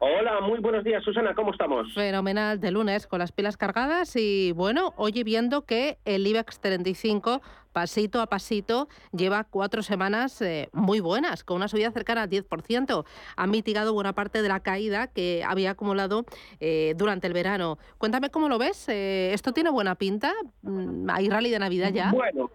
Hola, 0.01 0.41
muy 0.41 0.61
buenos 0.61 0.85
días, 0.85 1.03
Susana, 1.03 1.35
¿cómo 1.35 1.51
estamos? 1.51 1.93
Fenomenal 1.93 2.61
de 2.61 2.71
lunes 2.71 3.09
con 3.09 3.19
las 3.19 3.33
pilas 3.33 3.57
cargadas 3.57 4.15
y 4.15 4.53
bueno, 4.53 4.95
oye 4.97 5.25
viendo 5.25 5.63
que 5.63 5.99
el 6.05 6.25
IBEX 6.25 6.61
35 6.61 7.43
pasito 7.73 8.21
a 8.21 8.29
pasito 8.29 8.87
lleva 9.11 9.43
cuatro 9.43 9.83
semanas 9.83 10.41
eh, 10.41 10.69
muy 10.73 11.01
buenas, 11.01 11.43
con 11.43 11.57
una 11.57 11.67
subida 11.67 11.91
cercana 11.91 12.23
al 12.23 12.31
10%. 12.31 13.05
Ha 13.37 13.47
mitigado 13.49 13.93
buena 13.93 14.13
parte 14.13 14.41
de 14.41 14.49
la 14.49 14.61
caída 14.61 15.09
que 15.09 15.43
había 15.45 15.73
acumulado 15.73 16.25
eh, 16.61 16.95
durante 16.97 17.27
el 17.27 17.33
verano. 17.33 17.79
Cuéntame 17.99 18.31
cómo 18.31 18.49
lo 18.49 18.57
ves. 18.57 18.89
Eh, 18.89 19.33
¿Esto 19.33 19.53
tiene 19.53 19.71
buena 19.71 19.97
pinta? 19.97 20.33
Mm, 20.63 21.11
¿Hay 21.11 21.29
rally 21.29 21.51
de 21.51 21.59
Navidad 21.59 21.93
ya? 21.93 22.13
Bueno, 22.13 22.51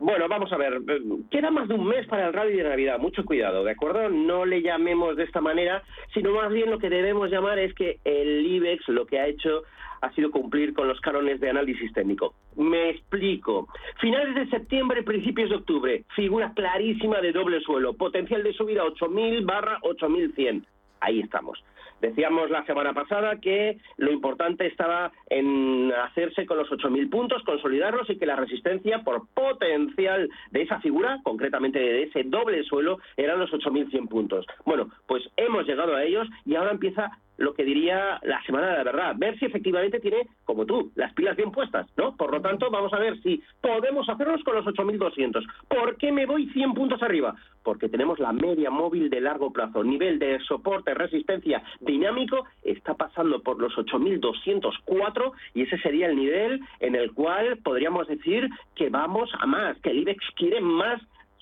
bueno, 0.00 0.28
vamos 0.28 0.50
a 0.52 0.56
ver, 0.56 0.80
eh, 0.88 1.00
queda 1.30 1.50
más 1.50 1.68
de 1.68 1.74
un 1.74 1.86
mes 1.86 2.06
para 2.06 2.26
el 2.26 2.32
rally 2.32 2.56
de 2.56 2.64
Navidad, 2.64 2.98
mucho 2.98 3.24
cuidado, 3.24 3.62
¿de 3.64 3.72
acuerdo? 3.72 4.08
No 4.08 4.46
le 4.46 4.62
llamemos 4.62 5.14
de 5.16 5.24
esta 5.24 5.42
manera, 5.42 5.82
sino 6.14 6.32
más 6.32 6.50
bien 6.50 6.70
lo 6.70 6.78
que 6.78 6.88
debemos 6.88 7.30
llamar 7.30 7.58
es 7.58 7.74
que 7.74 7.98
el 8.04 8.46
IBEX 8.46 8.88
lo 8.88 9.06
que 9.06 9.20
ha 9.20 9.26
hecho 9.26 9.62
ha 10.00 10.10
sido 10.12 10.30
cumplir 10.30 10.72
con 10.72 10.88
los 10.88 10.98
cánones 11.00 11.40
de 11.40 11.50
análisis 11.50 11.92
técnico. 11.92 12.34
Me 12.56 12.90
explico. 12.90 13.68
Finales 14.00 14.34
de 14.34 14.48
septiembre, 14.48 15.02
principios 15.02 15.50
de 15.50 15.56
octubre, 15.56 16.04
figura 16.16 16.52
clarísima 16.54 17.20
de 17.20 17.32
doble 17.32 17.60
suelo, 17.60 17.92
potencial 17.92 18.42
de 18.42 18.54
subida 18.54 18.82
8.000 18.84 19.44
barra 19.44 19.78
8.100. 19.82 20.64
Ahí 21.00 21.20
estamos. 21.20 21.62
Decíamos 22.00 22.50
la 22.50 22.64
semana 22.64 22.92
pasada 22.92 23.40
que 23.40 23.78
lo 23.96 24.10
importante 24.12 24.66
estaba 24.66 25.12
en 25.28 25.92
hacerse 25.92 26.46
con 26.46 26.58
los 26.58 26.68
8.000 26.70 27.10
puntos, 27.10 27.42
consolidarlos 27.44 28.08
y 28.10 28.18
que 28.18 28.26
la 28.26 28.36
resistencia 28.36 29.02
por 29.02 29.28
potencial 29.34 30.28
de 30.50 30.62
esa 30.62 30.80
figura, 30.80 31.20
concretamente 31.22 31.78
de 31.78 32.04
ese 32.04 32.22
doble 32.24 32.62
suelo, 32.64 32.98
eran 33.16 33.38
los 33.38 33.50
8.100 33.50 34.08
puntos. 34.08 34.46
Bueno, 34.64 34.90
pues 35.06 35.22
hemos 35.36 35.66
llegado 35.66 35.94
a 35.94 36.04
ellos 36.04 36.28
y 36.44 36.54
ahora 36.54 36.72
empieza 36.72 37.10
lo 37.40 37.54
que 37.54 37.64
diría 37.64 38.20
la 38.22 38.42
semana 38.44 38.68
de 38.68 38.76
la 38.76 38.84
verdad, 38.84 39.14
ver 39.16 39.38
si 39.38 39.46
efectivamente 39.46 39.98
tiene, 39.98 40.28
como 40.44 40.66
tú, 40.66 40.92
las 40.94 41.12
pilas 41.14 41.36
bien 41.36 41.50
puestas, 41.50 41.86
¿no? 41.96 42.14
Por 42.14 42.30
lo 42.30 42.40
tanto, 42.42 42.70
vamos 42.70 42.92
a 42.92 42.98
ver 42.98 43.18
si 43.22 43.42
podemos 43.62 44.06
hacernos 44.08 44.44
con 44.44 44.56
los 44.56 44.66
8.200. 44.66 45.42
¿Por 45.66 45.96
qué 45.96 46.12
me 46.12 46.26
voy 46.26 46.50
100 46.50 46.74
puntos 46.74 47.02
arriba? 47.02 47.34
Porque 47.62 47.88
tenemos 47.88 48.18
la 48.18 48.32
media 48.32 48.70
móvil 48.70 49.08
de 49.08 49.22
largo 49.22 49.50
plazo, 49.52 49.82
nivel 49.82 50.18
de 50.18 50.38
soporte, 50.40 50.92
resistencia 50.92 51.62
dinámico, 51.80 52.44
está 52.62 52.92
pasando 52.92 53.42
por 53.42 53.58
los 53.58 53.72
8.204 53.74 55.32
y 55.54 55.62
ese 55.62 55.78
sería 55.78 56.08
el 56.08 56.16
nivel 56.16 56.60
en 56.80 56.94
el 56.94 57.12
cual 57.12 57.56
podríamos 57.64 58.06
decir 58.06 58.50
que 58.74 58.90
vamos 58.90 59.30
a 59.40 59.46
más, 59.46 59.78
que 59.80 59.90
el 59.90 60.00
IBEX 60.00 60.22
quiere 60.36 60.60
más 60.60 61.00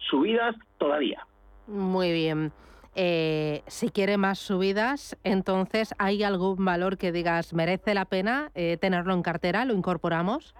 subidas 0.08 0.54
todavía. 0.78 1.26
Muy 1.66 2.12
bien. 2.12 2.52
Eh, 2.94 3.62
si 3.66 3.90
quiere 3.90 4.16
más 4.16 4.38
subidas, 4.38 5.16
entonces 5.22 5.94
¿hay 5.98 6.22
algún 6.22 6.64
valor 6.64 6.98
que 6.98 7.12
digas 7.12 7.52
merece 7.52 7.94
la 7.94 8.04
pena 8.04 8.50
eh, 8.54 8.76
tenerlo 8.80 9.14
en 9.14 9.22
cartera? 9.22 9.64
¿Lo 9.64 9.74
incorporamos? 9.74 10.54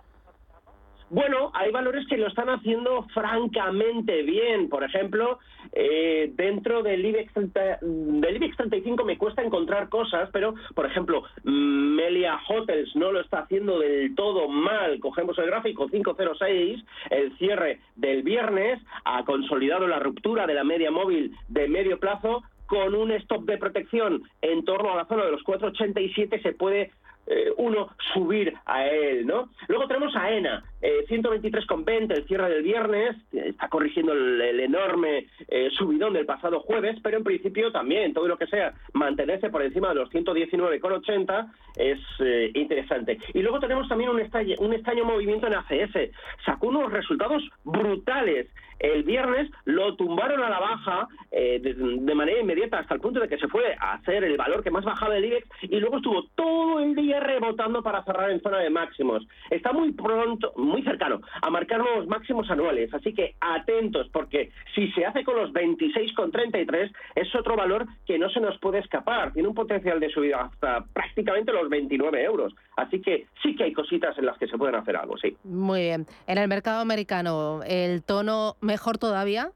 Bueno, 1.10 1.50
hay 1.54 1.70
valores 1.70 2.06
que 2.06 2.18
lo 2.18 2.26
están 2.26 2.50
haciendo 2.50 3.06
francamente 3.14 4.22
bien. 4.22 4.68
Por 4.68 4.84
ejemplo, 4.84 5.38
eh, 5.72 6.30
dentro 6.34 6.82
del 6.82 7.04
IBEX, 7.04 7.32
30 7.32 7.78
del 7.80 8.36
IBEX 8.36 8.56
35 8.56 9.04
me 9.04 9.16
cuesta 9.16 9.42
encontrar 9.42 9.88
cosas, 9.88 10.28
pero, 10.32 10.54
por 10.74 10.84
ejemplo, 10.84 11.22
Melia 11.44 12.38
Hotels 12.48 12.94
no 12.94 13.10
lo 13.10 13.20
está 13.20 13.40
haciendo 13.40 13.78
del 13.78 14.14
todo 14.14 14.48
mal. 14.48 15.00
Cogemos 15.00 15.38
el 15.38 15.46
gráfico 15.46 15.88
506, 15.88 16.84
el 17.10 17.36
cierre 17.38 17.80
del 17.96 18.22
viernes, 18.22 18.80
ha 19.04 19.24
consolidado 19.24 19.86
la 19.86 20.00
ruptura 20.00 20.46
de 20.46 20.54
la 20.54 20.64
media 20.64 20.90
móvil 20.90 21.34
de 21.48 21.68
medio 21.68 21.98
plazo 21.98 22.42
con 22.66 22.94
un 22.94 23.12
stop 23.12 23.46
de 23.46 23.56
protección 23.56 24.22
en 24.42 24.62
torno 24.64 24.92
a 24.92 24.96
la 24.96 25.06
zona 25.06 25.24
de 25.24 25.32
los 25.32 25.42
4,87 25.42 26.42
se 26.42 26.52
puede 26.52 26.90
eh, 27.28 27.52
uno 27.58 27.88
subir 28.14 28.54
a 28.64 28.86
él, 28.86 29.26
¿no? 29.26 29.50
Luego 29.68 29.86
tenemos 29.86 30.14
a 30.16 30.30
ENA, 30.30 30.64
eh, 30.80 31.04
123,20 31.08 32.16
el 32.16 32.24
cierre 32.26 32.48
del 32.50 32.62
viernes, 32.62 33.16
está 33.32 33.68
corrigiendo 33.68 34.12
el, 34.12 34.60
enorme 34.60 35.26
eh, 35.48 35.68
subidón 35.76 36.14
del 36.14 36.26
pasado 36.26 36.60
jueves, 36.60 36.96
pero 37.02 37.18
en 37.18 37.24
principio 37.24 37.70
también 37.72 38.12
todo 38.14 38.28
lo 38.28 38.38
que 38.38 38.46
sea 38.46 38.72
mantenerse 38.92 39.50
por 39.50 39.62
encima 39.62 39.90
de 39.90 39.96
los 39.96 40.10
119,80 40.10 41.52
es 41.76 41.98
eh, 42.20 42.50
interesante. 42.54 43.18
Y 43.34 43.42
luego 43.42 43.60
tenemos 43.60 43.88
también 43.88 44.10
un, 44.10 44.16
un 44.16 44.72
extraño 44.72 45.04
movimiento 45.04 45.46
en 45.46 45.54
ACS, 45.54 46.10
sacó 46.44 46.68
unos 46.68 46.92
resultados 46.92 47.42
brutales 47.64 48.48
el 48.78 49.02
viernes 49.02 49.50
lo 49.64 49.96
tumbaron 49.96 50.42
a 50.42 50.50
la 50.50 50.58
baja 50.58 51.08
eh, 51.30 51.60
de, 51.60 52.14
manera 52.14 52.40
inmediata 52.40 52.78
hasta 52.78 52.94
el 52.94 53.00
punto 53.00 53.20
de 53.20 53.28
que 53.28 53.38
se 53.38 53.48
fue 53.48 53.76
a 53.78 53.94
hacer 53.94 54.24
el 54.24 54.36
valor 54.36 54.62
que 54.62 54.70
más 54.70 54.84
bajaba 54.84 55.14
del 55.14 55.26
IBEX 55.26 55.46
y 55.62 55.78
luego 55.78 55.98
estuvo 55.98 56.24
todo 56.34 56.80
el 56.80 56.94
día 56.94 57.20
rebotando 57.20 57.82
para 57.82 58.02
cerrar 58.04 58.30
en 58.30 58.40
zona 58.40 58.58
de 58.58 58.70
máximos. 58.70 59.26
Está 59.50 59.72
muy 59.72 59.92
pronto, 59.92 60.52
muy 60.56 60.82
cercano 60.82 61.20
a 61.40 61.50
marcar 61.50 61.78
nuevos 61.78 62.06
máximos 62.06 62.50
anuales, 62.50 62.92
así 62.92 63.14
que 63.14 63.34
atentos 63.40 64.08
porque 64.12 64.50
si 64.74 64.90
se 64.92 65.04
hace 65.04 65.24
con 65.24 65.36
los 65.36 65.52
26,33 65.52 66.92
es 67.14 67.34
otro 67.34 67.56
valor 67.56 67.86
que 68.06 68.18
no 68.18 68.28
se 68.30 68.40
nos 68.40 68.58
puede 68.58 68.78
escapar. 68.78 69.32
Tiene 69.32 69.48
un 69.48 69.54
potencial 69.54 70.00
de 70.00 70.10
subida 70.10 70.42
hasta 70.42 70.84
prácticamente 70.92 71.52
los 71.52 71.68
29 71.68 72.22
euros. 72.24 72.54
Así 72.76 73.00
que 73.00 73.26
sí 73.42 73.56
que 73.56 73.64
hay 73.64 73.72
cositas 73.72 74.16
en 74.18 74.26
las 74.26 74.38
que 74.38 74.46
se 74.46 74.56
pueden 74.56 74.76
hacer 74.76 74.96
algo, 74.96 75.16
sí. 75.18 75.36
Muy 75.44 75.80
bien. 75.80 76.06
En 76.26 76.38
el 76.38 76.48
mercado 76.48 76.80
americano, 76.80 77.60
el 77.66 78.02
tono 78.04 78.56
mejor 78.68 78.98
todavía? 78.98 79.50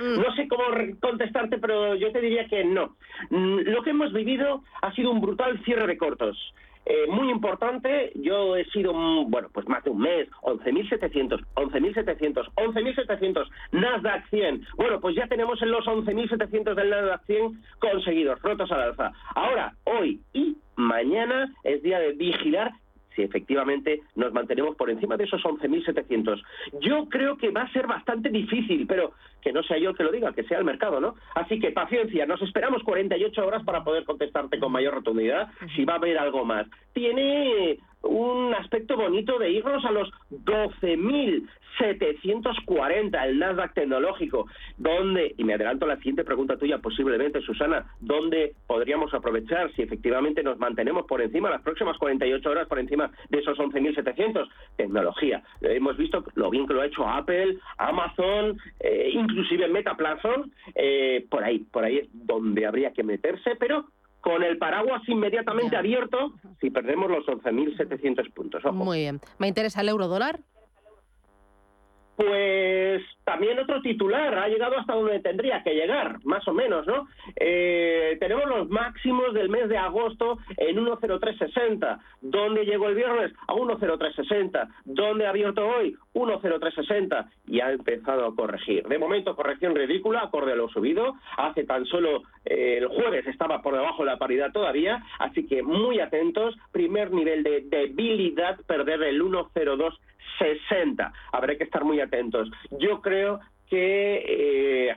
no 0.00 0.34
sé 0.36 0.48
cómo 0.48 0.64
contestarte, 1.00 1.58
pero 1.58 1.94
yo 1.94 2.12
te 2.12 2.20
diría 2.20 2.46
que 2.46 2.64
no. 2.64 2.96
Mm, 3.30 3.60
lo 3.60 3.82
que 3.82 3.90
hemos 3.90 4.12
vivido 4.12 4.62
ha 4.82 4.92
sido 4.92 5.10
un 5.10 5.20
brutal 5.20 5.62
cierre 5.64 5.86
de 5.86 5.96
cortos. 5.96 6.36
Eh, 6.84 7.06
muy 7.06 7.30
importante, 7.30 8.12
yo 8.14 8.56
he 8.56 8.64
sido, 8.70 8.94
mm, 8.94 9.30
bueno, 9.30 9.48
pues 9.52 9.68
más 9.68 9.84
de 9.84 9.90
un 9.90 10.00
mes, 10.00 10.28
11.700, 10.42 11.44
11.700, 11.54 12.50
11.700, 12.56 13.46
Nasdaq 13.72 14.28
100. 14.30 14.66
Bueno, 14.76 14.98
pues 14.98 15.14
ya 15.14 15.26
tenemos 15.26 15.60
en 15.62 15.70
los 15.70 15.84
11.700 15.86 16.74
del 16.74 16.90
Nasdaq 16.90 17.24
100 17.26 17.62
conseguidos, 17.78 18.40
rotos 18.42 18.72
al 18.72 18.80
alza. 18.80 19.12
Ahora, 19.34 19.74
hoy 19.84 20.20
y 20.32 20.56
mañana 20.76 21.54
es 21.62 21.82
día 21.82 21.98
de 21.98 22.12
vigilar 22.12 22.72
si 23.18 23.24
efectivamente 23.24 24.02
nos 24.14 24.32
mantenemos 24.32 24.76
por 24.76 24.90
encima 24.90 25.16
de 25.16 25.24
esos 25.24 25.42
11.700. 25.42 26.40
Yo 26.80 27.08
creo 27.08 27.36
que 27.36 27.50
va 27.50 27.62
a 27.62 27.72
ser 27.72 27.88
bastante 27.88 28.28
difícil, 28.30 28.86
pero 28.86 29.12
que 29.42 29.52
no 29.52 29.62
sea 29.64 29.76
yo 29.78 29.90
el 29.90 29.96
que 29.96 30.04
lo 30.04 30.12
diga, 30.12 30.32
que 30.32 30.44
sea 30.44 30.58
el 30.58 30.64
mercado, 30.64 31.00
¿no? 31.00 31.16
Así 31.34 31.58
que 31.58 31.72
paciencia, 31.72 32.26
nos 32.26 32.40
esperamos 32.42 32.84
48 32.84 33.44
horas 33.44 33.64
para 33.64 33.82
poder 33.82 34.04
contestarte 34.04 34.60
con 34.60 34.70
mayor 34.70 34.94
rotundidad 34.94 35.48
si 35.74 35.84
va 35.84 35.94
a 35.94 35.96
haber 35.96 36.16
algo 36.16 36.44
más. 36.44 36.66
Tiene 36.92 37.78
un 38.08 38.52
aspecto 38.54 38.96
bonito 38.96 39.38
de 39.38 39.50
irnos 39.50 39.84
a 39.84 39.92
los 39.92 40.10
12.740, 40.30 43.24
el 43.24 43.38
Nasdaq 43.38 43.74
tecnológico, 43.74 44.46
donde, 44.78 45.34
y 45.36 45.44
me 45.44 45.52
adelanto 45.54 45.84
a 45.84 45.88
la 45.88 45.98
siguiente 45.98 46.24
pregunta 46.24 46.56
tuya 46.56 46.78
posiblemente, 46.78 47.42
Susana, 47.42 47.86
¿dónde 48.00 48.54
podríamos 48.66 49.14
aprovechar 49.14 49.70
si 49.74 49.82
efectivamente 49.82 50.42
nos 50.42 50.58
mantenemos 50.58 51.06
por 51.06 51.22
encima, 51.22 51.50
las 51.50 51.62
próximas 51.62 51.98
48 51.98 52.50
horas 52.50 52.66
por 52.66 52.78
encima 52.78 53.10
de 53.28 53.38
esos 53.38 53.58
11.700? 53.58 54.48
Tecnología. 54.76 55.42
Hemos 55.60 55.98
visto 55.98 56.24
lo 56.34 56.50
bien 56.50 56.66
que 56.66 56.74
lo 56.74 56.80
ha 56.80 56.86
hecho 56.86 57.06
Apple, 57.06 57.58
Amazon, 57.76 58.58
eh, 58.80 59.10
inclusive 59.12 59.68
Metaplatform, 59.68 60.50
eh, 60.74 61.26
por 61.30 61.44
ahí, 61.44 61.58
por 61.58 61.84
ahí 61.84 61.98
es 61.98 62.08
donde 62.12 62.66
habría 62.66 62.92
que 62.92 63.04
meterse, 63.04 63.54
pero 63.56 63.84
con 64.20 64.42
el 64.42 64.58
paraguas 64.58 65.02
inmediatamente 65.08 65.76
abierto 65.76 66.32
si 66.60 66.70
perdemos 66.70 67.10
los 67.10 67.26
11.700 67.26 68.32
puntos. 68.32 68.62
Muy 68.72 68.98
bien. 68.98 69.20
¿Me 69.38 69.48
interesa 69.48 69.80
el 69.80 69.88
euro 69.88 70.08
dólar? 70.08 70.40
Pues 72.18 73.00
también 73.22 73.60
otro 73.60 73.80
titular 73.80 74.36
ha 74.36 74.48
llegado 74.48 74.76
hasta 74.76 74.94
donde 74.94 75.20
tendría 75.20 75.62
que 75.62 75.72
llegar, 75.72 76.18
más 76.24 76.48
o 76.48 76.52
menos, 76.52 76.84
¿no? 76.84 77.06
Eh, 77.36 78.16
tenemos 78.18 78.46
los 78.46 78.68
máximos 78.68 79.32
del 79.34 79.48
mes 79.48 79.68
de 79.68 79.78
agosto 79.78 80.38
en 80.56 80.84
1.0360. 80.84 82.00
¿Dónde 82.20 82.64
llegó 82.64 82.88
el 82.88 82.96
viernes? 82.96 83.32
A 83.46 83.54
1.0360. 83.54 84.68
¿Dónde 84.84 85.26
ha 85.26 85.30
abierto 85.30 85.64
hoy? 85.64 85.94
1.0360. 86.14 87.30
Y 87.46 87.60
ha 87.60 87.70
empezado 87.70 88.26
a 88.26 88.34
corregir. 88.34 88.82
De 88.88 88.98
momento, 88.98 89.36
corrección 89.36 89.76
ridícula, 89.76 90.22
acorde 90.22 90.54
a 90.54 90.56
lo 90.56 90.68
subido. 90.70 91.14
Hace 91.36 91.62
tan 91.62 91.86
solo 91.86 92.24
eh, 92.44 92.78
el 92.78 92.88
jueves 92.88 93.28
estaba 93.28 93.62
por 93.62 93.74
debajo 93.74 94.02
de 94.02 94.10
la 94.10 94.18
paridad 94.18 94.50
todavía. 94.50 95.04
Así 95.20 95.46
que 95.46 95.62
muy 95.62 96.00
atentos. 96.00 96.56
Primer 96.72 97.12
nivel 97.12 97.44
de 97.44 97.60
debilidad, 97.60 98.58
perder 98.66 99.04
el 99.04 99.22
1.02 99.22 99.94
60. 100.38 101.12
Habrá 101.32 101.56
que 101.56 101.64
estar 101.64 101.84
muy 101.84 102.00
atentos. 102.00 102.48
Yo 102.78 103.00
creo 103.00 103.40
que 103.68 104.24
eh, 104.26 104.96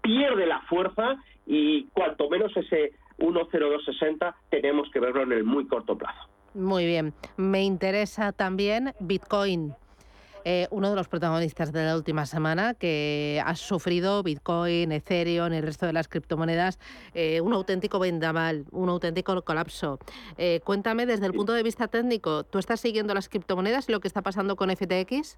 pierde 0.00 0.46
la 0.46 0.60
fuerza 0.62 1.16
y 1.46 1.86
cuanto 1.92 2.28
menos 2.28 2.56
ese 2.56 2.92
10260 3.18 4.34
tenemos 4.50 4.90
que 4.90 5.00
verlo 5.00 5.22
en 5.22 5.32
el 5.32 5.44
muy 5.44 5.66
corto 5.66 5.96
plazo. 5.96 6.28
Muy 6.54 6.86
bien. 6.86 7.12
Me 7.36 7.62
interesa 7.62 8.32
también 8.32 8.94
Bitcoin. 9.00 9.74
Eh, 10.48 10.68
uno 10.70 10.90
de 10.90 10.94
los 10.94 11.08
protagonistas 11.08 11.72
de 11.72 11.84
la 11.84 11.96
última 11.96 12.24
semana 12.24 12.74
que 12.74 13.42
ha 13.44 13.56
sufrido 13.56 14.22
Bitcoin, 14.22 14.92
Ethereum, 14.92 15.52
el 15.52 15.64
resto 15.64 15.86
de 15.86 15.92
las 15.92 16.06
criptomonedas, 16.06 16.78
eh, 17.14 17.40
un 17.40 17.52
auténtico 17.52 17.98
vendamal, 17.98 18.64
un 18.70 18.88
auténtico 18.88 19.42
colapso. 19.42 19.98
Eh, 20.38 20.60
cuéntame 20.62 21.04
desde 21.04 21.26
el 21.26 21.32
punto 21.32 21.52
de 21.52 21.64
vista 21.64 21.88
técnico, 21.88 22.44
¿tú 22.44 22.60
estás 22.60 22.78
siguiendo 22.78 23.12
las 23.12 23.28
criptomonedas 23.28 23.88
y 23.88 23.92
lo 23.92 23.98
que 23.98 24.06
está 24.06 24.22
pasando 24.22 24.54
con 24.54 24.70
FTX? 24.70 25.36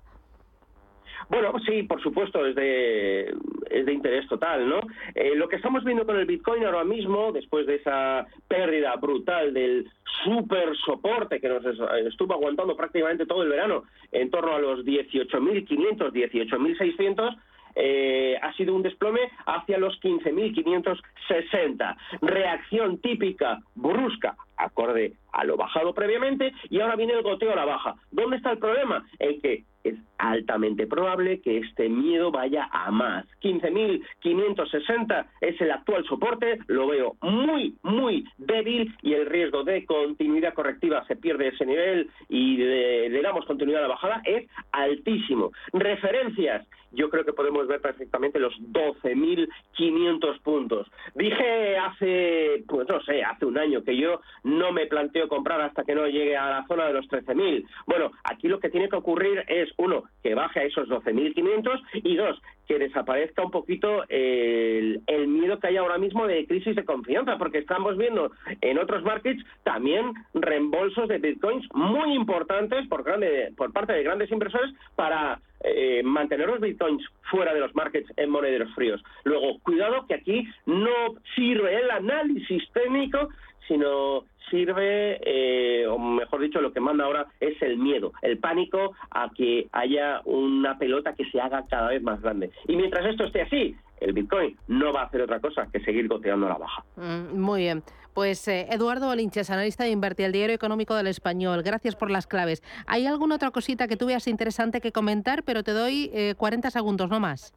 Bueno, 1.28 1.52
sí, 1.66 1.82
por 1.82 2.02
supuesto, 2.02 2.44
es 2.46 2.54
de, 2.54 3.34
es 3.70 3.86
de 3.86 3.92
interés 3.92 4.26
total, 4.28 4.68
¿no? 4.68 4.80
Eh, 5.14 5.34
lo 5.34 5.48
que 5.48 5.56
estamos 5.56 5.84
viendo 5.84 6.06
con 6.06 6.16
el 6.16 6.26
Bitcoin 6.26 6.64
ahora 6.64 6.84
mismo, 6.84 7.32
después 7.32 7.66
de 7.66 7.76
esa 7.76 8.26
pérdida 8.46 8.94
brutal 8.96 9.52
del 9.52 9.90
super 10.24 10.76
soporte 10.76 11.40
que 11.40 11.48
nos 11.48 11.64
estuvo 12.06 12.34
aguantando 12.34 12.76
prácticamente 12.76 13.26
todo 13.26 13.42
el 13.42 13.48
verano, 13.50 13.84
en 14.12 14.30
torno 14.30 14.54
a 14.54 14.58
los 14.58 14.84
18.500, 14.84 16.12
18.600, 16.12 17.36
eh, 17.80 18.36
ha 18.42 18.52
sido 18.54 18.74
un 18.74 18.82
desplome 18.82 19.20
hacia 19.46 19.78
los 19.78 20.00
15.560. 20.00 21.96
Reacción 22.22 22.98
típica, 22.98 23.60
brusca, 23.76 24.36
acorde 24.58 25.14
a 25.32 25.44
lo 25.44 25.56
bajado 25.56 25.94
previamente, 25.94 26.52
y 26.68 26.80
ahora 26.80 26.96
viene 26.96 27.12
el 27.12 27.22
goteo 27.22 27.52
a 27.52 27.56
la 27.56 27.64
baja. 27.64 27.94
¿Dónde 28.10 28.36
está 28.36 28.50
el 28.50 28.58
problema? 28.58 29.06
En 29.18 29.40
que 29.40 29.64
es 29.84 29.94
altamente 30.18 30.86
probable 30.86 31.40
que 31.40 31.58
este 31.58 31.88
miedo 31.88 32.30
vaya 32.30 32.68
a 32.72 32.90
más. 32.90 33.24
15.560 33.42 35.26
es 35.40 35.60
el 35.60 35.70
actual 35.70 36.04
soporte, 36.04 36.58
lo 36.66 36.88
veo 36.88 37.16
muy, 37.22 37.76
muy 37.82 38.24
débil 38.36 38.92
y 39.02 39.14
el 39.14 39.26
riesgo 39.26 39.64
de 39.64 39.84
continuidad 39.86 40.54
correctiva 40.54 41.04
se 41.06 41.16
pierde 41.16 41.48
ese 41.48 41.64
nivel 41.64 42.10
y 42.28 42.56
le 42.56 43.22
damos 43.22 43.46
continuidad 43.46 43.84
a 43.84 43.88
la 43.88 43.94
bajada 43.94 44.20
es 44.24 44.48
altísimo. 44.72 45.52
Referencias, 45.72 46.66
yo 46.92 47.10
creo 47.10 47.24
que 47.24 47.32
podemos 47.32 47.66
ver 47.66 47.80
perfectamente 47.80 48.38
los 48.38 48.54
12.500 48.60 50.40
puntos. 50.40 50.86
Dije 51.14 51.76
hace, 51.76 52.64
pues 52.66 52.88
no 52.88 53.00
sé, 53.02 53.22
hace 53.22 53.44
un 53.44 53.58
año 53.58 53.82
que 53.84 53.96
yo 53.96 54.20
no 54.48 54.72
me 54.72 54.86
planteo 54.86 55.28
comprar 55.28 55.60
hasta 55.60 55.84
que 55.84 55.94
no 55.94 56.06
llegue 56.06 56.36
a 56.36 56.50
la 56.50 56.66
zona 56.66 56.86
de 56.86 56.94
los 56.94 57.06
13.000. 57.08 57.64
Bueno, 57.86 58.12
aquí 58.24 58.48
lo 58.48 58.58
que 58.58 58.70
tiene 58.70 58.88
que 58.88 58.96
ocurrir 58.96 59.44
es, 59.46 59.70
uno, 59.76 60.04
que 60.22 60.34
baje 60.34 60.60
a 60.60 60.64
esos 60.64 60.88
12.500 60.88 61.82
y 62.02 62.16
dos, 62.16 62.40
que 62.66 62.78
desaparezca 62.78 63.42
un 63.42 63.50
poquito 63.50 64.04
el, 64.08 65.02
miedo 65.26 65.58
que 65.58 65.68
hay 65.68 65.76
ahora 65.76 65.98
mismo 65.98 66.26
de 66.26 66.46
crisis 66.46 66.76
de 66.76 66.84
confianza, 66.84 67.38
porque 67.38 67.58
estamos 67.58 67.96
viendo 67.96 68.30
en 68.60 68.78
otros 68.78 69.02
markets 69.02 69.42
también 69.64 70.12
reembolsos 70.34 71.08
de 71.08 71.18
bitcoins 71.18 71.66
muy 71.74 72.14
importantes 72.14 72.86
por, 72.88 73.04
grande, 73.04 73.52
por 73.56 73.72
parte 73.72 73.92
de 73.92 74.02
grandes 74.02 74.30
inversores 74.30 74.74
para 74.96 75.40
eh, 75.64 76.02
mantener 76.04 76.46
los 76.46 76.60
bitcoins 76.60 77.04
fuera 77.30 77.52
de 77.52 77.60
los 77.60 77.74
markets 77.74 78.10
en 78.16 78.30
monederos 78.30 78.72
fríos. 78.74 79.02
Luego, 79.24 79.58
cuidado 79.60 80.06
que 80.06 80.14
aquí 80.14 80.46
no 80.66 81.14
sirve 81.34 81.74
el 81.74 81.90
análisis 81.90 82.62
técnico, 82.72 83.28
sino 83.68 84.24
sirve, 84.50 85.20
eh, 85.24 85.86
o 85.86 85.98
mejor 85.98 86.40
dicho, 86.40 86.60
lo 86.60 86.72
que 86.72 86.80
manda 86.80 87.04
ahora 87.04 87.26
es 87.40 87.60
el 87.62 87.76
miedo, 87.76 88.12
el 88.22 88.38
pánico 88.38 88.94
a 89.10 89.30
que 89.30 89.68
haya 89.72 90.20
una 90.24 90.78
pelota 90.78 91.14
que 91.14 91.24
se 91.30 91.40
haga 91.40 91.64
cada 91.68 91.88
vez 91.88 92.02
más 92.02 92.20
grande. 92.20 92.50
Y 92.66 92.76
mientras 92.76 93.04
esto 93.06 93.24
esté 93.24 93.42
así, 93.42 93.76
el 94.00 94.12
Bitcoin 94.12 94.56
no 94.68 94.92
va 94.92 95.02
a 95.02 95.04
hacer 95.04 95.22
otra 95.22 95.40
cosa 95.40 95.68
que 95.72 95.80
seguir 95.80 96.08
goteando 96.08 96.48
la 96.48 96.56
baja. 96.56 96.84
Mm, 96.96 97.38
muy 97.38 97.62
bien. 97.62 97.82
Pues 98.14 98.48
eh, 98.48 98.66
Eduardo 98.70 99.10
Olinches, 99.10 99.50
analista 99.50 99.84
de 99.84 99.90
Invertir, 99.90 100.26
el 100.26 100.32
diario 100.32 100.54
económico 100.54 100.94
del 100.94 101.06
español. 101.06 101.62
Gracias 101.62 101.94
por 101.94 102.10
las 102.10 102.26
claves. 102.26 102.62
¿Hay 102.86 103.06
alguna 103.06 103.36
otra 103.36 103.50
cosita 103.50 103.86
que 103.86 103.96
tú 103.96 104.06
veas 104.06 104.26
interesante 104.26 104.80
que 104.80 104.90
comentar? 104.92 105.44
Pero 105.44 105.62
te 105.62 105.72
doy 105.72 106.10
40 106.36 106.70
segundos, 106.70 107.10
no 107.10 107.20
más. 107.20 107.54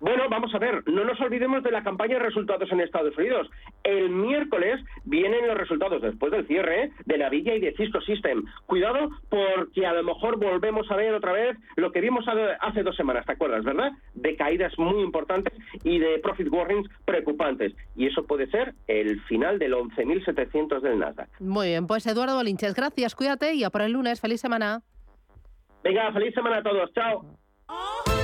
Bueno, 0.00 0.24
vamos 0.28 0.54
a 0.54 0.58
ver, 0.58 0.82
no 0.86 1.04
nos 1.04 1.20
olvidemos 1.20 1.62
de 1.62 1.70
la 1.70 1.82
campaña 1.82 2.14
de 2.14 2.24
resultados 2.24 2.70
en 2.70 2.80
Estados 2.80 3.16
Unidos. 3.16 3.48
El 3.82 4.10
miércoles 4.10 4.80
vienen 5.04 5.46
los 5.46 5.56
resultados 5.56 6.02
después 6.02 6.32
del 6.32 6.46
cierre 6.46 6.92
de 7.04 7.18
la 7.18 7.28
Villa 7.28 7.54
y 7.54 7.60
de 7.60 7.74
Cisco 7.74 8.00
System. 8.00 8.44
Cuidado 8.66 9.10
porque 9.28 9.86
a 9.86 9.92
lo 9.92 10.02
mejor 10.02 10.38
volvemos 10.38 10.90
a 10.90 10.96
ver 10.96 11.14
otra 11.14 11.32
vez 11.32 11.56
lo 11.76 11.92
que 11.92 12.00
vimos 12.00 12.24
hace 12.60 12.82
dos 12.82 12.96
semanas, 12.96 13.26
¿te 13.26 13.32
acuerdas, 13.32 13.64
verdad? 13.64 13.92
De 14.14 14.36
caídas 14.36 14.78
muy 14.78 15.02
importantes 15.02 15.52
y 15.84 15.98
de 15.98 16.18
profit 16.18 16.48
warnings 16.50 16.88
preocupantes. 17.04 17.74
Y 17.96 18.06
eso 18.06 18.24
puede 18.24 18.48
ser 18.50 18.74
el 18.86 19.20
final 19.22 19.58
del 19.58 19.74
11.700 19.74 20.80
del 20.80 20.98
Nasdaq. 20.98 21.28
Muy 21.40 21.68
bien, 21.68 21.86
pues 21.86 22.06
Eduardo 22.06 22.36
Bolinches, 22.36 22.74
gracias, 22.74 23.14
cuídate 23.14 23.54
y 23.54 23.64
a 23.64 23.70
por 23.70 23.82
el 23.82 23.92
lunes. 23.92 24.20
Feliz 24.20 24.40
semana. 24.40 24.82
Venga, 25.82 26.12
feliz 26.12 26.34
semana 26.34 26.58
a 26.58 26.62
todos. 26.62 26.92
Chao. 26.92 28.17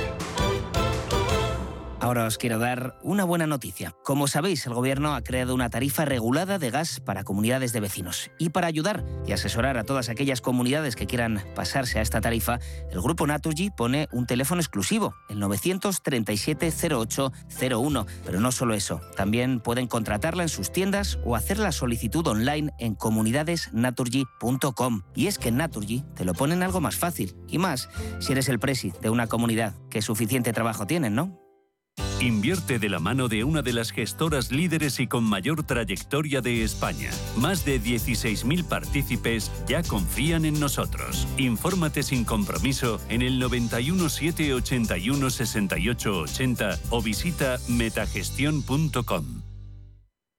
Ahora 2.05 2.27
os 2.27 2.37
quiero 2.37 2.59
dar 2.59 2.99
una 3.01 3.23
buena 3.23 3.47
noticia. 3.47 3.95
Como 4.03 4.27
sabéis, 4.27 4.67
el 4.67 4.75
gobierno 4.75 5.15
ha 5.15 5.23
creado 5.23 5.55
una 5.55 5.71
tarifa 5.71 6.05
regulada 6.05 6.59
de 6.59 6.69
gas 6.69 6.99
para 6.99 7.23
comunidades 7.23 7.73
de 7.73 7.79
vecinos. 7.79 8.29
Y 8.37 8.49
para 8.49 8.67
ayudar 8.67 9.03
y 9.25 9.31
asesorar 9.31 9.79
a 9.79 9.85
todas 9.85 10.09
aquellas 10.09 10.39
comunidades 10.39 10.95
que 10.95 11.07
quieran 11.07 11.41
pasarse 11.55 11.97
a 11.97 12.03
esta 12.03 12.21
tarifa, 12.21 12.59
el 12.91 13.01
grupo 13.01 13.25
Naturgy 13.25 13.71
pone 13.71 14.07
un 14.11 14.27
teléfono 14.27 14.61
exclusivo, 14.61 15.15
el 15.29 15.41
937-0801. 15.41 18.05
Pero 18.23 18.39
no 18.39 18.51
solo 18.51 18.75
eso, 18.75 19.01
también 19.15 19.59
pueden 19.59 19.87
contratarla 19.87 20.43
en 20.43 20.49
sus 20.49 20.71
tiendas 20.71 21.17
o 21.25 21.35
hacer 21.35 21.57
la 21.57 21.71
solicitud 21.71 22.27
online 22.27 22.71
en 22.77 22.93
comunidadesnaturgy.com. 22.93 25.01
Y 25.15 25.25
es 25.25 25.39
que 25.39 25.49
en 25.49 25.57
Naturgy 25.57 26.03
te 26.13 26.23
lo 26.23 26.35
ponen 26.35 26.61
algo 26.61 26.81
más 26.81 26.97
fácil. 26.97 27.35
Y 27.47 27.57
más 27.57 27.89
si 28.19 28.33
eres 28.33 28.47
el 28.47 28.59
presi 28.59 28.93
de 29.01 29.09
una 29.09 29.25
comunidad, 29.25 29.73
que 29.89 30.03
suficiente 30.03 30.53
trabajo 30.53 30.85
tienen, 30.85 31.15
¿no? 31.15 31.44
Invierte 32.21 32.79
de 32.79 32.89
la 32.89 32.99
mano 32.99 33.27
de 33.27 33.43
una 33.43 33.61
de 33.61 33.73
las 33.73 33.91
gestoras 33.91 34.51
líderes 34.51 34.99
y 34.99 35.07
con 35.07 35.23
mayor 35.23 35.63
trayectoria 35.63 36.41
de 36.41 36.63
España. 36.63 37.11
Más 37.37 37.65
de 37.65 37.81
16.000 37.81 38.63
partícipes 38.63 39.51
ya 39.67 39.83
confían 39.83 40.45
en 40.45 40.59
nosotros. 40.59 41.27
Infórmate 41.37 42.03
sin 42.03 42.23
compromiso 42.23 42.99
en 43.09 43.21
el 43.21 43.37
91 43.37 44.09
781 44.09 45.29
68 45.29 46.25
o 46.89 47.01
visita 47.01 47.57
metagestión.com. 47.67 49.44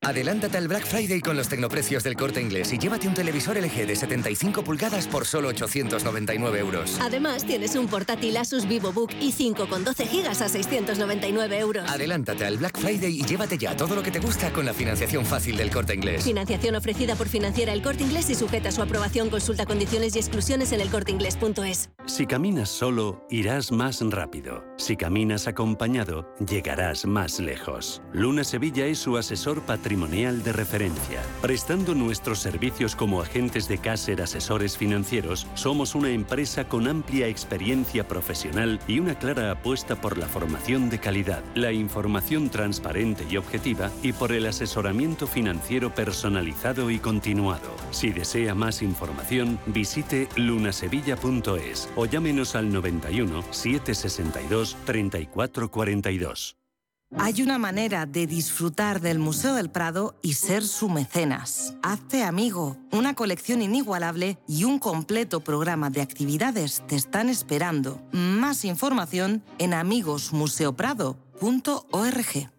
Adelántate 0.06 0.56
al 0.56 0.68
Black 0.68 0.86
Friday 0.86 1.20
con 1.20 1.36
los 1.36 1.48
tecnoprecios 1.48 2.04
del 2.04 2.14
corte 2.14 2.40
inglés 2.40 2.72
y 2.72 2.78
llévate 2.78 3.08
un 3.08 3.14
televisor 3.14 3.56
LG 3.56 3.88
de 3.88 3.96
75 3.96 4.62
pulgadas 4.62 5.08
por 5.08 5.26
solo 5.26 5.48
899 5.48 6.60
euros. 6.60 6.96
Además, 7.00 7.44
tienes 7.44 7.74
un 7.74 7.88
portátil 7.88 8.36
Asus 8.36 8.68
VivoBook 8.68 9.10
i5 9.10 9.68
con 9.68 9.82
12 9.82 10.04
GB 10.04 10.28
a 10.28 10.48
699 10.48 11.58
euros. 11.58 11.90
Adelántate 11.90 12.44
al 12.44 12.56
Black 12.56 12.78
Friday 12.78 13.18
y 13.18 13.24
llévate 13.24 13.58
ya 13.58 13.76
todo 13.76 13.96
lo 13.96 14.02
que 14.04 14.12
te 14.12 14.20
gusta 14.20 14.52
con 14.52 14.64
la 14.64 14.72
financiación 14.72 15.26
fácil 15.26 15.56
del 15.56 15.70
corte 15.70 15.96
inglés. 15.96 16.22
Financiación 16.22 16.76
ofrecida 16.76 17.16
por 17.16 17.26
Financiera 17.26 17.72
El 17.72 17.82
Corte 17.82 18.04
Inglés 18.04 18.30
y 18.30 18.36
sujeta 18.36 18.68
a 18.68 18.72
su 18.72 18.82
aprobación. 18.82 19.28
Consulta 19.28 19.66
condiciones 19.66 20.14
y 20.14 20.20
exclusiones 20.20 20.70
en 20.70 20.82
elcorteinglés.es. 20.82 21.90
Si 22.06 22.26
caminas 22.26 22.68
solo, 22.68 23.26
irás 23.28 23.72
más 23.72 24.00
rápido. 24.02 24.64
Si 24.76 24.96
caminas 24.96 25.48
acompañado, 25.48 26.32
llegarás 26.48 27.06
más 27.06 27.40
lejos. 27.40 28.02
Luna 28.12 28.44
Sevilla 28.44 28.86
es 28.86 29.00
su 29.00 29.16
asesor 29.16 29.62
patrimonial 29.62 29.95
de 29.96 30.52
referencia. 30.52 31.22
Prestando 31.40 31.94
nuestros 31.94 32.38
servicios 32.38 32.94
como 32.94 33.22
agentes 33.22 33.66
de 33.66 33.78
Caser 33.78 34.20
Asesores 34.20 34.76
Financieros, 34.76 35.46
somos 35.54 35.94
una 35.94 36.10
empresa 36.10 36.68
con 36.68 36.86
amplia 36.86 37.28
experiencia 37.28 38.06
profesional 38.06 38.78
y 38.86 39.00
una 39.00 39.18
clara 39.18 39.50
apuesta 39.50 39.98
por 39.98 40.18
la 40.18 40.26
formación 40.26 40.90
de 40.90 40.98
calidad, 40.98 41.42
la 41.54 41.72
información 41.72 42.50
transparente 42.50 43.24
y 43.30 43.38
objetiva 43.38 43.90
y 44.02 44.12
por 44.12 44.32
el 44.32 44.44
asesoramiento 44.46 45.26
financiero 45.26 45.94
personalizado 45.94 46.90
y 46.90 46.98
continuado. 46.98 47.74
Si 47.90 48.10
desea 48.10 48.54
más 48.54 48.82
información, 48.82 49.58
visite 49.66 50.28
lunasevilla.es 50.36 51.88
o 51.96 52.04
llámenos 52.04 52.54
al 52.54 52.70
91 52.70 53.44
762 53.50 54.76
3442. 54.84 56.65
Hay 57.14 57.40
una 57.40 57.58
manera 57.58 58.04
de 58.04 58.26
disfrutar 58.26 59.00
del 59.00 59.20
Museo 59.20 59.54
del 59.54 59.70
Prado 59.70 60.16
y 60.22 60.32
ser 60.34 60.64
su 60.64 60.88
mecenas. 60.88 61.76
Hazte 61.82 62.24
amigo. 62.24 62.76
Una 62.90 63.14
colección 63.14 63.62
inigualable 63.62 64.38
y 64.48 64.64
un 64.64 64.80
completo 64.80 65.38
programa 65.40 65.88
de 65.88 66.02
actividades 66.02 66.82
te 66.88 66.96
están 66.96 67.28
esperando. 67.28 68.02
Más 68.12 68.64
información 68.64 69.44
en 69.58 69.74
amigosmuseoprado.org. 69.74 72.55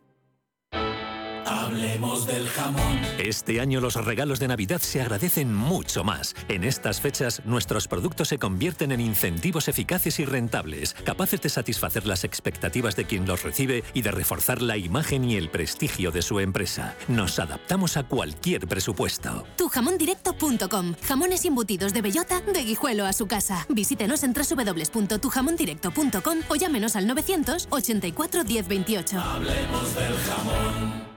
Hablemos 1.48 2.28
del 2.28 2.48
jamón. 2.50 3.00
Este 3.20 3.62
año 3.62 3.80
los 3.80 3.96
regalos 3.96 4.40
de 4.40 4.50
Navidad 4.50 4.82
se 4.82 5.02
agradecen 5.02 5.54
mucho 5.54 6.04
más. 6.04 6.36
En 6.50 6.64
estas 6.64 7.00
fechas, 7.00 7.42
nuestros 7.46 7.88
productos 7.88 8.28
se 8.28 8.38
convierten 8.38 8.92
en 8.92 9.00
incentivos 9.00 9.68
eficaces 9.68 10.20
y 10.20 10.26
rentables, 10.26 10.94
capaces 11.06 11.42
de 11.42 11.50
satisfacer 11.50 12.06
las 12.06 12.24
expectativas 12.24 12.96
de 12.96 13.06
quien 13.06 13.26
los 13.26 13.44
recibe 13.44 13.84
y 13.94 14.02
de 14.02 14.12
reforzar 14.12 14.62
la 14.62 14.78
imagen 14.78 15.24
y 15.24 15.38
el 15.38 15.50
prestigio 15.50 16.12
de 16.12 16.22
su 16.22 16.40
empresa. 16.40 16.96
Nos 17.08 17.40
adaptamos 17.40 17.98
a 17.98 18.04
cualquier 18.04 18.68
presupuesto. 18.68 19.46
Tujamondirecto.com. 19.58 20.96
Jamones 21.08 21.46
embutidos 21.46 21.94
de 21.94 22.02
bellota, 22.02 22.42
de 22.42 22.64
guijuelo 22.64 23.06
a 23.06 23.14
su 23.14 23.28
casa. 23.28 23.66
Visítenos 23.70 24.24
en 24.24 24.34
www.tujamondirecto.com 24.34 26.40
o 26.50 26.56
llámenos 26.56 26.96
al 26.96 27.08
984 27.08 28.44
1028. 28.44 29.20
Hablemos 29.20 29.96
del 29.96 30.18
jamón. 30.18 31.17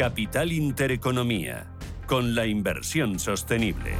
Capital 0.00 0.50
Intereconomía, 0.50 1.66
con 2.06 2.34
la 2.34 2.46
inversión 2.46 3.18
sostenible. 3.18 3.96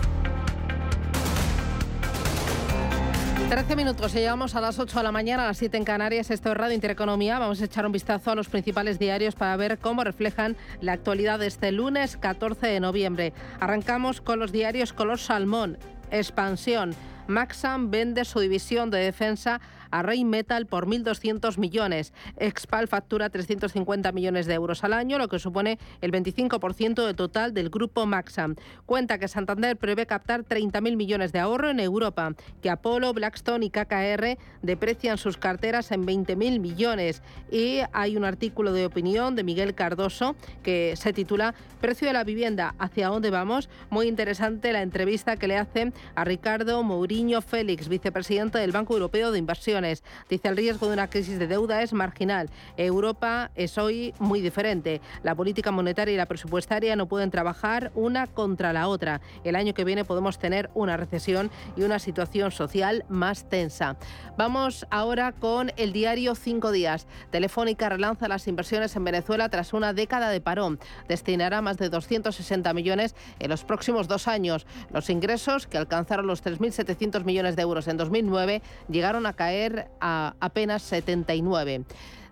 13 3.50 3.76
minutos, 3.76 4.14
llegamos 4.14 4.54
a 4.54 4.62
las 4.62 4.78
8 4.78 4.96
de 4.96 5.02
la 5.02 5.12
mañana, 5.12 5.42
a 5.42 5.48
las 5.48 5.58
7 5.58 5.76
en 5.76 5.84
Canarias. 5.84 6.30
Esto 6.30 6.54
es 6.54 6.72
Intereconomía. 6.72 7.38
Vamos 7.38 7.60
a 7.60 7.66
echar 7.66 7.84
un 7.84 7.92
vistazo 7.92 8.30
a 8.30 8.34
los 8.34 8.48
principales 8.48 8.98
diarios 8.98 9.34
para 9.34 9.54
ver 9.58 9.76
cómo 9.76 10.02
reflejan 10.02 10.56
la 10.80 10.94
actualidad 10.94 11.38
de 11.38 11.48
este 11.48 11.70
lunes 11.70 12.16
14 12.16 12.66
de 12.66 12.80
noviembre. 12.80 13.34
Arrancamos 13.60 14.22
con 14.22 14.38
los 14.38 14.52
diarios 14.52 14.94
Color 14.94 15.18
Salmón, 15.18 15.76
Expansión. 16.10 16.94
Maxam 17.30 17.90
vende 17.90 18.24
su 18.24 18.40
división 18.40 18.90
de 18.90 18.98
defensa 18.98 19.60
a 19.90 20.02
Metal 20.02 20.66
por 20.66 20.86
1.200 20.86 21.58
millones. 21.58 22.12
Expal 22.36 22.88
factura 22.88 23.30
350 23.30 24.12
millones 24.12 24.46
de 24.46 24.54
euros 24.54 24.84
al 24.84 24.92
año, 24.92 25.18
lo 25.18 25.28
que 25.28 25.38
supone 25.38 25.78
el 26.00 26.12
25% 26.12 27.06
del 27.06 27.16
total 27.16 27.54
del 27.54 27.70
grupo 27.70 28.06
Maxam. 28.06 28.56
Cuenta 28.86 29.18
que 29.18 29.28
Santander 29.28 29.76
prevé 29.76 30.06
captar 30.06 30.44
30.000 30.44 30.96
millones 30.96 31.32
de 31.32 31.40
ahorro 31.40 31.70
en 31.70 31.80
Europa, 31.80 32.32
que 32.62 32.70
Apolo, 32.70 33.12
Blackstone 33.12 33.66
y 33.66 33.70
KKR 33.70 34.38
deprecian 34.62 35.18
sus 35.18 35.36
carteras 35.36 35.90
en 35.90 36.06
20.000 36.06 36.60
millones. 36.60 37.22
Y 37.50 37.80
hay 37.92 38.16
un 38.16 38.24
artículo 38.24 38.72
de 38.72 38.86
opinión 38.86 39.34
de 39.34 39.44
Miguel 39.44 39.74
Cardoso 39.74 40.36
que 40.62 40.94
se 40.96 41.12
titula 41.12 41.54
Precio 41.80 42.06
de 42.06 42.12
la 42.12 42.24
vivienda, 42.24 42.74
¿hacia 42.78 43.08
dónde 43.08 43.30
vamos? 43.30 43.68
Muy 43.88 44.06
interesante 44.06 44.72
la 44.72 44.82
entrevista 44.82 45.36
que 45.36 45.48
le 45.48 45.56
hacen 45.56 45.94
a 46.14 46.24
Ricardo 46.24 46.82
Mourinho 46.82 47.19
Coutinho 47.20 47.42
Félix, 47.42 47.88
vicepresidente 47.88 48.56
del 48.56 48.72
Banco 48.72 48.94
Europeo 48.94 49.30
de 49.30 49.38
Inversiones. 49.38 50.02
Dice 50.30 50.48
el 50.48 50.56
riesgo 50.56 50.86
de 50.86 50.94
una 50.94 51.10
crisis 51.10 51.38
de 51.38 51.46
deuda 51.46 51.82
es 51.82 51.92
marginal. 51.92 52.48
Europa 52.78 53.50
es 53.56 53.76
hoy 53.76 54.14
muy 54.18 54.40
diferente. 54.40 55.02
La 55.22 55.34
política 55.34 55.70
monetaria 55.70 56.14
y 56.14 56.16
la 56.16 56.24
presupuestaria 56.24 56.96
no 56.96 57.08
pueden 57.08 57.30
trabajar 57.30 57.92
una 57.94 58.26
contra 58.26 58.72
la 58.72 58.88
otra. 58.88 59.20
El 59.44 59.54
año 59.54 59.74
que 59.74 59.84
viene 59.84 60.06
podemos 60.06 60.38
tener 60.38 60.70
una 60.72 60.96
recesión 60.96 61.50
y 61.76 61.82
una 61.82 61.98
situación 61.98 62.52
social 62.52 63.04
más 63.10 63.46
tensa. 63.50 63.98
Vamos 64.38 64.86
ahora 64.88 65.32
con 65.32 65.72
el 65.76 65.92
diario 65.92 66.34
Cinco 66.34 66.72
Días. 66.72 67.06
Telefónica 67.30 67.90
relanza 67.90 68.28
las 68.28 68.48
inversiones 68.48 68.96
en 68.96 69.04
Venezuela 69.04 69.50
tras 69.50 69.74
una 69.74 69.92
década 69.92 70.30
de 70.30 70.40
parón. 70.40 70.80
Destinará 71.06 71.60
más 71.60 71.76
de 71.76 71.90
260 71.90 72.72
millones 72.72 73.14
en 73.40 73.50
los 73.50 73.64
próximos 73.64 74.08
dos 74.08 74.26
años. 74.26 74.66
Los 74.90 75.10
ingresos, 75.10 75.66
que 75.66 75.76
alcanzaron 75.76 76.26
los 76.26 76.42
3.700 76.42 77.09
millones 77.24 77.56
de 77.56 77.62
euros 77.62 77.88
en 77.88 77.96
2009, 77.96 78.62
llegaron 78.88 79.26
a 79.26 79.32
caer 79.32 79.88
a 80.00 80.34
apenas 80.40 80.82
79. 80.82 81.84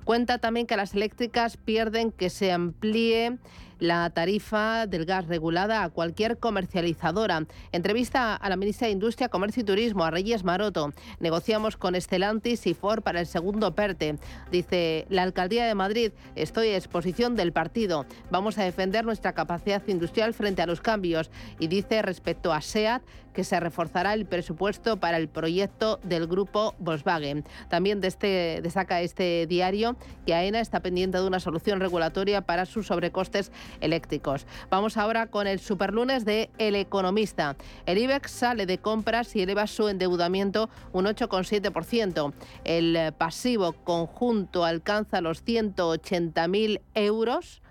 Cuenta 0.05 0.39
también 0.39 0.66
que 0.66 0.76
las 0.76 0.95
eléctricas 0.95 1.57
pierden 1.57 2.12
que 2.12 2.31
se 2.31 2.51
amplíe 2.51 3.39
la 3.79 4.11
tarifa 4.11 4.87
del 4.87 5.05
gas 5.05 5.26
regulada 5.26 5.83
a 5.83 5.91
cualquier 5.91 6.39
comercializadora. 6.39 7.47
Entrevista 7.72 8.35
a 8.35 8.49
la 8.49 8.57
ministra 8.57 8.87
de 8.87 8.93
Industria, 8.93 9.29
Comercio 9.29 9.62
y 9.62 9.66
Turismo, 9.66 10.05
a 10.05 10.11
Reyes 10.11 10.45
Maroto. 10.45 10.93
Negociamos 11.20 11.76
con 11.76 11.95
Estelantis 11.95 12.66
y 12.66 12.74
Ford 12.74 13.03
para 13.03 13.20
el 13.20 13.26
segundo 13.26 13.74
PERTE. 13.74 14.18
Dice 14.51 15.07
la 15.09 15.22
Alcaldía 15.22 15.66
de 15.66 15.74
Madrid, 15.74 16.12
estoy 16.35 16.68
a 16.68 16.76
exposición 16.76 17.37
del 17.37 17.53
partido. 17.53 18.07
Vamos 18.31 18.59
a 18.59 18.64
defender 18.64 19.05
nuestra 19.05 19.33
capacidad 19.33 19.83
industrial 19.87 20.35
frente 20.35 20.62
a 20.62 20.66
los 20.66 20.81
cambios. 20.81 21.31
Y 21.59 21.68
dice 21.68 22.03
respecto 22.03 22.53
a 22.53 22.61
SEAT 22.61 23.03
que 23.39 23.45
se 23.45 23.61
reforzará 23.61 24.14
el 24.14 24.26
presupuesto 24.26 24.97
para 24.97 25.16
el 25.16 25.29
proyecto 25.29 26.01
del 26.03 26.26
grupo 26.26 26.74
Volkswagen. 26.81 27.45
También 27.68 28.01
de 28.01 28.09
este, 28.09 28.61
destaca 28.64 29.01
este 29.01 29.47
diario 29.47 29.97
que 30.26 30.35
AENA 30.35 30.59
está 30.59 30.81
pendiente 30.81 31.18
de 31.18 31.26
una 31.26 31.39
solución 31.39 31.79
regulatoria 31.79 32.41
para 32.41 32.66
sus 32.66 32.89
sobrecostes 32.89 33.53
eléctricos. 33.80 34.46
Vamos 34.70 34.96
ahora 34.96 35.26
con 35.26 35.46
el 35.46 35.58
superlunes 35.58 36.24
de 36.24 36.50
El 36.58 36.74
Economista. 36.74 37.56
El 37.86 37.98
IBEX 37.98 38.30
sale 38.30 38.66
de 38.66 38.78
compras 38.78 39.34
y 39.36 39.42
eleva 39.42 39.66
su 39.66 39.88
endeudamiento 39.88 40.70
un 40.92 41.06
8,7%. 41.06 42.32
El 42.64 43.12
pasivo 43.14 43.72
conjunto 43.72 44.64
alcanza 44.64 45.20
los 45.20 45.44
180.000 45.44 46.80
euros 46.94 47.62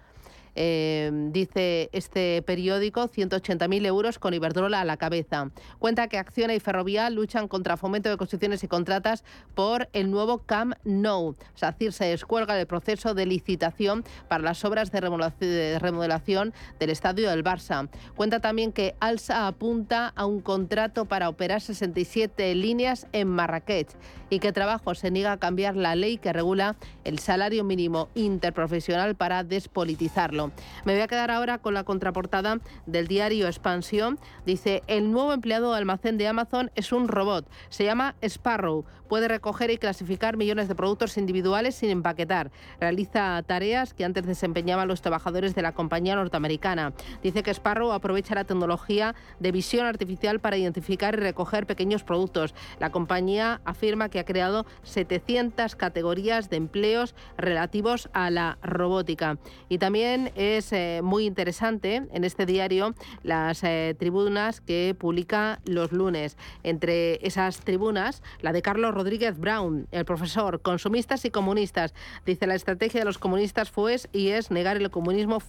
eh, 0.57 1.11
dice 1.31 1.89
este 1.93 2.41
periódico, 2.41 3.07
180.000 3.07 3.85
euros 3.85 4.19
con 4.19 4.33
Iberdrola 4.33 4.81
a 4.81 4.85
la 4.85 4.97
cabeza. 4.97 5.51
Cuenta 5.79 6.07
que 6.07 6.17
Acciona 6.17 6.55
y 6.55 6.59
Ferrovial 6.59 7.13
luchan 7.13 7.47
contra 7.47 7.77
fomento 7.77 8.09
de 8.09 8.17
construcciones 8.17 8.63
y 8.63 8.67
contratas 8.67 9.23
por 9.55 9.87
el 9.93 10.11
nuevo 10.11 10.39
CAM 10.39 10.73
No. 10.83 11.35
SACIR 11.55 11.93
se 11.93 12.05
descuelga 12.05 12.55
del 12.55 12.67
proceso 12.67 13.13
de 13.13 13.25
licitación 13.25 14.03
para 14.27 14.43
las 14.43 14.65
obras 14.65 14.91
de 14.91 15.79
remodelación 15.79 16.53
del 16.79 16.89
estadio 16.89 17.29
del 17.29 17.43
Barça. 17.43 17.89
Cuenta 18.15 18.39
también 18.39 18.71
que 18.71 18.95
Alsa 18.99 19.47
apunta 19.47 20.11
a 20.15 20.25
un 20.25 20.41
contrato 20.41 21.05
para 21.05 21.29
operar 21.29 21.61
67 21.61 22.55
líneas 22.55 23.07
en 23.11 23.27
Marrakech 23.27 23.89
y 24.29 24.39
que 24.39 24.51
Trabajo 24.51 24.95
se 24.95 25.11
niega 25.11 25.31
a 25.33 25.37
cambiar 25.37 25.75
la 25.75 25.95
ley 25.95 26.17
que 26.17 26.33
regula 26.33 26.75
el 27.03 27.19
salario 27.19 27.63
mínimo 27.63 28.09
interprofesional 28.15 29.15
para 29.15 29.43
despolitizarlo. 29.43 30.51
Me 30.85 30.93
voy 30.93 31.01
a 31.01 31.07
quedar 31.07 31.31
ahora 31.31 31.57
con 31.59 31.73
la 31.73 31.83
contraportada 31.83 32.59
del 32.85 33.07
diario 33.07 33.47
Expansión. 33.47 34.19
Dice, 34.45 34.83
el 34.87 35.11
nuevo 35.11 35.33
empleado 35.33 35.71
de 35.71 35.77
almacén 35.77 36.17
de 36.17 36.27
Amazon 36.27 36.71
es 36.75 36.91
un 36.91 37.07
robot. 37.07 37.49
Se 37.69 37.83
llama 37.83 38.15
Sparrow. 38.21 38.85
Puede 39.07 39.29
recoger 39.29 39.71
y 39.71 39.77
clasificar 39.77 40.35
millones 40.35 40.67
de 40.67 40.75
productos 40.75 41.17
individuales 41.17 41.75
sin 41.75 41.89
empaquetar. 41.89 42.51
Realiza 42.79 43.41
tareas 43.43 43.93
que 43.93 44.03
antes 44.03 44.25
desempeñaban 44.25 44.89
los 44.89 45.01
trabajadores 45.01 45.55
de 45.55 45.61
la 45.61 45.71
compañía 45.71 46.15
norteamericana. 46.15 46.93
Dice 47.23 47.41
que 47.41 47.51
Sparrow 47.51 47.93
aprovecha 47.93 48.35
la 48.35 48.43
tecnología 48.43 49.15
de 49.39 49.53
visión 49.53 49.85
artificial 49.85 50.41
para 50.41 50.57
identificar 50.57 51.13
y 51.13 51.17
recoger 51.17 51.65
pequeños 51.65 52.03
productos. 52.03 52.53
La 52.79 52.91
compañía 52.91 53.61
afirma 53.63 54.09
que 54.09 54.16
ha 54.19 54.25
creado 54.25 54.65
700 54.83 55.75
categorías 55.75 56.49
de 56.49 56.57
empleos 56.57 57.15
relativos 57.37 58.09
a 58.13 58.29
la 58.29 58.57
robótica. 58.61 59.37
Y 59.69 59.79
también 59.79 60.31
es 60.35 60.71
eh, 60.71 61.01
muy 61.03 61.25
interesante 61.25 62.07
en 62.11 62.23
este 62.23 62.45
diario 62.45 62.93
las 63.23 63.63
eh, 63.63 63.95
tribunas 63.97 64.61
que 64.61 64.95
publica 64.97 65.59
los 65.65 65.91
lunes. 65.91 66.37
Entre 66.63 67.25
esas 67.25 67.61
tribunas, 67.61 68.21
la 68.41 68.53
de 68.53 68.61
Carlos 68.61 68.93
Rodríguez 68.93 69.39
Brown, 69.39 69.87
el 69.91 70.05
profesor, 70.05 70.61
consumistas 70.61 71.25
y 71.25 71.31
comunistas. 71.31 71.93
Dice 72.25 72.45
la 72.45 72.55
estrategia 72.55 73.01
de 73.01 73.05
los 73.05 73.17
comunistas 73.17 73.71
fue 73.71 73.87
y 74.11 74.29
es 74.29 74.51
negar 74.51 74.77
el 74.77 74.91
comunismo 74.91 75.41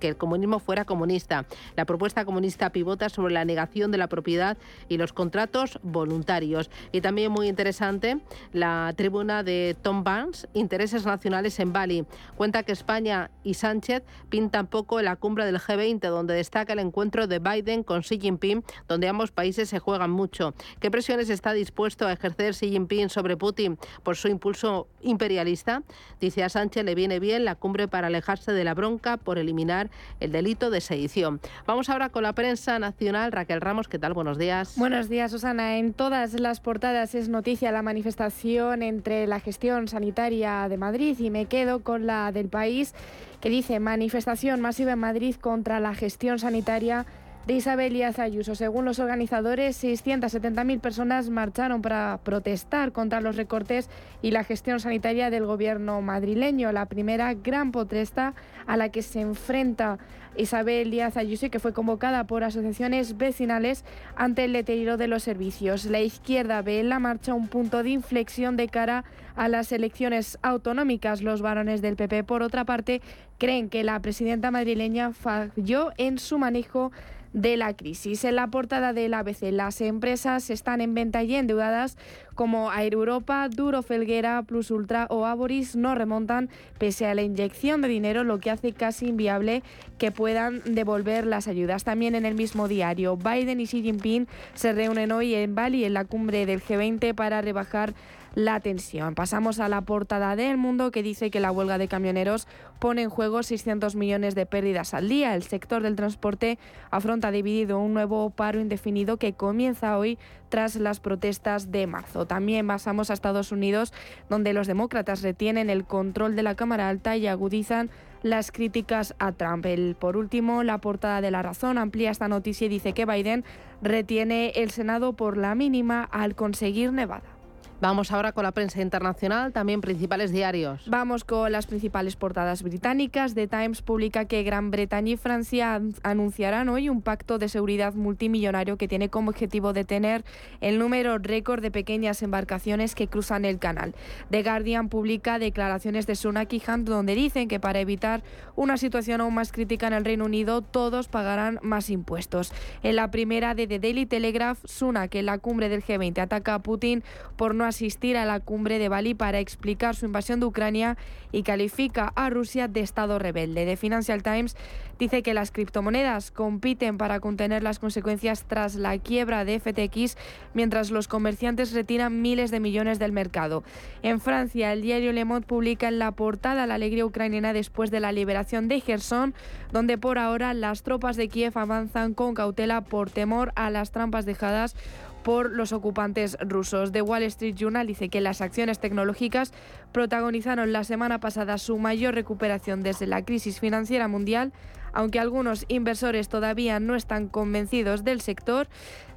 que 0.00 0.08
el 0.08 0.16
comunismo 0.16 0.58
fuera 0.58 0.84
comunista. 0.84 1.46
La 1.76 1.84
propuesta 1.84 2.24
comunista 2.24 2.70
pivota 2.70 3.08
sobre 3.08 3.32
la 3.32 3.44
negación 3.44 3.92
de 3.92 3.98
la 3.98 4.08
propiedad 4.08 4.56
y 4.88 4.96
los 4.96 5.12
contratos 5.12 5.78
voluntarios. 5.82 6.70
Y 6.90 7.00
también 7.00 7.30
muy 7.30 7.48
interesante 7.48 8.13
la 8.52 8.92
tribuna 8.96 9.42
de 9.42 9.76
Tom 9.82 10.04
Barnes, 10.04 10.48
Intereses 10.54 11.06
Nacionales 11.06 11.58
en 11.58 11.72
Bali. 11.72 12.06
Cuenta 12.36 12.62
que 12.62 12.72
España 12.72 13.30
y 13.42 13.54
Sánchez 13.54 14.02
pintan 14.28 14.66
poco 14.66 14.98
en 14.98 15.06
la 15.06 15.16
cumbre 15.16 15.44
del 15.44 15.58
G20, 15.58 16.08
donde 16.08 16.34
destaca 16.34 16.72
el 16.72 16.78
encuentro 16.78 17.26
de 17.26 17.38
Biden 17.38 17.82
con 17.82 18.02
Xi 18.02 18.20
Jinping, 18.20 18.62
donde 18.88 19.08
ambos 19.08 19.30
países 19.32 19.68
se 19.68 19.78
juegan 19.78 20.10
mucho. 20.10 20.54
¿Qué 20.80 20.90
presiones 20.90 21.30
está 21.30 21.52
dispuesto 21.52 22.06
a 22.06 22.12
ejercer 22.12 22.54
Xi 22.54 22.70
Jinping 22.70 23.08
sobre 23.08 23.36
Putin 23.36 23.78
por 24.02 24.16
su 24.16 24.28
impulso 24.28 24.86
imperialista? 25.02 25.82
Dice 26.20 26.44
a 26.44 26.48
Sánchez 26.48 26.84
le 26.84 26.94
viene 26.94 27.18
bien 27.18 27.44
la 27.44 27.54
cumbre 27.56 27.88
para 27.88 28.06
alejarse 28.06 28.52
de 28.52 28.64
la 28.64 28.74
bronca 28.74 29.16
por 29.16 29.38
eliminar 29.38 29.90
el 30.20 30.32
delito 30.32 30.70
de 30.70 30.80
sedición. 30.80 31.40
Vamos 31.66 31.88
ahora 31.88 32.10
con 32.10 32.22
la 32.22 32.32
prensa 32.32 32.78
nacional. 32.78 33.32
Raquel 33.32 33.60
Ramos, 33.60 33.88
¿qué 33.88 33.98
tal? 33.98 34.14
Buenos 34.14 34.38
días. 34.38 34.74
Buenos 34.76 35.08
días, 35.08 35.30
Susana. 35.30 35.78
En 35.78 35.92
todas 35.92 36.38
las 36.38 36.60
portadas 36.60 37.14
es 37.14 37.28
noticia 37.28 37.72
la 37.72 37.82
manifestación 37.82 38.03
manifestación 38.04 38.82
entre 38.82 39.26
la 39.26 39.40
gestión 39.40 39.88
sanitaria 39.88 40.68
de 40.68 40.76
Madrid 40.76 41.18
y 41.18 41.30
me 41.30 41.46
quedo 41.46 41.82
con 41.82 42.06
la 42.06 42.32
del 42.32 42.50
país 42.50 42.92
que 43.40 43.48
dice 43.48 43.80
manifestación 43.80 44.60
masiva 44.60 44.92
en 44.92 44.98
Madrid 44.98 45.36
contra 45.36 45.80
la 45.80 45.94
gestión 45.94 46.38
sanitaria 46.38 47.06
de 47.46 47.54
Isabel 47.54 47.92
Díaz 47.92 48.18
Ayuso. 48.18 48.54
Según 48.54 48.84
los 48.84 48.98
organizadores, 48.98 49.82
670.000 49.82 50.80
personas 50.80 51.28
marcharon 51.28 51.82
para 51.82 52.18
protestar 52.22 52.92
contra 52.92 53.20
los 53.20 53.36
recortes 53.36 53.90
y 54.22 54.30
la 54.30 54.44
gestión 54.44 54.80
sanitaria 54.80 55.30
del 55.30 55.44
gobierno 55.44 56.00
madrileño. 56.00 56.72
La 56.72 56.86
primera 56.86 57.34
gran 57.34 57.70
protesta 57.70 58.34
a 58.66 58.76
la 58.76 58.88
que 58.88 59.02
se 59.02 59.20
enfrenta 59.20 59.98
Isabel 60.36 60.90
Díaz 60.90 61.16
Ayuso, 61.16 61.50
que 61.50 61.60
fue 61.60 61.72
convocada 61.72 62.24
por 62.24 62.44
asociaciones 62.44 63.16
vecinales 63.16 63.84
ante 64.16 64.44
el 64.44 64.52
deterioro 64.52 64.96
de 64.96 65.06
los 65.06 65.22
servicios. 65.22 65.84
La 65.84 66.00
izquierda 66.00 66.62
ve 66.62 66.80
en 66.80 66.88
la 66.88 66.98
marcha 66.98 67.34
un 67.34 67.48
punto 67.48 67.82
de 67.82 67.90
inflexión 67.90 68.56
de 68.56 68.68
cara 68.68 69.04
a 69.36 69.48
las 69.48 69.70
elecciones 69.70 70.38
autonómicas. 70.42 71.22
Los 71.22 71.42
varones 71.42 71.82
del 71.82 71.96
PP, 71.96 72.24
por 72.24 72.42
otra 72.42 72.64
parte, 72.64 73.00
creen 73.38 73.68
que 73.68 73.84
la 73.84 74.00
presidenta 74.00 74.50
madrileña 74.50 75.12
falló 75.12 75.92
en 75.98 76.18
su 76.18 76.38
manejo 76.38 76.90
de 77.34 77.56
la 77.58 77.74
crisis. 77.76 78.24
En 78.24 78.36
la 78.36 78.46
portada 78.46 78.92
del 78.92 79.12
ABC, 79.12 79.50
las 79.50 79.80
empresas 79.80 80.48
están 80.48 80.80
en 80.80 80.94
venta 80.94 81.22
y 81.24 81.34
endeudadas 81.34 81.98
como 82.34 82.72
Air 82.72 82.94
Europa, 82.94 83.48
Duro 83.48 83.82
Felguera, 83.82 84.42
Plus 84.44 84.70
Ultra 84.70 85.06
o 85.10 85.26
Aboris 85.26 85.76
no 85.76 85.94
remontan 85.94 86.48
pese 86.78 87.06
a 87.06 87.14
la 87.14 87.22
inyección 87.22 87.82
de 87.82 87.88
dinero, 87.88 88.24
lo 88.24 88.38
que 88.38 88.50
hace 88.50 88.72
casi 88.72 89.08
inviable 89.08 89.62
que 89.98 90.12
puedan 90.12 90.62
devolver 90.64 91.26
las 91.26 91.48
ayudas. 91.48 91.84
También 91.84 92.14
en 92.14 92.24
el 92.24 92.34
mismo 92.34 92.68
diario, 92.68 93.16
Biden 93.16 93.60
y 93.60 93.66
Xi 93.66 93.82
Jinping 93.82 94.28
se 94.54 94.72
reúnen 94.72 95.12
hoy 95.12 95.34
en 95.34 95.54
Bali 95.54 95.84
en 95.84 95.94
la 95.94 96.04
cumbre 96.04 96.46
del 96.46 96.62
G20 96.62 97.14
para 97.14 97.42
rebajar 97.42 97.94
la 98.34 98.60
tensión. 98.60 99.14
Pasamos 99.14 99.60
a 99.60 99.68
la 99.68 99.82
portada 99.82 100.36
del 100.36 100.56
Mundo 100.56 100.90
que 100.90 101.02
dice 101.02 101.30
que 101.30 101.40
la 101.40 101.52
huelga 101.52 101.78
de 101.78 101.88
camioneros 101.88 102.48
pone 102.78 103.02
en 103.02 103.10
juego 103.10 103.42
600 103.42 103.94
millones 103.96 104.34
de 104.34 104.46
pérdidas 104.46 104.94
al 104.94 105.08
día. 105.08 105.34
El 105.34 105.42
sector 105.42 105.82
del 105.82 105.96
transporte 105.96 106.58
afronta 106.90 107.30
dividido 107.30 107.78
un 107.78 107.94
nuevo 107.94 108.30
paro 108.30 108.60
indefinido 108.60 109.16
que 109.16 109.34
comienza 109.34 109.96
hoy 109.98 110.18
tras 110.48 110.76
las 110.76 111.00
protestas 111.00 111.70
de 111.70 111.86
marzo. 111.86 112.26
También 112.26 112.66
pasamos 112.66 113.10
a 113.10 113.14
Estados 113.14 113.52
Unidos, 113.52 113.92
donde 114.28 114.52
los 114.52 114.66
demócratas 114.66 115.22
retienen 115.22 115.70
el 115.70 115.84
control 115.84 116.36
de 116.36 116.42
la 116.42 116.54
Cámara 116.54 116.88
Alta 116.88 117.16
y 117.16 117.26
agudizan 117.26 117.90
las 118.22 118.50
críticas 118.50 119.14
a 119.18 119.32
Trump. 119.32 119.66
por 119.98 120.16
último, 120.16 120.62
la 120.62 120.78
portada 120.78 121.20
de 121.20 121.30
La 121.30 121.42
Razón 121.42 121.76
amplía 121.76 122.10
esta 122.10 122.26
noticia 122.26 122.64
y 122.66 122.70
dice 122.70 122.94
que 122.94 123.04
Biden 123.04 123.44
retiene 123.82 124.50
el 124.56 124.70
Senado 124.70 125.12
por 125.12 125.36
la 125.36 125.54
mínima 125.54 126.04
al 126.04 126.34
conseguir 126.34 126.92
Nevada. 126.92 127.33
Vamos 127.80 128.12
ahora 128.12 128.32
con 128.32 128.44
la 128.44 128.52
prensa 128.52 128.80
internacional, 128.80 129.52
también 129.52 129.80
principales 129.80 130.30
diarios. 130.30 130.88
Vamos 130.88 131.24
con 131.24 131.50
las 131.50 131.66
principales 131.66 132.16
portadas 132.16 132.62
británicas. 132.62 133.34
The 133.34 133.48
Times 133.48 133.82
publica 133.82 134.24
que 134.26 134.42
Gran 134.42 134.70
Bretaña 134.70 135.12
y 135.12 135.16
Francia 135.16 135.82
anunciarán 136.02 136.68
hoy 136.68 136.88
un 136.88 137.02
pacto 137.02 137.38
de 137.38 137.48
seguridad 137.48 137.92
multimillonario 137.94 138.78
que 138.78 138.88
tiene 138.88 139.08
como 139.08 139.30
objetivo 139.30 139.72
detener 139.72 140.24
el 140.60 140.78
número 140.78 141.18
récord 141.18 141.62
de 141.62 141.72
pequeñas 141.72 142.22
embarcaciones 142.22 142.94
que 142.94 143.08
cruzan 143.08 143.44
el 143.44 143.58
canal. 143.58 143.94
The 144.30 144.42
Guardian 144.42 144.88
publica 144.88 145.38
declaraciones 145.38 146.06
de 146.06 146.14
Sunak 146.14 146.52
y 146.52 146.62
Hunt 146.66 146.88
donde 146.88 147.14
dicen 147.14 147.48
que 147.48 147.60
para 147.60 147.80
evitar 147.80 148.22
una 148.54 148.76
situación 148.76 149.20
aún 149.20 149.34
más 149.34 149.50
crítica 149.50 149.88
en 149.88 149.94
el 149.94 150.04
Reino 150.04 150.26
Unido 150.26 150.62
todos 150.62 151.08
pagarán 151.08 151.58
más 151.60 151.90
impuestos. 151.90 152.52
En 152.82 152.96
la 152.96 153.10
primera 153.10 153.54
de 153.54 153.66
The 153.66 153.80
Daily 153.80 154.06
Telegraph, 154.06 154.58
Sunak 154.64 155.14
en 155.16 155.26
la 155.26 155.38
cumbre 155.38 155.68
del 155.68 155.82
G20 155.82 156.18
ataca 156.20 156.54
a 156.54 156.62
Putin 156.62 157.02
por 157.36 157.54
no 157.54 157.63
asistir 157.64 158.16
a 158.16 158.24
la 158.24 158.40
cumbre 158.40 158.78
de 158.78 158.88
Bali 158.88 159.14
para 159.14 159.38
explicar 159.38 159.96
su 159.96 160.06
invasión 160.06 160.40
de 160.40 160.46
Ucrania 160.46 160.96
y 161.32 161.42
califica 161.42 162.12
a 162.14 162.30
Rusia 162.30 162.68
de 162.68 162.80
Estado 162.80 163.18
rebelde. 163.18 163.64
The 163.66 163.76
Financial 163.76 164.22
Times 164.22 164.56
dice 164.98 165.22
que 165.22 165.34
las 165.34 165.50
criptomonedas 165.50 166.30
compiten 166.30 166.98
para 166.98 167.20
contener 167.20 167.62
las 167.62 167.78
consecuencias 167.78 168.44
tras 168.46 168.74
la 168.76 168.96
quiebra 168.98 169.44
de 169.44 169.58
FTX, 169.58 170.16
mientras 170.54 170.90
los 170.90 171.08
comerciantes 171.08 171.72
retiran 171.72 172.22
miles 172.22 172.50
de 172.50 172.60
millones 172.60 172.98
del 172.98 173.12
mercado. 173.12 173.64
En 174.02 174.20
Francia, 174.20 174.72
el 174.72 174.82
diario 174.82 175.12
Le 175.12 175.24
Monde 175.24 175.46
publica 175.46 175.88
en 175.88 175.98
la 175.98 176.12
portada 176.12 176.66
la 176.66 176.74
alegría 176.74 177.06
ucraniana 177.06 177.52
después 177.52 177.90
de 177.90 178.00
la 178.00 178.12
liberación 178.12 178.68
de 178.68 178.80
Gerson, 178.80 179.34
donde 179.72 179.98
por 179.98 180.18
ahora 180.18 180.54
las 180.54 180.82
tropas 180.82 181.16
de 181.16 181.28
Kiev 181.28 181.58
avanzan 181.58 182.14
con 182.14 182.34
cautela 182.34 182.82
por 182.82 183.10
temor 183.10 183.52
a 183.56 183.70
las 183.70 183.90
trampas 183.90 184.26
dejadas 184.26 184.76
por 185.24 185.50
los 185.50 185.72
ocupantes 185.72 186.36
rusos. 186.40 186.92
The 186.92 187.02
Wall 187.02 187.24
Street 187.24 187.56
Journal 187.56 187.88
dice 187.88 188.08
que 188.08 188.20
las 188.20 188.40
acciones 188.40 188.78
tecnológicas 188.78 189.52
protagonizaron 189.90 190.72
la 190.72 190.84
semana 190.84 191.18
pasada 191.18 191.58
su 191.58 191.78
mayor 191.78 192.14
recuperación 192.14 192.82
desde 192.82 193.08
la 193.08 193.24
crisis 193.24 193.58
financiera 193.58 194.06
mundial, 194.06 194.52
aunque 194.92 195.18
algunos 195.18 195.64
inversores 195.66 196.28
todavía 196.28 196.78
no 196.78 196.94
están 196.94 197.26
convencidos 197.28 198.04
del 198.04 198.20
sector. 198.20 198.68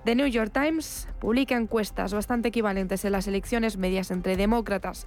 The 0.05 0.16
New 0.16 0.28
York 0.28 0.51
Times 0.53 1.08
publica 1.20 1.55
encuestas 1.55 2.14
bastante 2.14 2.47
equivalentes 2.47 3.03
en 3.03 3.12
las 3.12 3.28
elecciones 3.28 3.78
medias 3.78 4.10
entre 4.10 4.38
demócratas 4.38 5.05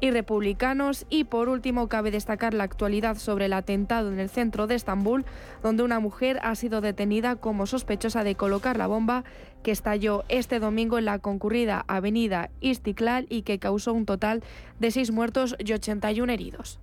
y 0.00 0.10
republicanos. 0.10 1.06
Y 1.08 1.24
por 1.24 1.48
último, 1.48 1.88
cabe 1.88 2.10
destacar 2.10 2.54
la 2.54 2.64
actualidad 2.64 3.16
sobre 3.16 3.46
el 3.46 3.52
atentado 3.52 4.12
en 4.12 4.18
el 4.18 4.28
centro 4.28 4.66
de 4.66 4.74
Estambul, 4.74 5.24
donde 5.62 5.82
una 5.82 6.00
mujer 6.00 6.40
ha 6.42 6.54
sido 6.54 6.80
detenida 6.80 7.36
como 7.36 7.66
sospechosa 7.66 8.24
de 8.24 8.34
colocar 8.34 8.76
la 8.76 8.86
bomba 8.86 9.24
que 9.62 9.70
estalló 9.70 10.24
este 10.28 10.58
domingo 10.58 10.98
en 10.98 11.04
la 11.04 11.18
concurrida 11.18 11.84
avenida 11.86 12.50
Istiklal 12.60 13.26
y 13.28 13.42
que 13.42 13.58
causó 13.58 13.92
un 13.92 14.06
total 14.06 14.42
de 14.78 14.90
seis 14.90 15.10
muertos 15.10 15.56
y 15.58 15.72
81 15.72 16.32
heridos. 16.32 16.80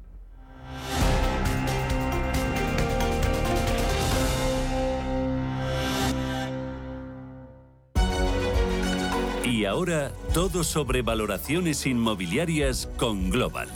Y 9.58 9.66
ahora 9.66 10.12
todo 10.36 10.64
sobre 10.64 11.01
valoraciones 11.01 11.88
inmobiliarias 11.88 12.88
con 12.95 13.32
Global. 13.32 13.68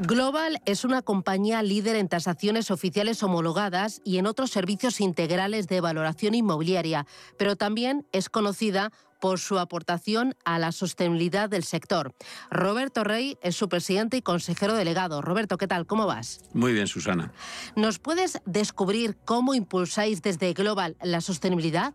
Global 0.00 0.60
es 0.64 0.84
una 0.84 1.02
compañía 1.02 1.62
líder 1.62 1.94
en 1.94 2.08
tasaciones 2.08 2.72
oficiales 2.72 3.22
homologadas 3.22 4.00
y 4.04 4.18
en 4.18 4.26
otros 4.26 4.50
servicios 4.50 5.00
integrales 5.00 5.68
de 5.68 5.80
valoración 5.80 6.34
inmobiliaria, 6.34 7.06
pero 7.36 7.54
también 7.54 8.04
es 8.10 8.28
conocida 8.28 8.90
por 9.20 9.38
su 9.38 9.58
aportación 9.58 10.34
a 10.44 10.58
la 10.58 10.72
sostenibilidad 10.72 11.48
del 11.48 11.64
sector. 11.64 12.14
Roberto 12.50 13.04
Rey 13.04 13.36
es 13.42 13.56
su 13.56 13.68
presidente 13.68 14.16
y 14.16 14.22
consejero 14.22 14.74
delegado. 14.74 15.22
Roberto, 15.22 15.58
¿qué 15.58 15.66
tal? 15.66 15.86
¿Cómo 15.86 16.06
vas? 16.06 16.40
Muy 16.52 16.72
bien, 16.72 16.86
Susana. 16.86 17.32
¿Nos 17.76 17.98
puedes 17.98 18.40
descubrir 18.46 19.16
cómo 19.24 19.54
impulsáis 19.54 20.22
desde 20.22 20.52
Global 20.52 20.96
la 21.02 21.20
sostenibilidad? 21.20 21.94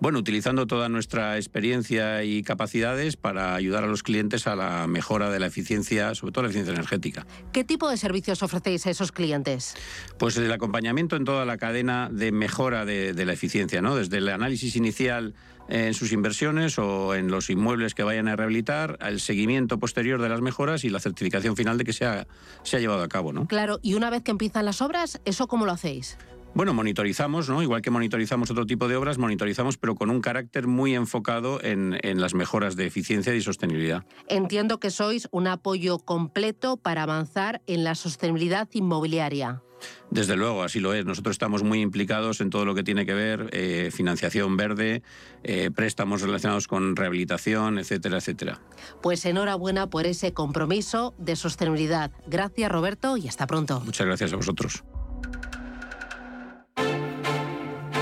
Bueno, 0.00 0.20
utilizando 0.20 0.68
toda 0.68 0.88
nuestra 0.88 1.36
experiencia 1.38 2.22
y 2.22 2.44
capacidades 2.44 3.16
para 3.16 3.56
ayudar 3.56 3.82
a 3.82 3.88
los 3.88 4.04
clientes 4.04 4.46
a 4.46 4.54
la 4.54 4.86
mejora 4.86 5.28
de 5.28 5.40
la 5.40 5.46
eficiencia, 5.46 6.14
sobre 6.14 6.32
todo 6.32 6.42
la 6.42 6.50
eficiencia 6.50 6.72
energética. 6.72 7.26
¿Qué 7.52 7.64
tipo 7.64 7.90
de 7.90 7.96
servicios 7.96 8.44
ofrecéis 8.44 8.86
a 8.86 8.90
esos 8.90 9.10
clientes? 9.10 9.74
Pues 10.16 10.36
el 10.36 10.52
acompañamiento 10.52 11.16
en 11.16 11.24
toda 11.24 11.44
la 11.44 11.58
cadena 11.58 12.08
de 12.12 12.30
mejora 12.30 12.84
de, 12.84 13.12
de 13.12 13.26
la 13.26 13.32
eficiencia, 13.32 13.82
¿no? 13.82 13.96
Desde 13.96 14.18
el 14.18 14.28
análisis 14.28 14.76
inicial 14.76 15.34
en 15.68 15.94
sus 15.94 16.12
inversiones 16.12 16.78
o 16.78 17.14
en 17.14 17.30
los 17.30 17.50
inmuebles 17.50 17.94
que 17.94 18.02
vayan 18.02 18.28
a 18.28 18.36
rehabilitar, 18.36 18.98
el 19.00 19.20
seguimiento 19.20 19.78
posterior 19.78 20.20
de 20.20 20.28
las 20.28 20.40
mejoras 20.40 20.84
y 20.84 20.90
la 20.90 21.00
certificación 21.00 21.56
final 21.56 21.78
de 21.78 21.84
que 21.84 21.92
se 21.92 22.04
ha, 22.04 22.26
se 22.62 22.76
ha 22.76 22.80
llevado 22.80 23.02
a 23.02 23.08
cabo. 23.08 23.32
¿no? 23.32 23.46
Claro, 23.46 23.78
y 23.82 23.94
una 23.94 24.10
vez 24.10 24.22
que 24.22 24.30
empiezan 24.30 24.64
las 24.64 24.82
obras, 24.82 25.20
¿eso 25.24 25.46
cómo 25.46 25.66
lo 25.66 25.72
hacéis? 25.72 26.18
Bueno, 26.54 26.74
monitorizamos, 26.74 27.48
¿no? 27.48 27.62
Igual 27.62 27.82
que 27.82 27.90
monitorizamos 27.90 28.50
otro 28.50 28.66
tipo 28.66 28.88
de 28.88 28.96
obras, 28.96 29.18
monitorizamos, 29.18 29.76
pero 29.76 29.94
con 29.94 30.10
un 30.10 30.20
carácter 30.20 30.66
muy 30.66 30.94
enfocado 30.94 31.62
en, 31.62 31.98
en, 32.02 32.20
las 32.20 32.34
mejoras 32.34 32.74
de 32.74 32.86
eficiencia 32.86 33.34
y 33.34 33.40
sostenibilidad. 33.40 34.04
Entiendo 34.28 34.80
que 34.80 34.90
sois 34.90 35.28
un 35.30 35.46
apoyo 35.46 35.98
completo 35.98 36.76
para 36.76 37.02
avanzar 37.02 37.60
en 37.66 37.84
la 37.84 37.94
sostenibilidad 37.94 38.68
inmobiliaria. 38.72 39.62
Desde 40.10 40.36
luego, 40.36 40.62
así 40.62 40.80
lo 40.80 40.94
es. 40.94 41.04
Nosotros 41.04 41.34
estamos 41.34 41.62
muy 41.62 41.80
implicados 41.80 42.40
en 42.40 42.50
todo 42.50 42.64
lo 42.64 42.74
que 42.74 42.82
tiene 42.82 43.06
que 43.06 43.14
ver 43.14 43.50
eh, 43.52 43.90
financiación 43.92 44.56
verde, 44.56 45.02
eh, 45.44 45.70
préstamos 45.74 46.22
relacionados 46.22 46.66
con 46.66 46.96
rehabilitación, 46.96 47.78
etcétera, 47.78 48.18
etcétera. 48.18 48.60
Pues 49.02 49.24
enhorabuena 49.24 49.88
por 49.88 50.06
ese 50.06 50.32
compromiso 50.32 51.14
de 51.18 51.36
sostenibilidad. 51.36 52.10
Gracias, 52.26 52.70
Roberto, 52.70 53.16
y 53.16 53.28
hasta 53.28 53.46
pronto. 53.46 53.80
Muchas 53.80 54.06
gracias 54.06 54.32
a 54.32 54.36
vosotros. 54.36 54.84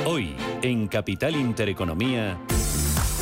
Hoy, 0.05 0.37
en 0.62 0.87
Capital 0.87 1.35
Intereconomía. 1.35 2.39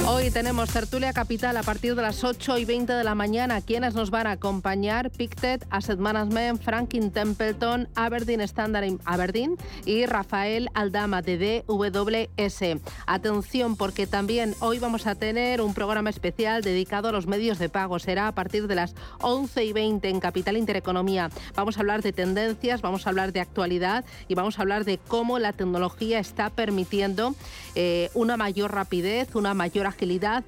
Hoy 0.07 0.31
tenemos 0.31 0.69
Tertulia 0.69 1.15
Capital 1.15 1.57
a 1.57 1.63
partir 1.63 1.95
de 1.95 2.03
las 2.03 2.25
8 2.25 2.59
y 2.59 2.67
20 2.67 2.93
de 2.93 3.05
la 3.05 3.15
mañana. 3.15 3.63
Quienes 3.63 3.95
nos 3.95 4.11
van 4.11 4.27
a 4.27 4.33
acompañar? 4.33 5.11
Pictet, 5.11 5.67
Asset 5.71 5.99
Management, 5.99 6.63
Franklin 6.63 7.11
Templeton, 7.11 7.89
Aberdeen 7.95 8.43
Standard 8.43 8.99
Aberdeen 9.07 9.57
y 9.87 10.05
Rafael 10.05 10.69
Aldama 10.75 11.23
de 11.23 11.65
DWS. 11.67 12.83
Atención 13.07 13.77
porque 13.77 14.07
también 14.07 14.55
hoy 14.61 14.79
vamos 14.79 15.07
a 15.07 15.15
tener 15.15 15.63
un 15.63 15.73
programa 15.73 16.11
especial 16.11 16.61
dedicado 16.61 17.09
a 17.09 17.13
los 17.13 17.27
medios 17.27 17.59
de 17.59 17.71
pago. 17.71 17.99
Será 17.99 18.29
a 18.29 18.33
partir 18.33 18.67
de 18.67 18.75
las 18.75 18.95
11 19.23 19.65
y 19.65 19.73
20 19.73 20.07
en 20.11 20.21
Capital 20.21 20.59
Intereconomía. 20.59 21.31
Vamos 21.57 21.79
a 21.79 21.81
hablar 21.81 22.03
de 22.03 22.13
tendencias, 22.13 22.83
vamos 22.83 23.07
a 23.07 23.11
hablar 23.11 23.33
de 23.33 23.41
actualidad 23.41 24.05
y 24.29 24.35
vamos 24.35 24.59
a 24.59 24.63
hablar 24.63 24.85
de 24.85 24.99
cómo 24.99 25.39
la 25.39 25.55
tecnología 25.55 26.19
está 26.19 26.51
permitiendo 26.51 27.35
eh, 27.75 28.11
una 28.13 28.37
mayor 28.37 28.75
rapidez, 28.75 29.35
una 29.35 29.55
mayor 29.55 29.94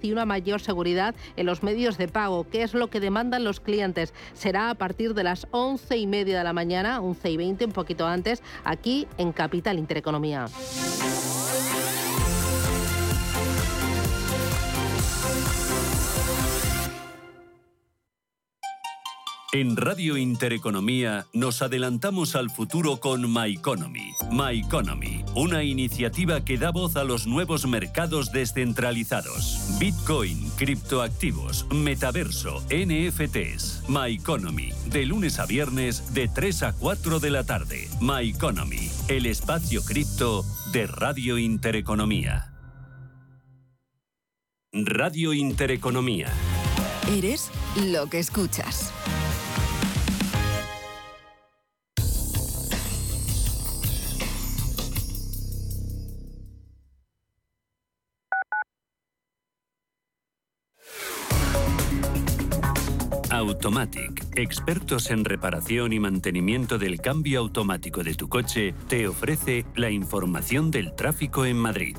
y 0.03 0.13
una 0.13 0.27
mayor 0.27 0.61
seguridad 0.61 1.15
en 1.37 1.47
los 1.47 1.63
medios 1.63 1.99
de 1.99 2.09
pago, 2.09 2.49
que 2.49 2.63
es 2.63 2.75
lo 2.75 2.89
que 2.89 3.01
demandan 3.01 3.45
los 3.45 3.61
clientes. 3.61 4.13
Será 4.35 4.71
a 4.71 4.75
partir 4.75 5.15
de 5.15 5.25
las 5.25 5.47
11 5.51 5.97
y 5.97 6.07
media 6.07 6.39
de 6.39 6.45
la 6.45 6.53
mañana, 6.53 7.01
11 7.01 7.31
y 7.31 7.37
20, 7.37 7.65
un 7.67 7.73
poquito 7.73 8.07
antes, 8.07 8.43
aquí 8.65 9.07
en 9.19 9.33
Capital 9.33 9.79
Intereconomía. 9.79 10.47
En 19.57 19.75
Radio 19.75 20.19
Intereconomía 20.19 21.25
nos 21.33 21.63
adelantamos 21.63 22.37
al 22.37 22.51
futuro 22.51 22.99
con 22.99 23.33
My 23.33 23.55
Economy. 23.55 24.13
My 24.31 24.61
Economy, 24.61 25.25
una 25.35 25.63
iniciativa 25.65 26.45
que 26.45 26.59
da 26.59 26.71
voz 26.71 26.97
a 26.97 27.05
los 27.05 27.27
nuevos 27.27 27.67
mercados 27.67 28.33
descentralizados. 28.33 29.79
Bitcoin, 29.81 30.51
criptoactivos, 30.59 31.67
metaverso, 31.71 32.63
NFTs. 32.69 33.85
My 33.89 34.17
Economy, 34.17 34.75
de 34.91 35.07
lunes 35.07 35.39
a 35.39 35.47
viernes 35.47 36.13
de 36.13 36.29
3 36.29 36.63
a 36.65 36.73
4 36.75 37.19
de 37.19 37.31
la 37.31 37.45
tarde. 37.45 37.89
My 37.99 38.29
Economy, 38.29 38.91
el 39.09 39.25
espacio 39.25 39.83
cripto 39.83 40.45
de 40.71 40.87
Radio 40.87 41.39
Intereconomía. 41.39 42.53
Radio 44.75 45.33
Intereconomía. 45.33 46.29
Eres 47.09 47.51
lo 47.91 48.11
que 48.11 48.19
escuchas. 48.19 48.93
Automatic, 63.57 64.23
expertos 64.37 65.11
en 65.11 65.25
reparación 65.25 65.95
y 65.95 65.99
mantenimiento 65.99 66.77
del 66.77 67.01
cambio 67.01 67.41
automático 67.41 68.05
de 68.05 68.15
tu 68.15 68.29
coche, 68.29 68.75
te 68.87 69.09
ofrece 69.09 69.65
la 69.75 69.89
información 69.89 70.71
del 70.71 70.95
tráfico 70.95 71.47
en 71.47 71.57
Madrid. 71.57 71.97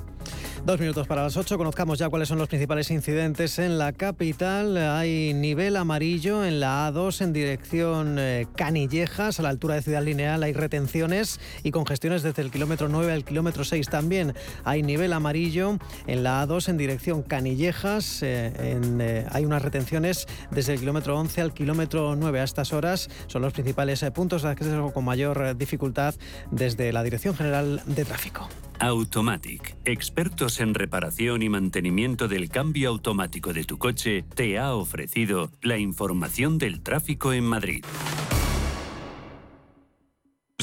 Dos 0.68 0.82
minutos 0.82 1.08
para 1.08 1.24
las 1.24 1.38
ocho. 1.38 1.58
Conozcamos 1.58 1.98
ya 1.98 2.10
cuáles 2.10 2.28
son 2.28 2.40
los 2.40 2.50
principales 2.50 2.92
incidentes 2.92 3.58
en 3.58 3.78
la 3.78 3.94
capital. 3.94 4.76
Hay 4.76 5.34
nivel 5.34 5.78
amarillo 5.78 6.44
en 6.44 6.60
la 6.60 6.92
A2 6.92 7.22
en 7.22 7.32
dirección 7.32 8.18
eh, 8.20 8.48
Canillejas, 8.54 9.40
a 9.40 9.44
la 9.44 9.48
altura 9.48 9.76
de 9.76 9.82
Ciudad 9.82 10.04
Lineal. 10.04 10.44
Hay 10.44 10.52
retenciones 10.52 11.40
y 11.64 11.72
congestiones 11.72 12.22
desde 12.22 12.42
el 12.42 12.52
kilómetro 12.52 12.90
9 12.90 13.14
al 13.14 13.24
kilómetro 13.24 13.64
6 13.64 13.88
también. 13.88 14.34
Hay 14.66 14.84
nivel 14.84 15.14
amarillo 15.14 15.78
en 16.06 16.24
la 16.24 16.46
A2 16.46 16.68
en 16.68 16.76
dirección 16.76 17.24
Canillejas. 17.24 18.22
eh, 18.24 18.52
eh, 18.60 19.26
hay 19.32 19.46
unas 19.46 19.62
retenciones 19.62 20.28
desde 20.52 20.74
el 20.74 20.82
kilómetro 20.82 21.18
11 21.18 21.40
al 21.40 21.54
kilómetro 21.54 22.18
9 22.18 22.42
a 22.42 22.44
estas 22.44 22.74
horas. 22.74 23.10
Son 23.28 23.42
los 23.42 23.54
principales 23.54 24.04
eh, 24.04 24.12
puntos 24.12 24.42
de 24.42 24.50
acceso 24.50 24.92
con 24.92 25.06
mayor 25.06 25.56
dificultad 25.56 26.14
desde 26.52 26.92
la 26.92 27.04
Dirección 27.04 27.38
General 27.38 27.82
de 27.86 28.04
Tráfico. 28.04 28.50
Automatic, 28.80 29.76
expertos 29.86 30.60
en 30.60 30.76
reparación 30.76 31.42
y 31.42 31.50
mantenimiento 31.50 32.28
del 32.28 32.50
cambio 32.50 32.90
automático 32.90 33.52
de 33.52 33.64
tu 33.64 33.80
coche, 33.80 34.24
te 34.36 34.60
ha 34.60 34.76
ofrecido 34.76 35.52
la 35.62 35.80
información 35.80 36.60
del 36.60 36.82
tráfico 36.82 37.34
en 37.34 37.44
Madrid. 37.44 37.84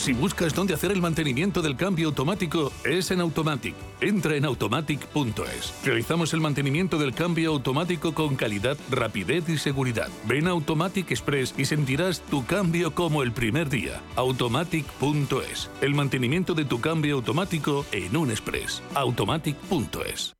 Si 0.04 0.12
buscas 0.12 0.52
dónde 0.52 0.74
hacer 0.74 0.92
el 0.92 1.00
mantenimiento 1.00 1.62
del 1.62 1.76
cambio 1.76 2.08
automático, 2.08 2.70
es 2.84 3.10
en 3.10 3.22
Automatic. 3.22 3.74
Entra 4.02 4.36
en 4.36 4.44
automatic.es. 4.44 5.72
Realizamos 5.82 6.34
el 6.34 6.42
mantenimiento 6.42 6.98
del 6.98 7.14
cambio 7.14 7.52
automático 7.52 8.12
con 8.12 8.36
calidad, 8.36 8.76
rapidez 8.90 9.48
y 9.48 9.56
seguridad. 9.56 10.10
Ven 10.28 10.46
a 10.46 10.50
Automatic 10.50 11.10
Express 11.10 11.54
y 11.56 11.64
sentirás 11.64 12.20
tu 12.20 12.44
cambio 12.44 12.94
como 12.94 13.22
el 13.22 13.32
primer 13.32 13.70
día. 13.70 14.02
Automatic.es. 14.16 15.70
El 15.80 15.94
mantenimiento 15.94 16.52
de 16.52 16.66
tu 16.66 16.82
cambio 16.82 17.14
automático 17.14 17.86
en 17.90 18.14
un 18.14 18.30
express. 18.30 18.82
Automatic.es. 18.94 20.34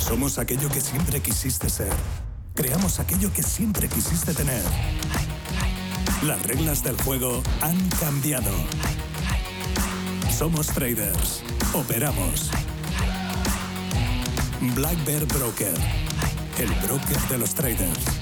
Somos 0.00 0.36
aquello 0.36 0.68
que 0.68 0.80
siempre 0.80 1.20
quisiste 1.20 1.70
ser. 1.70 1.92
Creamos 2.56 2.98
aquello 2.98 3.32
que 3.32 3.44
siempre 3.44 3.88
quisiste 3.88 4.34
tener. 4.34 4.64
Las 6.22 6.42
reglas 6.42 6.82
del 6.82 7.00
juego 7.02 7.42
han 7.60 7.76
cambiado. 7.90 8.50
Somos 10.36 10.66
traders. 10.66 11.42
Operamos. 11.72 12.50
Black 14.74 15.04
Bear 15.04 15.24
Broker. 15.26 15.74
El 16.58 16.68
broker 16.86 17.20
de 17.28 17.38
los 17.38 17.54
traders. 17.54 18.17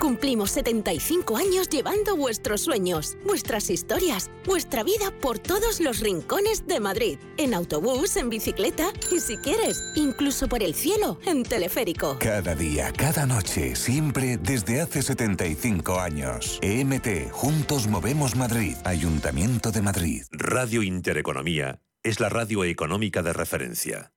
Cumplimos 0.00 0.52
75 0.52 1.36
años 1.36 1.68
llevando 1.68 2.16
vuestros 2.16 2.62
sueños, 2.62 3.18
vuestras 3.26 3.68
historias, 3.68 4.30
vuestra 4.46 4.82
vida 4.82 5.12
por 5.20 5.38
todos 5.38 5.78
los 5.78 6.00
rincones 6.00 6.66
de 6.66 6.80
Madrid. 6.80 7.18
En 7.36 7.52
autobús, 7.52 8.16
en 8.16 8.30
bicicleta 8.30 8.92
y 9.12 9.20
si 9.20 9.36
quieres, 9.36 9.92
incluso 9.94 10.48
por 10.48 10.62
el 10.62 10.74
cielo, 10.74 11.18
en 11.26 11.42
teleférico. 11.42 12.16
Cada 12.18 12.54
día, 12.54 12.92
cada 12.96 13.26
noche, 13.26 13.76
siempre 13.76 14.38
desde 14.38 14.80
hace 14.80 15.02
75 15.02 16.00
años. 16.00 16.58
EMT, 16.62 17.30
Juntos 17.30 17.86
Movemos 17.86 18.36
Madrid, 18.36 18.76
Ayuntamiento 18.84 19.70
de 19.70 19.82
Madrid. 19.82 20.22
Radio 20.30 20.82
Intereconomía 20.82 21.82
es 22.02 22.20
la 22.20 22.30
radio 22.30 22.64
económica 22.64 23.22
de 23.22 23.34
referencia. 23.34 24.12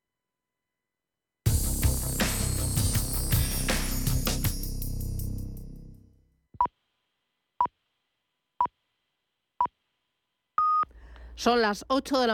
Son 11.43 11.61
las 11.61 11.83
8 11.89 12.21
de 12.21 12.27
la 12.27 12.31